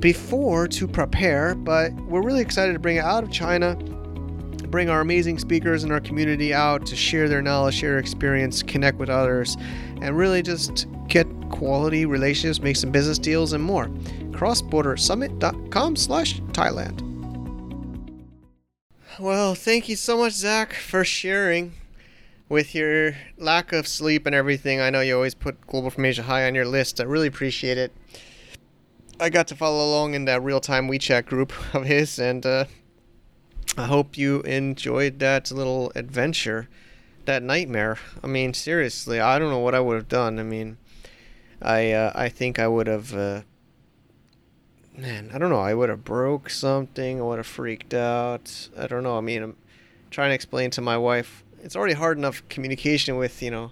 before 0.00 0.66
to 0.66 0.88
prepare, 0.88 1.54
but 1.54 1.92
we're 2.08 2.22
really 2.22 2.40
excited 2.40 2.72
to 2.72 2.80
bring 2.80 2.96
it 2.96 3.04
out 3.04 3.22
of 3.22 3.30
China, 3.30 3.76
bring 4.72 4.88
our 4.88 5.02
amazing 5.02 5.38
speakers 5.38 5.84
and 5.84 5.92
our 5.92 6.00
community 6.00 6.52
out 6.52 6.86
to 6.86 6.96
share 6.96 7.28
their 7.28 7.42
knowledge, 7.42 7.74
share 7.74 7.98
experience, 7.98 8.62
connect 8.62 8.98
with 8.98 9.10
others, 9.10 9.56
and 10.00 10.16
really 10.16 10.42
just 10.42 10.86
get 11.08 11.26
quality 11.50 12.06
relationships, 12.06 12.60
make 12.60 12.74
some 12.74 12.90
business 12.90 13.18
deals, 13.18 13.52
and 13.52 13.62
more. 13.62 13.86
CrossBorderSummit.com 14.32 15.94
slash 15.94 16.40
Thailand. 16.52 17.08
Well, 19.20 19.54
thank 19.54 19.90
you 19.90 19.94
so 19.94 20.16
much, 20.16 20.32
Zach, 20.32 20.72
for 20.72 21.04
sharing 21.04 21.74
with 22.48 22.74
your 22.74 23.14
lack 23.36 23.72
of 23.72 23.86
sleep 23.86 24.24
and 24.24 24.34
everything. 24.34 24.80
I 24.80 24.88
know 24.88 25.02
you 25.02 25.14
always 25.14 25.34
put 25.34 25.66
Global 25.66 25.90
from 25.90 26.06
Asia 26.06 26.22
high 26.22 26.46
on 26.46 26.54
your 26.54 26.64
list. 26.64 26.98
I 26.98 27.04
really 27.04 27.26
appreciate 27.26 27.76
it. 27.76 27.92
I 29.20 29.28
got 29.28 29.48
to 29.48 29.54
follow 29.54 29.84
along 29.84 30.14
in 30.14 30.24
that 30.24 30.42
real 30.42 30.60
time 30.60 30.88
WeChat 30.88 31.26
group 31.26 31.52
of 31.74 31.84
his, 31.84 32.18
and 32.18 32.44
uh, 32.46 32.64
I 33.76 33.86
hope 33.86 34.18
you 34.18 34.40
enjoyed 34.42 35.18
that 35.20 35.50
little 35.50 35.92
adventure, 35.94 36.68
that 37.24 37.42
nightmare. 37.42 37.98
I 38.22 38.26
mean, 38.26 38.52
seriously, 38.52 39.18
I 39.18 39.38
don't 39.38 39.50
know 39.50 39.58
what 39.58 39.74
I 39.74 39.80
would 39.80 39.96
have 39.96 40.08
done. 40.08 40.38
I 40.38 40.42
mean, 40.42 40.76
I 41.60 41.92
uh, 41.92 42.12
I 42.14 42.28
think 42.28 42.58
I 42.58 42.68
would 42.68 42.86
have. 42.86 43.14
Uh, 43.14 43.42
man, 44.96 45.30
I 45.32 45.38
don't 45.38 45.50
know. 45.50 45.60
I 45.60 45.74
would 45.74 45.88
have 45.88 46.04
broke 46.04 46.50
something. 46.50 47.20
I 47.20 47.24
would 47.24 47.38
have 47.38 47.46
freaked 47.46 47.94
out. 47.94 48.68
I 48.76 48.86
don't 48.86 49.02
know. 49.02 49.16
I 49.16 49.20
mean, 49.22 49.42
I'm 49.42 49.56
trying 50.10 50.30
to 50.30 50.34
explain 50.34 50.70
to 50.72 50.80
my 50.80 50.98
wife. 50.98 51.42
It's 51.62 51.76
already 51.76 51.94
hard 51.94 52.18
enough 52.18 52.46
communication 52.48 53.16
with 53.16 53.42
you 53.42 53.50
know 53.50 53.70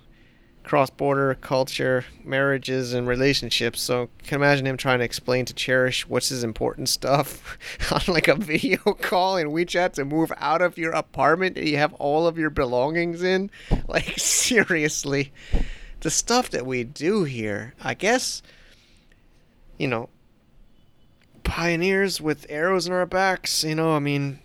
cross-border 0.65 1.35
culture, 1.41 2.05
marriages, 2.25 2.93
and 2.93 3.07
relationships. 3.09 3.81
So 3.81 4.09
can 4.25 4.37
imagine 4.37 4.67
him 4.67 4.77
trying 4.77 4.99
to 4.99 5.05
explain 5.05 5.45
to 5.47 5.55
Cherish 5.55 6.07
what's 6.07 6.29
his 6.29 6.45
important 6.45 6.89
stuff 6.89 7.59
on 7.91 8.01
like 8.13 8.29
a 8.29 8.35
video 8.35 8.79
call 9.01 9.37
in 9.37 9.49
WeChat 9.49 9.95
to 9.95 10.05
move 10.05 10.33
out 10.37 10.63
of 10.63 10.79
your 10.79 10.93
apartment 10.93 11.57
that 11.57 11.67
you 11.67 11.77
have 11.79 11.95
all 11.95 12.27
of 12.27 12.39
your 12.39 12.51
belongings 12.51 13.23
in. 13.23 13.51
Like 13.89 14.19
seriously, 14.19 15.33
the 16.01 16.11
stuff 16.11 16.51
that 16.51 16.65
we 16.65 16.85
do 16.85 17.25
here. 17.25 17.75
I 17.83 17.95
guess, 17.95 18.41
you 19.79 19.89
know, 19.89 20.11
pioneers 21.43 22.21
with 22.21 22.47
arrows 22.49 22.87
in 22.87 22.93
our 22.93 23.07
backs. 23.07 23.65
You 23.65 23.75
know, 23.75 23.95
I 23.95 23.99
mean. 23.99 24.39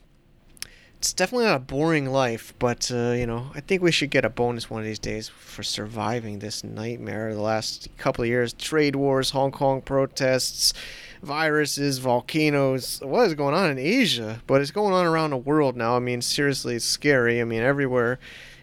It's 1.05 1.13
definitely 1.13 1.45
not 1.45 1.57
a 1.57 1.59
boring 1.59 2.07
life, 2.07 2.55
but 2.57 2.89
uh, 2.91 3.11
you 3.11 3.27
know, 3.27 3.51
I 3.53 3.59
think 3.59 3.83
we 3.83 3.91
should 3.91 4.09
get 4.09 4.25
a 4.25 4.29
bonus 4.29 4.71
one 4.71 4.79
of 4.79 4.87
these 4.87 4.97
days 4.97 5.29
for 5.29 5.61
surviving 5.61 6.39
this 6.39 6.63
nightmare 6.63 7.31
the 7.31 7.41
last 7.41 7.89
couple 7.95 8.23
of 8.23 8.27
years. 8.27 8.53
Trade 8.53 8.95
wars, 8.95 9.29
Hong 9.29 9.51
Kong 9.51 9.83
protests, 9.83 10.73
viruses, 11.21 11.99
volcanoes. 11.99 13.01
What 13.03 13.27
is 13.27 13.35
going 13.35 13.53
on 13.53 13.69
in 13.69 13.77
Asia? 13.77 14.41
But 14.47 14.61
it's 14.61 14.71
going 14.71 14.95
on 14.95 15.05
around 15.05 15.29
the 15.29 15.37
world 15.37 15.77
now. 15.77 15.95
I 15.95 15.99
mean, 15.99 16.23
seriously, 16.23 16.77
it's 16.77 16.85
scary. 16.85 17.39
I 17.39 17.43
mean, 17.43 17.61
everywhere. 17.61 18.17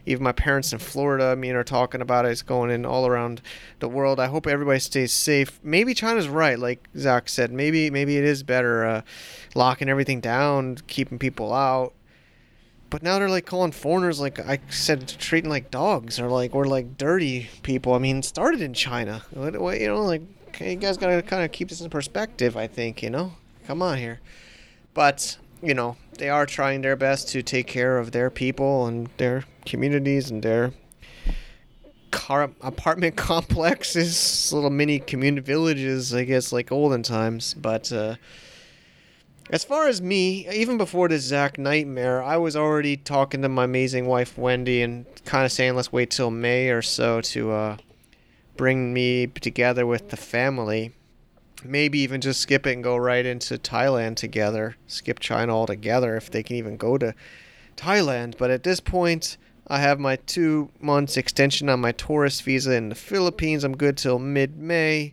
Even 0.04 0.24
my 0.24 0.32
parents 0.32 0.72
in 0.72 0.80
Florida, 0.80 1.26
I 1.26 1.36
mean, 1.36 1.54
are 1.54 1.62
talking 1.62 2.00
about 2.00 2.26
it. 2.26 2.32
It's 2.32 2.42
going 2.42 2.72
in 2.72 2.84
all 2.84 3.06
around 3.06 3.40
the 3.78 3.88
world. 3.88 4.18
I 4.18 4.26
hope 4.26 4.48
everybody 4.48 4.80
stays 4.80 5.12
safe. 5.12 5.60
Maybe 5.62 5.94
China's 5.94 6.26
right, 6.26 6.58
like 6.58 6.88
Zach 6.98 7.28
said. 7.28 7.52
Maybe 7.52 7.88
maybe 7.88 8.16
it 8.16 8.24
is 8.24 8.42
better 8.42 8.84
uh, 8.84 9.02
locking 9.54 9.88
everything 9.88 10.20
down, 10.20 10.78
keeping 10.88 11.20
people 11.20 11.54
out 11.54 11.94
but 12.92 13.02
now 13.02 13.18
they're 13.18 13.30
like 13.30 13.46
calling 13.46 13.72
foreigners 13.72 14.20
like 14.20 14.38
I 14.38 14.60
said 14.68 15.08
treating 15.08 15.48
like 15.48 15.70
dogs 15.70 16.20
or 16.20 16.28
like 16.28 16.54
or 16.54 16.66
like 16.66 16.98
dirty 16.98 17.48
people. 17.62 17.94
I 17.94 17.98
mean, 17.98 18.22
started 18.22 18.60
in 18.60 18.74
China. 18.74 19.22
You 19.34 19.50
know, 19.50 20.02
like 20.02 20.20
you 20.60 20.76
guys 20.76 20.98
gotta 20.98 21.22
kind 21.22 21.42
of 21.42 21.50
keep 21.52 21.70
this 21.70 21.80
in 21.80 21.88
perspective. 21.88 22.54
I 22.54 22.66
think 22.66 23.02
you 23.02 23.08
know, 23.08 23.32
come 23.66 23.80
on 23.80 23.96
here. 23.96 24.20
But 24.92 25.38
you 25.62 25.72
know, 25.72 25.96
they 26.18 26.28
are 26.28 26.44
trying 26.44 26.82
their 26.82 26.94
best 26.94 27.30
to 27.30 27.42
take 27.42 27.66
care 27.66 27.96
of 27.96 28.12
their 28.12 28.28
people 28.28 28.86
and 28.86 29.08
their 29.16 29.44
communities 29.64 30.30
and 30.30 30.42
their 30.42 30.74
car 32.10 32.50
apartment 32.60 33.16
complexes, 33.16 34.52
little 34.52 34.68
mini 34.68 34.98
community 34.98 35.40
villages, 35.40 36.12
I 36.12 36.24
guess, 36.24 36.52
like 36.52 36.70
olden 36.70 37.02
times. 37.02 37.54
But 37.54 37.90
uh, 37.90 38.16
as 39.52 39.64
far 39.64 39.86
as 39.86 40.00
me, 40.00 40.48
even 40.50 40.78
before 40.78 41.08
this 41.08 41.24
Zach 41.24 41.58
nightmare, 41.58 42.22
I 42.22 42.38
was 42.38 42.56
already 42.56 42.96
talking 42.96 43.42
to 43.42 43.50
my 43.50 43.64
amazing 43.64 44.06
wife 44.06 44.38
Wendy 44.38 44.80
and 44.80 45.04
kind 45.26 45.44
of 45.44 45.52
saying 45.52 45.76
let's 45.76 45.92
wait 45.92 46.10
till 46.10 46.30
May 46.30 46.70
or 46.70 46.80
so 46.80 47.20
to 47.20 47.52
uh, 47.52 47.76
bring 48.56 48.94
me 48.94 49.26
together 49.26 49.84
with 49.84 50.08
the 50.08 50.16
family. 50.16 50.92
Maybe 51.62 51.98
even 51.98 52.22
just 52.22 52.40
skip 52.40 52.66
it 52.66 52.72
and 52.72 52.82
go 52.82 52.96
right 52.96 53.26
into 53.26 53.58
Thailand 53.58 54.16
together. 54.16 54.76
Skip 54.86 55.20
China 55.20 55.54
altogether 55.54 56.16
if 56.16 56.30
they 56.30 56.42
can 56.42 56.56
even 56.56 56.78
go 56.78 56.96
to 56.96 57.14
Thailand. 57.76 58.38
But 58.38 58.50
at 58.50 58.62
this 58.62 58.80
point, 58.80 59.36
I 59.66 59.80
have 59.80 60.00
my 60.00 60.16
two 60.16 60.70
months 60.80 61.18
extension 61.18 61.68
on 61.68 61.78
my 61.78 61.92
tourist 61.92 62.42
visa 62.42 62.72
in 62.72 62.88
the 62.88 62.94
Philippines. 62.94 63.64
I'm 63.64 63.76
good 63.76 63.98
till 63.98 64.18
mid 64.18 64.56
May. 64.56 65.12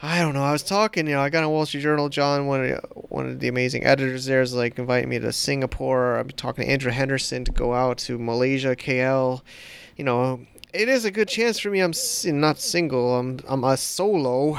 I 0.00 0.20
don't 0.20 0.34
know. 0.34 0.44
I 0.44 0.52
was 0.52 0.62
talking, 0.62 1.08
you 1.08 1.14
know, 1.14 1.20
I 1.20 1.28
got 1.28 1.42
a 1.42 1.48
Wall 1.48 1.66
Street 1.66 1.80
Journal. 1.80 2.08
John, 2.08 2.46
one 2.46 2.62
of 2.62 2.68
the, 2.68 2.88
one 3.08 3.26
of 3.26 3.40
the 3.40 3.48
amazing 3.48 3.84
editors 3.84 4.26
there, 4.26 4.40
is 4.40 4.54
like 4.54 4.78
inviting 4.78 5.08
me 5.08 5.18
to 5.18 5.32
Singapore. 5.32 6.18
I'm 6.18 6.28
talking 6.28 6.64
to 6.64 6.70
Andrew 6.70 6.92
Henderson 6.92 7.44
to 7.44 7.50
go 7.50 7.74
out 7.74 7.98
to 7.98 8.16
Malaysia, 8.16 8.76
KL. 8.76 9.42
You 9.96 10.04
know, 10.04 10.46
it 10.72 10.88
is 10.88 11.04
a 11.04 11.10
good 11.10 11.26
chance 11.26 11.58
for 11.58 11.70
me. 11.70 11.80
I'm 11.80 11.94
not 12.26 12.60
single. 12.60 13.18
I'm 13.18 13.40
I'm 13.48 13.64
a 13.64 13.76
solo, 13.76 14.56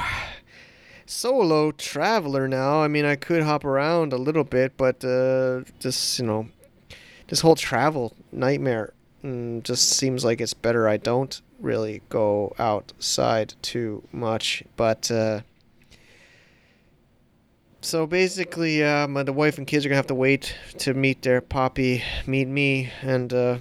solo 1.06 1.72
traveler 1.72 2.46
now. 2.46 2.82
I 2.82 2.88
mean, 2.88 3.06
I 3.06 3.16
could 3.16 3.42
hop 3.42 3.64
around 3.64 4.12
a 4.12 4.18
little 4.18 4.44
bit, 4.44 4.76
but 4.76 5.02
uh, 5.02 5.62
just 5.78 6.18
you 6.18 6.26
know, 6.26 6.48
this 7.28 7.40
whole 7.40 7.56
travel 7.56 8.14
nightmare 8.30 8.92
mm, 9.24 9.62
just 9.62 9.88
seems 9.88 10.22
like 10.22 10.42
it's 10.42 10.52
better 10.52 10.86
I 10.86 10.98
don't 10.98 11.40
really 11.60 12.02
go 12.08 12.54
outside 12.58 13.54
too 13.62 14.02
much. 14.12 14.62
But 14.76 15.10
uh, 15.10 15.40
so 17.80 18.06
basically, 18.06 18.82
uh, 18.82 19.06
the 19.06 19.32
wife 19.32 19.58
and 19.58 19.66
kids 19.66 19.84
are 19.84 19.88
gonna 19.88 19.96
have 19.96 20.06
to 20.08 20.14
wait 20.14 20.54
to 20.78 20.94
meet 20.94 21.22
their 21.22 21.40
poppy, 21.40 22.02
meet 22.26 22.48
me, 22.48 22.90
and 23.02 23.32
uh, 23.32 23.58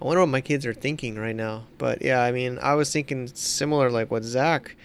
I 0.00 0.04
wonder 0.04 0.20
what 0.20 0.28
my 0.28 0.40
kids 0.40 0.64
are 0.64 0.74
thinking 0.74 1.16
right 1.16 1.34
now. 1.34 1.64
But 1.76 2.02
yeah, 2.02 2.22
I 2.22 2.30
mean, 2.30 2.58
I 2.62 2.74
was 2.74 2.92
thinking 2.92 3.26
similar 3.28 3.90
like 3.90 4.10
what 4.10 4.24
Zach. 4.24 4.76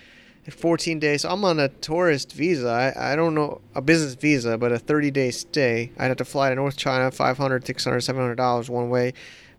14 0.52 1.00
days. 1.00 1.24
I'm 1.24 1.46
on 1.46 1.58
a 1.58 1.70
tourist 1.70 2.34
visa. 2.34 2.68
I, 2.68 3.14
I 3.14 3.16
don't 3.16 3.34
know 3.34 3.62
a 3.76 3.82
business 3.82 4.16
visa, 4.16 4.58
but 4.58 4.74
a 4.74 4.80
30 4.80 5.12
day 5.12 5.32
stay. 5.32 5.92
I'd 5.98 6.08
have 6.08 6.18
to 6.18 6.26
fly 6.26 6.50
to 6.50 6.56
North 6.56 6.76
China, 6.76 7.12
500, 7.12 7.66
600, 7.66 8.02
700 8.02 8.36
dollars 8.36 8.70
one 8.70 8.90
way, 8.90 9.14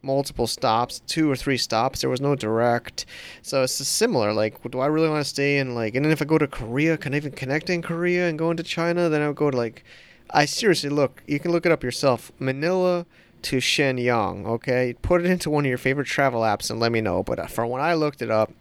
multiple 0.04 0.46
stops, 0.46 1.00
two 1.06 1.30
or 1.30 1.36
three 1.36 1.56
stops. 1.56 2.00
There 2.00 2.10
was 2.10 2.20
no 2.20 2.34
direct, 2.34 3.06
so 3.42 3.62
it's 3.62 3.72
similar. 3.72 4.32
Like, 4.32 4.60
do 4.70 4.80
I 4.80 4.86
really 4.86 5.08
want 5.08 5.24
to 5.24 5.28
stay 5.28 5.58
in 5.58 5.74
like? 5.74 5.94
And 5.94 6.04
then 6.04 6.12
if 6.12 6.22
I 6.22 6.24
go 6.24 6.38
to 6.38 6.46
Korea, 6.46 6.96
can 6.96 7.14
I 7.14 7.16
even 7.16 7.32
connect 7.32 7.70
in 7.70 7.82
Korea 7.82 8.28
and 8.28 8.38
go 8.38 8.50
into 8.50 8.62
China? 8.62 9.08
Then 9.08 9.22
I 9.22 9.28
would 9.28 9.36
go 9.36 9.50
to 9.50 9.56
like, 9.56 9.84
I 10.30 10.44
seriously 10.44 10.90
look. 10.90 11.22
You 11.26 11.40
can 11.40 11.52
look 11.52 11.66
it 11.66 11.72
up 11.72 11.82
yourself. 11.82 12.32
Manila 12.38 13.06
to 13.42 13.56
Shenyang. 13.58 14.46
Okay, 14.46 14.94
put 15.02 15.20
it 15.24 15.26
into 15.26 15.50
one 15.50 15.64
of 15.64 15.68
your 15.68 15.78
favorite 15.78 16.06
travel 16.06 16.42
apps 16.42 16.70
and 16.70 16.80
let 16.80 16.92
me 16.92 17.00
know. 17.00 17.22
But 17.22 17.38
uh, 17.38 17.46
from 17.46 17.70
when 17.70 17.82
I 17.82 17.94
looked 17.94 18.22
it 18.22 18.30
up 18.30 18.52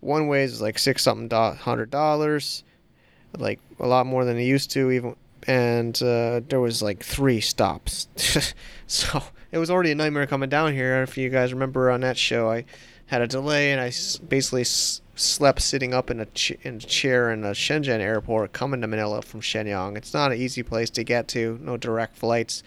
one 0.00 0.28
way 0.28 0.44
is 0.44 0.60
like 0.60 0.78
six 0.78 1.02
something 1.02 1.30
hundred 1.56 1.90
dollars, 1.90 2.64
like 3.36 3.60
a 3.80 3.86
lot 3.86 4.06
more 4.06 4.24
than 4.24 4.38
it 4.38 4.44
used 4.44 4.70
to 4.72 4.90
even. 4.90 5.16
And 5.46 6.00
uh, 6.02 6.40
there 6.48 6.60
was 6.60 6.82
like 6.82 7.02
three 7.02 7.40
stops, 7.40 8.08
so 8.86 9.22
it 9.52 9.58
was 9.58 9.70
already 9.70 9.92
a 9.92 9.94
nightmare 9.94 10.26
coming 10.26 10.48
down 10.50 10.72
here. 10.74 11.02
If 11.02 11.16
you 11.16 11.30
guys 11.30 11.52
remember 11.52 11.90
on 11.90 12.00
that 12.00 12.18
show, 12.18 12.50
I 12.50 12.64
had 13.06 13.22
a 13.22 13.26
delay 13.26 13.72
and 13.72 13.80
I 13.80 13.86
basically 14.28 14.62
s- 14.62 15.00
slept 15.14 15.62
sitting 15.62 15.94
up 15.94 16.10
in 16.10 16.20
a, 16.20 16.26
ch- 16.26 16.58
in 16.62 16.74
a 16.76 16.80
chair 16.80 17.30
in 17.32 17.44
a 17.44 17.52
Shenzhen 17.52 18.00
airport 18.00 18.52
coming 18.52 18.82
to 18.82 18.86
Manila 18.86 19.22
from 19.22 19.40
Shenyang. 19.40 19.96
It's 19.96 20.12
not 20.12 20.32
an 20.32 20.38
easy 20.38 20.62
place 20.62 20.90
to 20.90 21.04
get 21.04 21.28
to, 21.28 21.58
no 21.62 21.76
direct 21.78 22.16
flights. 22.16 22.62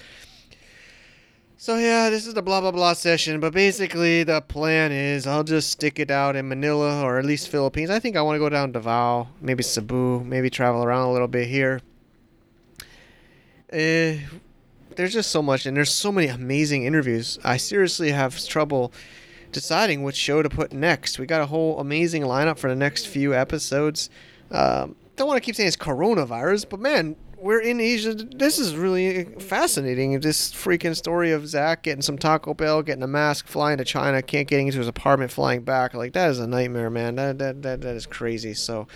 So 1.57 1.77
yeah, 1.77 2.09
this 2.09 2.25
is 2.25 2.33
the 2.33 2.41
blah 2.41 2.61
blah 2.61 2.71
blah 2.71 2.93
session, 2.93 3.39
but 3.39 3.53
basically 3.53 4.23
the 4.23 4.41
plan 4.41 4.91
is 4.91 5.27
I'll 5.27 5.43
just 5.43 5.69
stick 5.69 5.99
it 5.99 6.09
out 6.09 6.35
in 6.35 6.47
Manila 6.47 7.03
or 7.03 7.19
at 7.19 7.25
least 7.25 7.49
Philippines. 7.49 7.91
I 7.91 7.99
think 7.99 8.15
I 8.15 8.23
want 8.23 8.35
to 8.35 8.39
go 8.39 8.49
down 8.49 8.69
to 8.69 8.73
Davao, 8.73 9.27
maybe 9.41 9.61
Cebu, 9.61 10.23
maybe 10.23 10.49
travel 10.49 10.83
around 10.83 11.09
a 11.09 11.11
little 11.11 11.27
bit 11.27 11.47
here. 11.47 11.81
Uh, 13.71 14.19
there's 14.95 15.13
just 15.13 15.31
so 15.31 15.41
much, 15.41 15.65
and 15.65 15.75
there's 15.77 15.93
so 15.93 16.11
many 16.11 16.27
amazing 16.27 16.83
interviews. 16.83 17.39
I 17.43 17.57
seriously 17.57 18.11
have 18.11 18.45
trouble 18.45 18.91
deciding 19.51 20.03
which 20.03 20.15
show 20.15 20.41
to 20.41 20.49
put 20.49 20.73
next. 20.73 21.19
We 21.19 21.25
got 21.25 21.41
a 21.41 21.45
whole 21.45 21.79
amazing 21.79 22.23
lineup 22.23 22.57
for 22.57 22.69
the 22.69 22.75
next 22.75 23.07
few 23.07 23.33
episodes. 23.33 24.09
Um, 24.49 24.95
don't 25.15 25.27
want 25.27 25.37
to 25.37 25.45
keep 25.45 25.55
saying 25.55 25.67
it's 25.67 25.77
coronavirus, 25.77 26.67
but 26.69 26.79
man, 26.79 27.15
we're 27.37 27.61
in 27.61 27.79
Asia. 27.79 28.13
This 28.13 28.59
is 28.59 28.75
really 28.75 29.25
fascinating. 29.39 30.19
This 30.19 30.51
freaking 30.51 30.95
story 30.95 31.31
of 31.31 31.47
Zach 31.47 31.83
getting 31.83 32.01
some 32.01 32.17
Taco 32.17 32.53
Bell, 32.53 32.83
getting 32.83 33.03
a 33.03 33.07
mask, 33.07 33.47
flying 33.47 33.77
to 33.77 33.85
China, 33.85 34.21
can't 34.21 34.47
get 34.47 34.59
into 34.59 34.77
his 34.77 34.87
apartment, 34.87 35.31
flying 35.31 35.63
back. 35.63 35.93
Like 35.93 36.13
that 36.13 36.29
is 36.29 36.39
a 36.39 36.47
nightmare, 36.47 36.89
man. 36.89 37.15
That 37.15 37.39
that 37.39 37.61
that, 37.63 37.81
that 37.81 37.95
is 37.95 38.05
crazy. 38.05 38.53
So, 38.53 38.87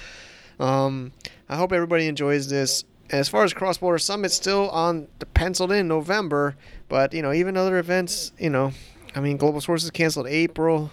um, 0.60 1.12
I 1.50 1.56
hope 1.56 1.72
everybody 1.72 2.08
enjoys 2.08 2.50
this. 2.50 2.84
As 3.12 3.30
far 3.30 3.44
as 3.44 3.54
cross 3.54 3.78
border 3.78 4.00
summit, 4.00 4.32
still 4.32 4.70
on 4.70 5.08
the 5.20 5.26
penciled 5.26 5.72
in 5.72 5.88
November, 5.88 6.56
but 6.90 7.14
you 7.14 7.22
know 7.22 7.32
even 7.32 7.56
other 7.56 7.78
events. 7.78 8.32
You 8.40 8.50
know, 8.50 8.72
I 9.16 9.20
mean, 9.20 9.38
Global 9.38 9.62
Sources 9.62 9.92
canceled 9.92 10.28
April 10.28 10.92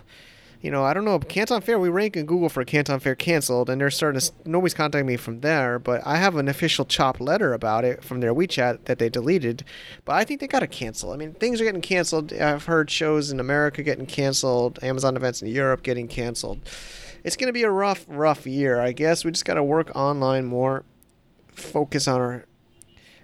you 0.63 0.71
know, 0.71 0.85
I 0.85 0.95
don't 0.95 1.05
know. 1.05 1.19
Canton 1.19 1.61
Fair, 1.61 1.79
we 1.79 1.89
rank 1.89 2.17
in 2.17 2.25
Google 2.25 2.49
for 2.49 2.65
Canton 2.65 3.01
Fair 3.01 3.17
canceled, 3.17 3.69
and 3.69 3.81
they're 3.81 3.91
starting 3.91 4.21
to. 4.21 4.33
Nobody's 4.45 4.75
contacting 4.75 5.07
me 5.07 5.17
from 5.17 5.41
there, 5.41 5.81
but 5.81 6.07
I 6.07 6.17
have 6.17 6.37
an 6.37 6.47
official 6.47 6.85
chop 6.85 7.21
letter 7.21 7.53
about 7.53 7.85
it 7.85 8.05
from 8.05 8.21
their 8.21 8.33
WeChat 8.33 8.85
that 8.85 9.01
they 9.01 9.09
deleted. 9.09 9.65
But 10.05 10.15
I 10.15 10.25
think 10.25 10.39
they 10.39 10.47
got 10.47 10.61
to 10.61 10.69
cancel. 10.69 11.11
I 11.11 11.17
mean, 11.17 11.35
things 11.35 11.61
are 11.61 11.65
getting 11.65 11.83
canceled. 11.83 12.33
I've 12.33 12.67
heard 12.67 12.91
shows 12.91 13.33
in 13.33 13.41
America 13.41 13.83
getting 13.83 14.07
canceled, 14.07 14.79
Amazon 14.85 15.17
events 15.17 15.43
in 15.43 15.49
Europe 15.49 15.83
getting 15.83 16.07
canceled. 16.07 16.61
It's 17.25 17.37
going 17.37 17.49
to 17.49 17.53
be 17.53 17.65
a 17.65 17.71
rough, 17.71 18.05
rough 18.09 18.47
year. 18.47 18.81
I 18.81 18.93
guess 18.93 19.25
we 19.25 19.33
just 19.33 19.45
got 19.45 19.55
to 19.55 19.65
work 19.65 19.91
online 19.97 20.45
more, 20.45 20.85
focus 21.53 22.09
on 22.09 22.21
our 22.21 22.45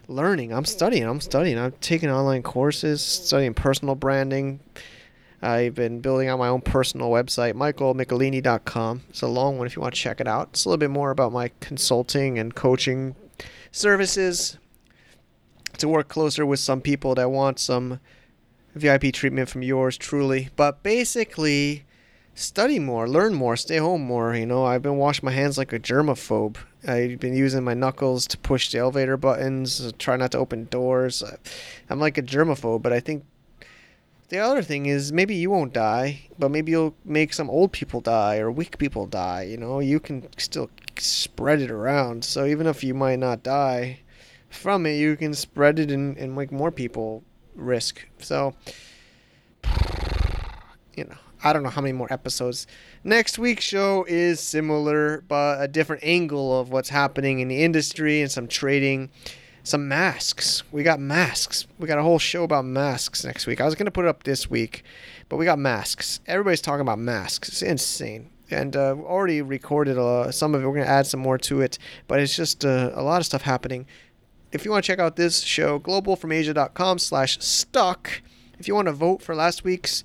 learning. 0.07 0.53
I'm 0.53 0.65
studying. 0.65 1.05
I'm 1.05 1.21
studying. 1.21 1.59
I'm 1.59 1.73
taking 1.81 2.11
online 2.11 2.43
courses, 2.43 3.03
studying 3.03 3.55
personal 3.55 3.95
branding 3.95 4.61
I've 5.41 5.75
been 5.75 6.01
building 6.01 6.29
out 6.29 6.39
my 6.39 6.49
own 6.49 6.63
personal 6.63 7.11
website, 7.11 7.55
michaelmichelini.com. 7.55 9.03
It's 9.09 9.23
a 9.23 9.29
long 9.29 9.57
one 9.57 9.67
if 9.67 9.77
you 9.77 9.83
want 9.83 9.95
to 9.95 10.01
check 10.01 10.21
it 10.21 10.27
out. 10.27 10.49
It's 10.51 10.65
a 10.65 10.69
little 10.69 10.79
bit 10.79 10.91
more 10.91 11.11
about 11.11 11.33
my 11.33 11.53
consulting 11.61 12.39
and 12.39 12.55
coaching 12.55 13.15
services 13.71 14.59
to 15.79 15.87
work 15.87 16.09
closer 16.09 16.45
with 16.45 16.59
some 16.59 16.81
people 16.81 17.15
that 17.15 17.31
want 17.31 17.61
some 17.61 18.01
VIP 18.75 19.13
treatment 19.13 19.49
from 19.49 19.63
yours 19.63 19.97
truly. 19.97 20.49
But 20.57 20.83
basically, 20.83 21.85
study 22.35 22.81
more, 22.81 23.09
learn 23.09 23.35
more, 23.35 23.57
stay 23.57 23.77
home 23.77 24.03
more. 24.03 24.35
You 24.35 24.47
know, 24.47 24.65
I've 24.65 24.83
been 24.83 24.97
washing 24.97 25.25
my 25.25 25.33
hands 25.33 25.57
like 25.57 25.73
a 25.73 25.79
germaphobe. 25.79 26.57
I've 26.87 27.19
been 27.19 27.35
using 27.35 27.65
my 27.65 27.75
knuckles 27.75 28.27
to 28.29 28.39
push 28.39 28.71
the 28.71 28.79
elevator 28.79 29.17
buttons, 29.17 29.81
uh, 29.81 29.91
try 29.99 30.17
not 30.17 30.33
to 30.33 30.39
open 30.39 30.67
doors. 30.67 31.23
Uh, 31.23 31.37
I'm 31.91 31.99
like 31.99 32.19
a 32.19 32.23
germaphobe, 32.23 32.83
but 32.83 32.93
I 32.93 33.01
think 33.01 33.25
the 34.29 34.39
other 34.39 34.63
thing 34.63 34.87
is 34.87 35.13
maybe 35.13 35.35
you 35.35 35.51
won't 35.51 35.73
die, 35.73 36.29
but 36.39 36.51
maybe 36.51 36.73
you'll 36.73 36.95
make 37.05 37.33
some 37.33 37.51
old 37.51 37.73
people 37.73 38.01
die 38.01 38.39
or 38.39 38.51
weak 38.51 38.79
people 38.79 39.07
die. 39.07 39.43
You 39.43 39.57
know, 39.57 39.81
you 39.81 39.99
can 39.99 40.29
still 40.39 40.71
spread 40.99 41.61
it 41.61 41.71
around. 41.71 42.25
So 42.25 42.45
even 42.45 42.67
if 42.67 42.85
you 42.85 42.95
might 42.95 43.19
not 43.19 43.43
die 43.43 44.01
from 44.49 44.87
it, 44.87 44.95
you 44.95 45.17
can 45.17 45.35
spread 45.35 45.79
it 45.79 45.91
and, 45.91 46.17
and 46.17 46.37
make 46.37 46.53
more 46.53 46.71
people 46.71 47.25
risk. 47.55 48.07
So, 48.19 48.55
you 50.95 51.05
know, 51.05 51.17
I 51.43 51.53
don't 51.53 51.63
know 51.63 51.71
how 51.71 51.81
many 51.81 51.93
more 51.93 52.13
episodes. 52.13 52.67
Next 53.05 53.39
week's 53.39 53.65
show 53.65 54.05
is 54.09 54.41
similar, 54.41 55.23
but 55.29 55.63
a 55.63 55.69
different 55.69 56.05
angle 56.05 56.61
of 56.61 56.71
what's 56.71 56.89
happening 56.89 57.41
in 57.41 57.49
the 57.49 57.63
industry 57.63 58.21
and 58.21 58.31
some 58.31 58.49
trading 58.49 59.11
some 59.69 59.87
masks. 59.87 60.63
We 60.73 60.83
got 60.83 60.99
masks. 60.99 61.67
We 61.79 61.87
got 61.87 61.99
a 61.99 62.03
whole 62.03 62.19
show 62.19 62.43
about 62.43 62.65
masks 62.65 63.25
next 63.25 63.47
week. 63.47 63.61
I 63.61 63.67
was 63.67 63.75
going 63.75 63.85
to 63.85 63.91
put 63.91 64.07
it 64.07 64.09
up 64.09 64.23
this 64.23 64.49
week, 64.49 64.83
but 65.29 65.37
we 65.37 65.45
got 65.45 65.59
masks. 65.59 66.21
Everybody's 66.27 66.61
talking 66.61 66.81
about 66.81 66.99
masks. 66.99 67.49
It's 67.49 67.63
insane. 67.63 68.31
And 68.51 68.75
uh, 68.75 68.97
already 68.99 69.43
recorded 69.43 69.99
uh, 69.99 70.33
some 70.33 70.55
of 70.55 70.63
it. 70.63 70.67
We're 70.67 70.75
going 70.75 70.87
to 70.87 70.91
add 70.91 71.07
some 71.07 71.21
more 71.21 71.37
to 71.39 71.61
it, 71.61 71.79
but 72.07 72.19
it's 72.19 72.35
just 72.35 72.65
uh, 72.65 72.93
a 72.95 73.03
lot 73.03 73.21
of 73.21 73.27
stuff 73.27 73.43
happening. 73.43 73.87
If 74.53 74.65
you 74.65 74.71
want 74.71 74.85
to 74.85 74.87
check 74.87 74.99
out 74.99 75.17
this 75.17 75.43
show, 75.43 75.79
globalfromasia.com 75.79 76.99
slash 76.99 77.39
stuck. 77.41 78.23
If 78.59 78.67
you 78.67 78.75
want 78.75 78.87
to 78.87 78.93
vote 78.93 79.21
for 79.21 79.35
last 79.35 79.65
week's 79.65 80.03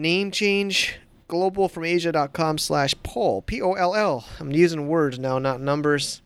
name 0.00 0.30
change, 0.30 0.98
globalfromasia.com 1.28 2.58
slash 2.58 2.94
poll, 3.02 3.42
P-O-L-L. 3.42 4.24
I'm 4.38 4.52
using 4.52 4.88
words 4.88 5.18
now, 5.18 5.38
not 5.38 5.60
numbers 5.60 6.22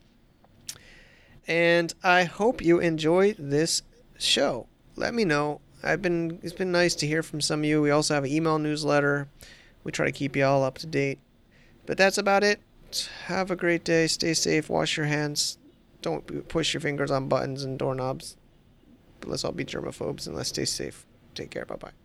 and 1.47 1.93
I 2.03 2.23
hope 2.23 2.63
you 2.63 2.79
enjoy 2.79 3.33
this 3.37 3.81
show. 4.17 4.67
Let 4.95 5.13
me 5.13 5.25
know. 5.25 5.61
I've 5.83 6.01
been 6.01 6.39
it's 6.41 6.53
been 6.53 6.71
nice 6.71 6.95
to 6.95 7.07
hear 7.07 7.21
from 7.21 7.41
some 7.41 7.59
of 7.59 7.65
you. 7.65 7.81
We 7.81 7.91
also 7.91 8.15
have 8.15 8.23
an 8.23 8.31
email 8.31 8.57
newsletter. 8.57 9.27
We 9.83 9.91
try 9.91 10.05
to 10.05 10.11
keep 10.11 10.35
you 10.35 10.45
all 10.45 10.63
up 10.63 10.77
to 10.79 10.87
date. 10.87 11.19
But 11.85 11.97
that's 11.97 12.17
about 12.17 12.43
it. 12.43 12.59
Have 13.25 13.51
a 13.51 13.55
great 13.55 13.83
day. 13.83 14.07
Stay 14.07 14.33
safe. 14.33 14.69
Wash 14.69 14.97
your 14.97 15.05
hands. 15.05 15.59
Don't 16.01 16.47
push 16.47 16.73
your 16.73 16.81
fingers 16.81 17.11
on 17.11 17.27
buttons 17.27 17.63
and 17.63 17.77
doorknobs. 17.77 18.35
But 19.19 19.29
let's 19.29 19.43
all 19.43 19.51
be 19.51 19.65
germaphobes 19.65 20.25
and 20.25 20.35
let's 20.35 20.49
stay 20.49 20.65
safe. 20.65 21.05
Take 21.35 21.51
care. 21.51 21.65
Bye 21.65 21.75
bye. 21.75 22.04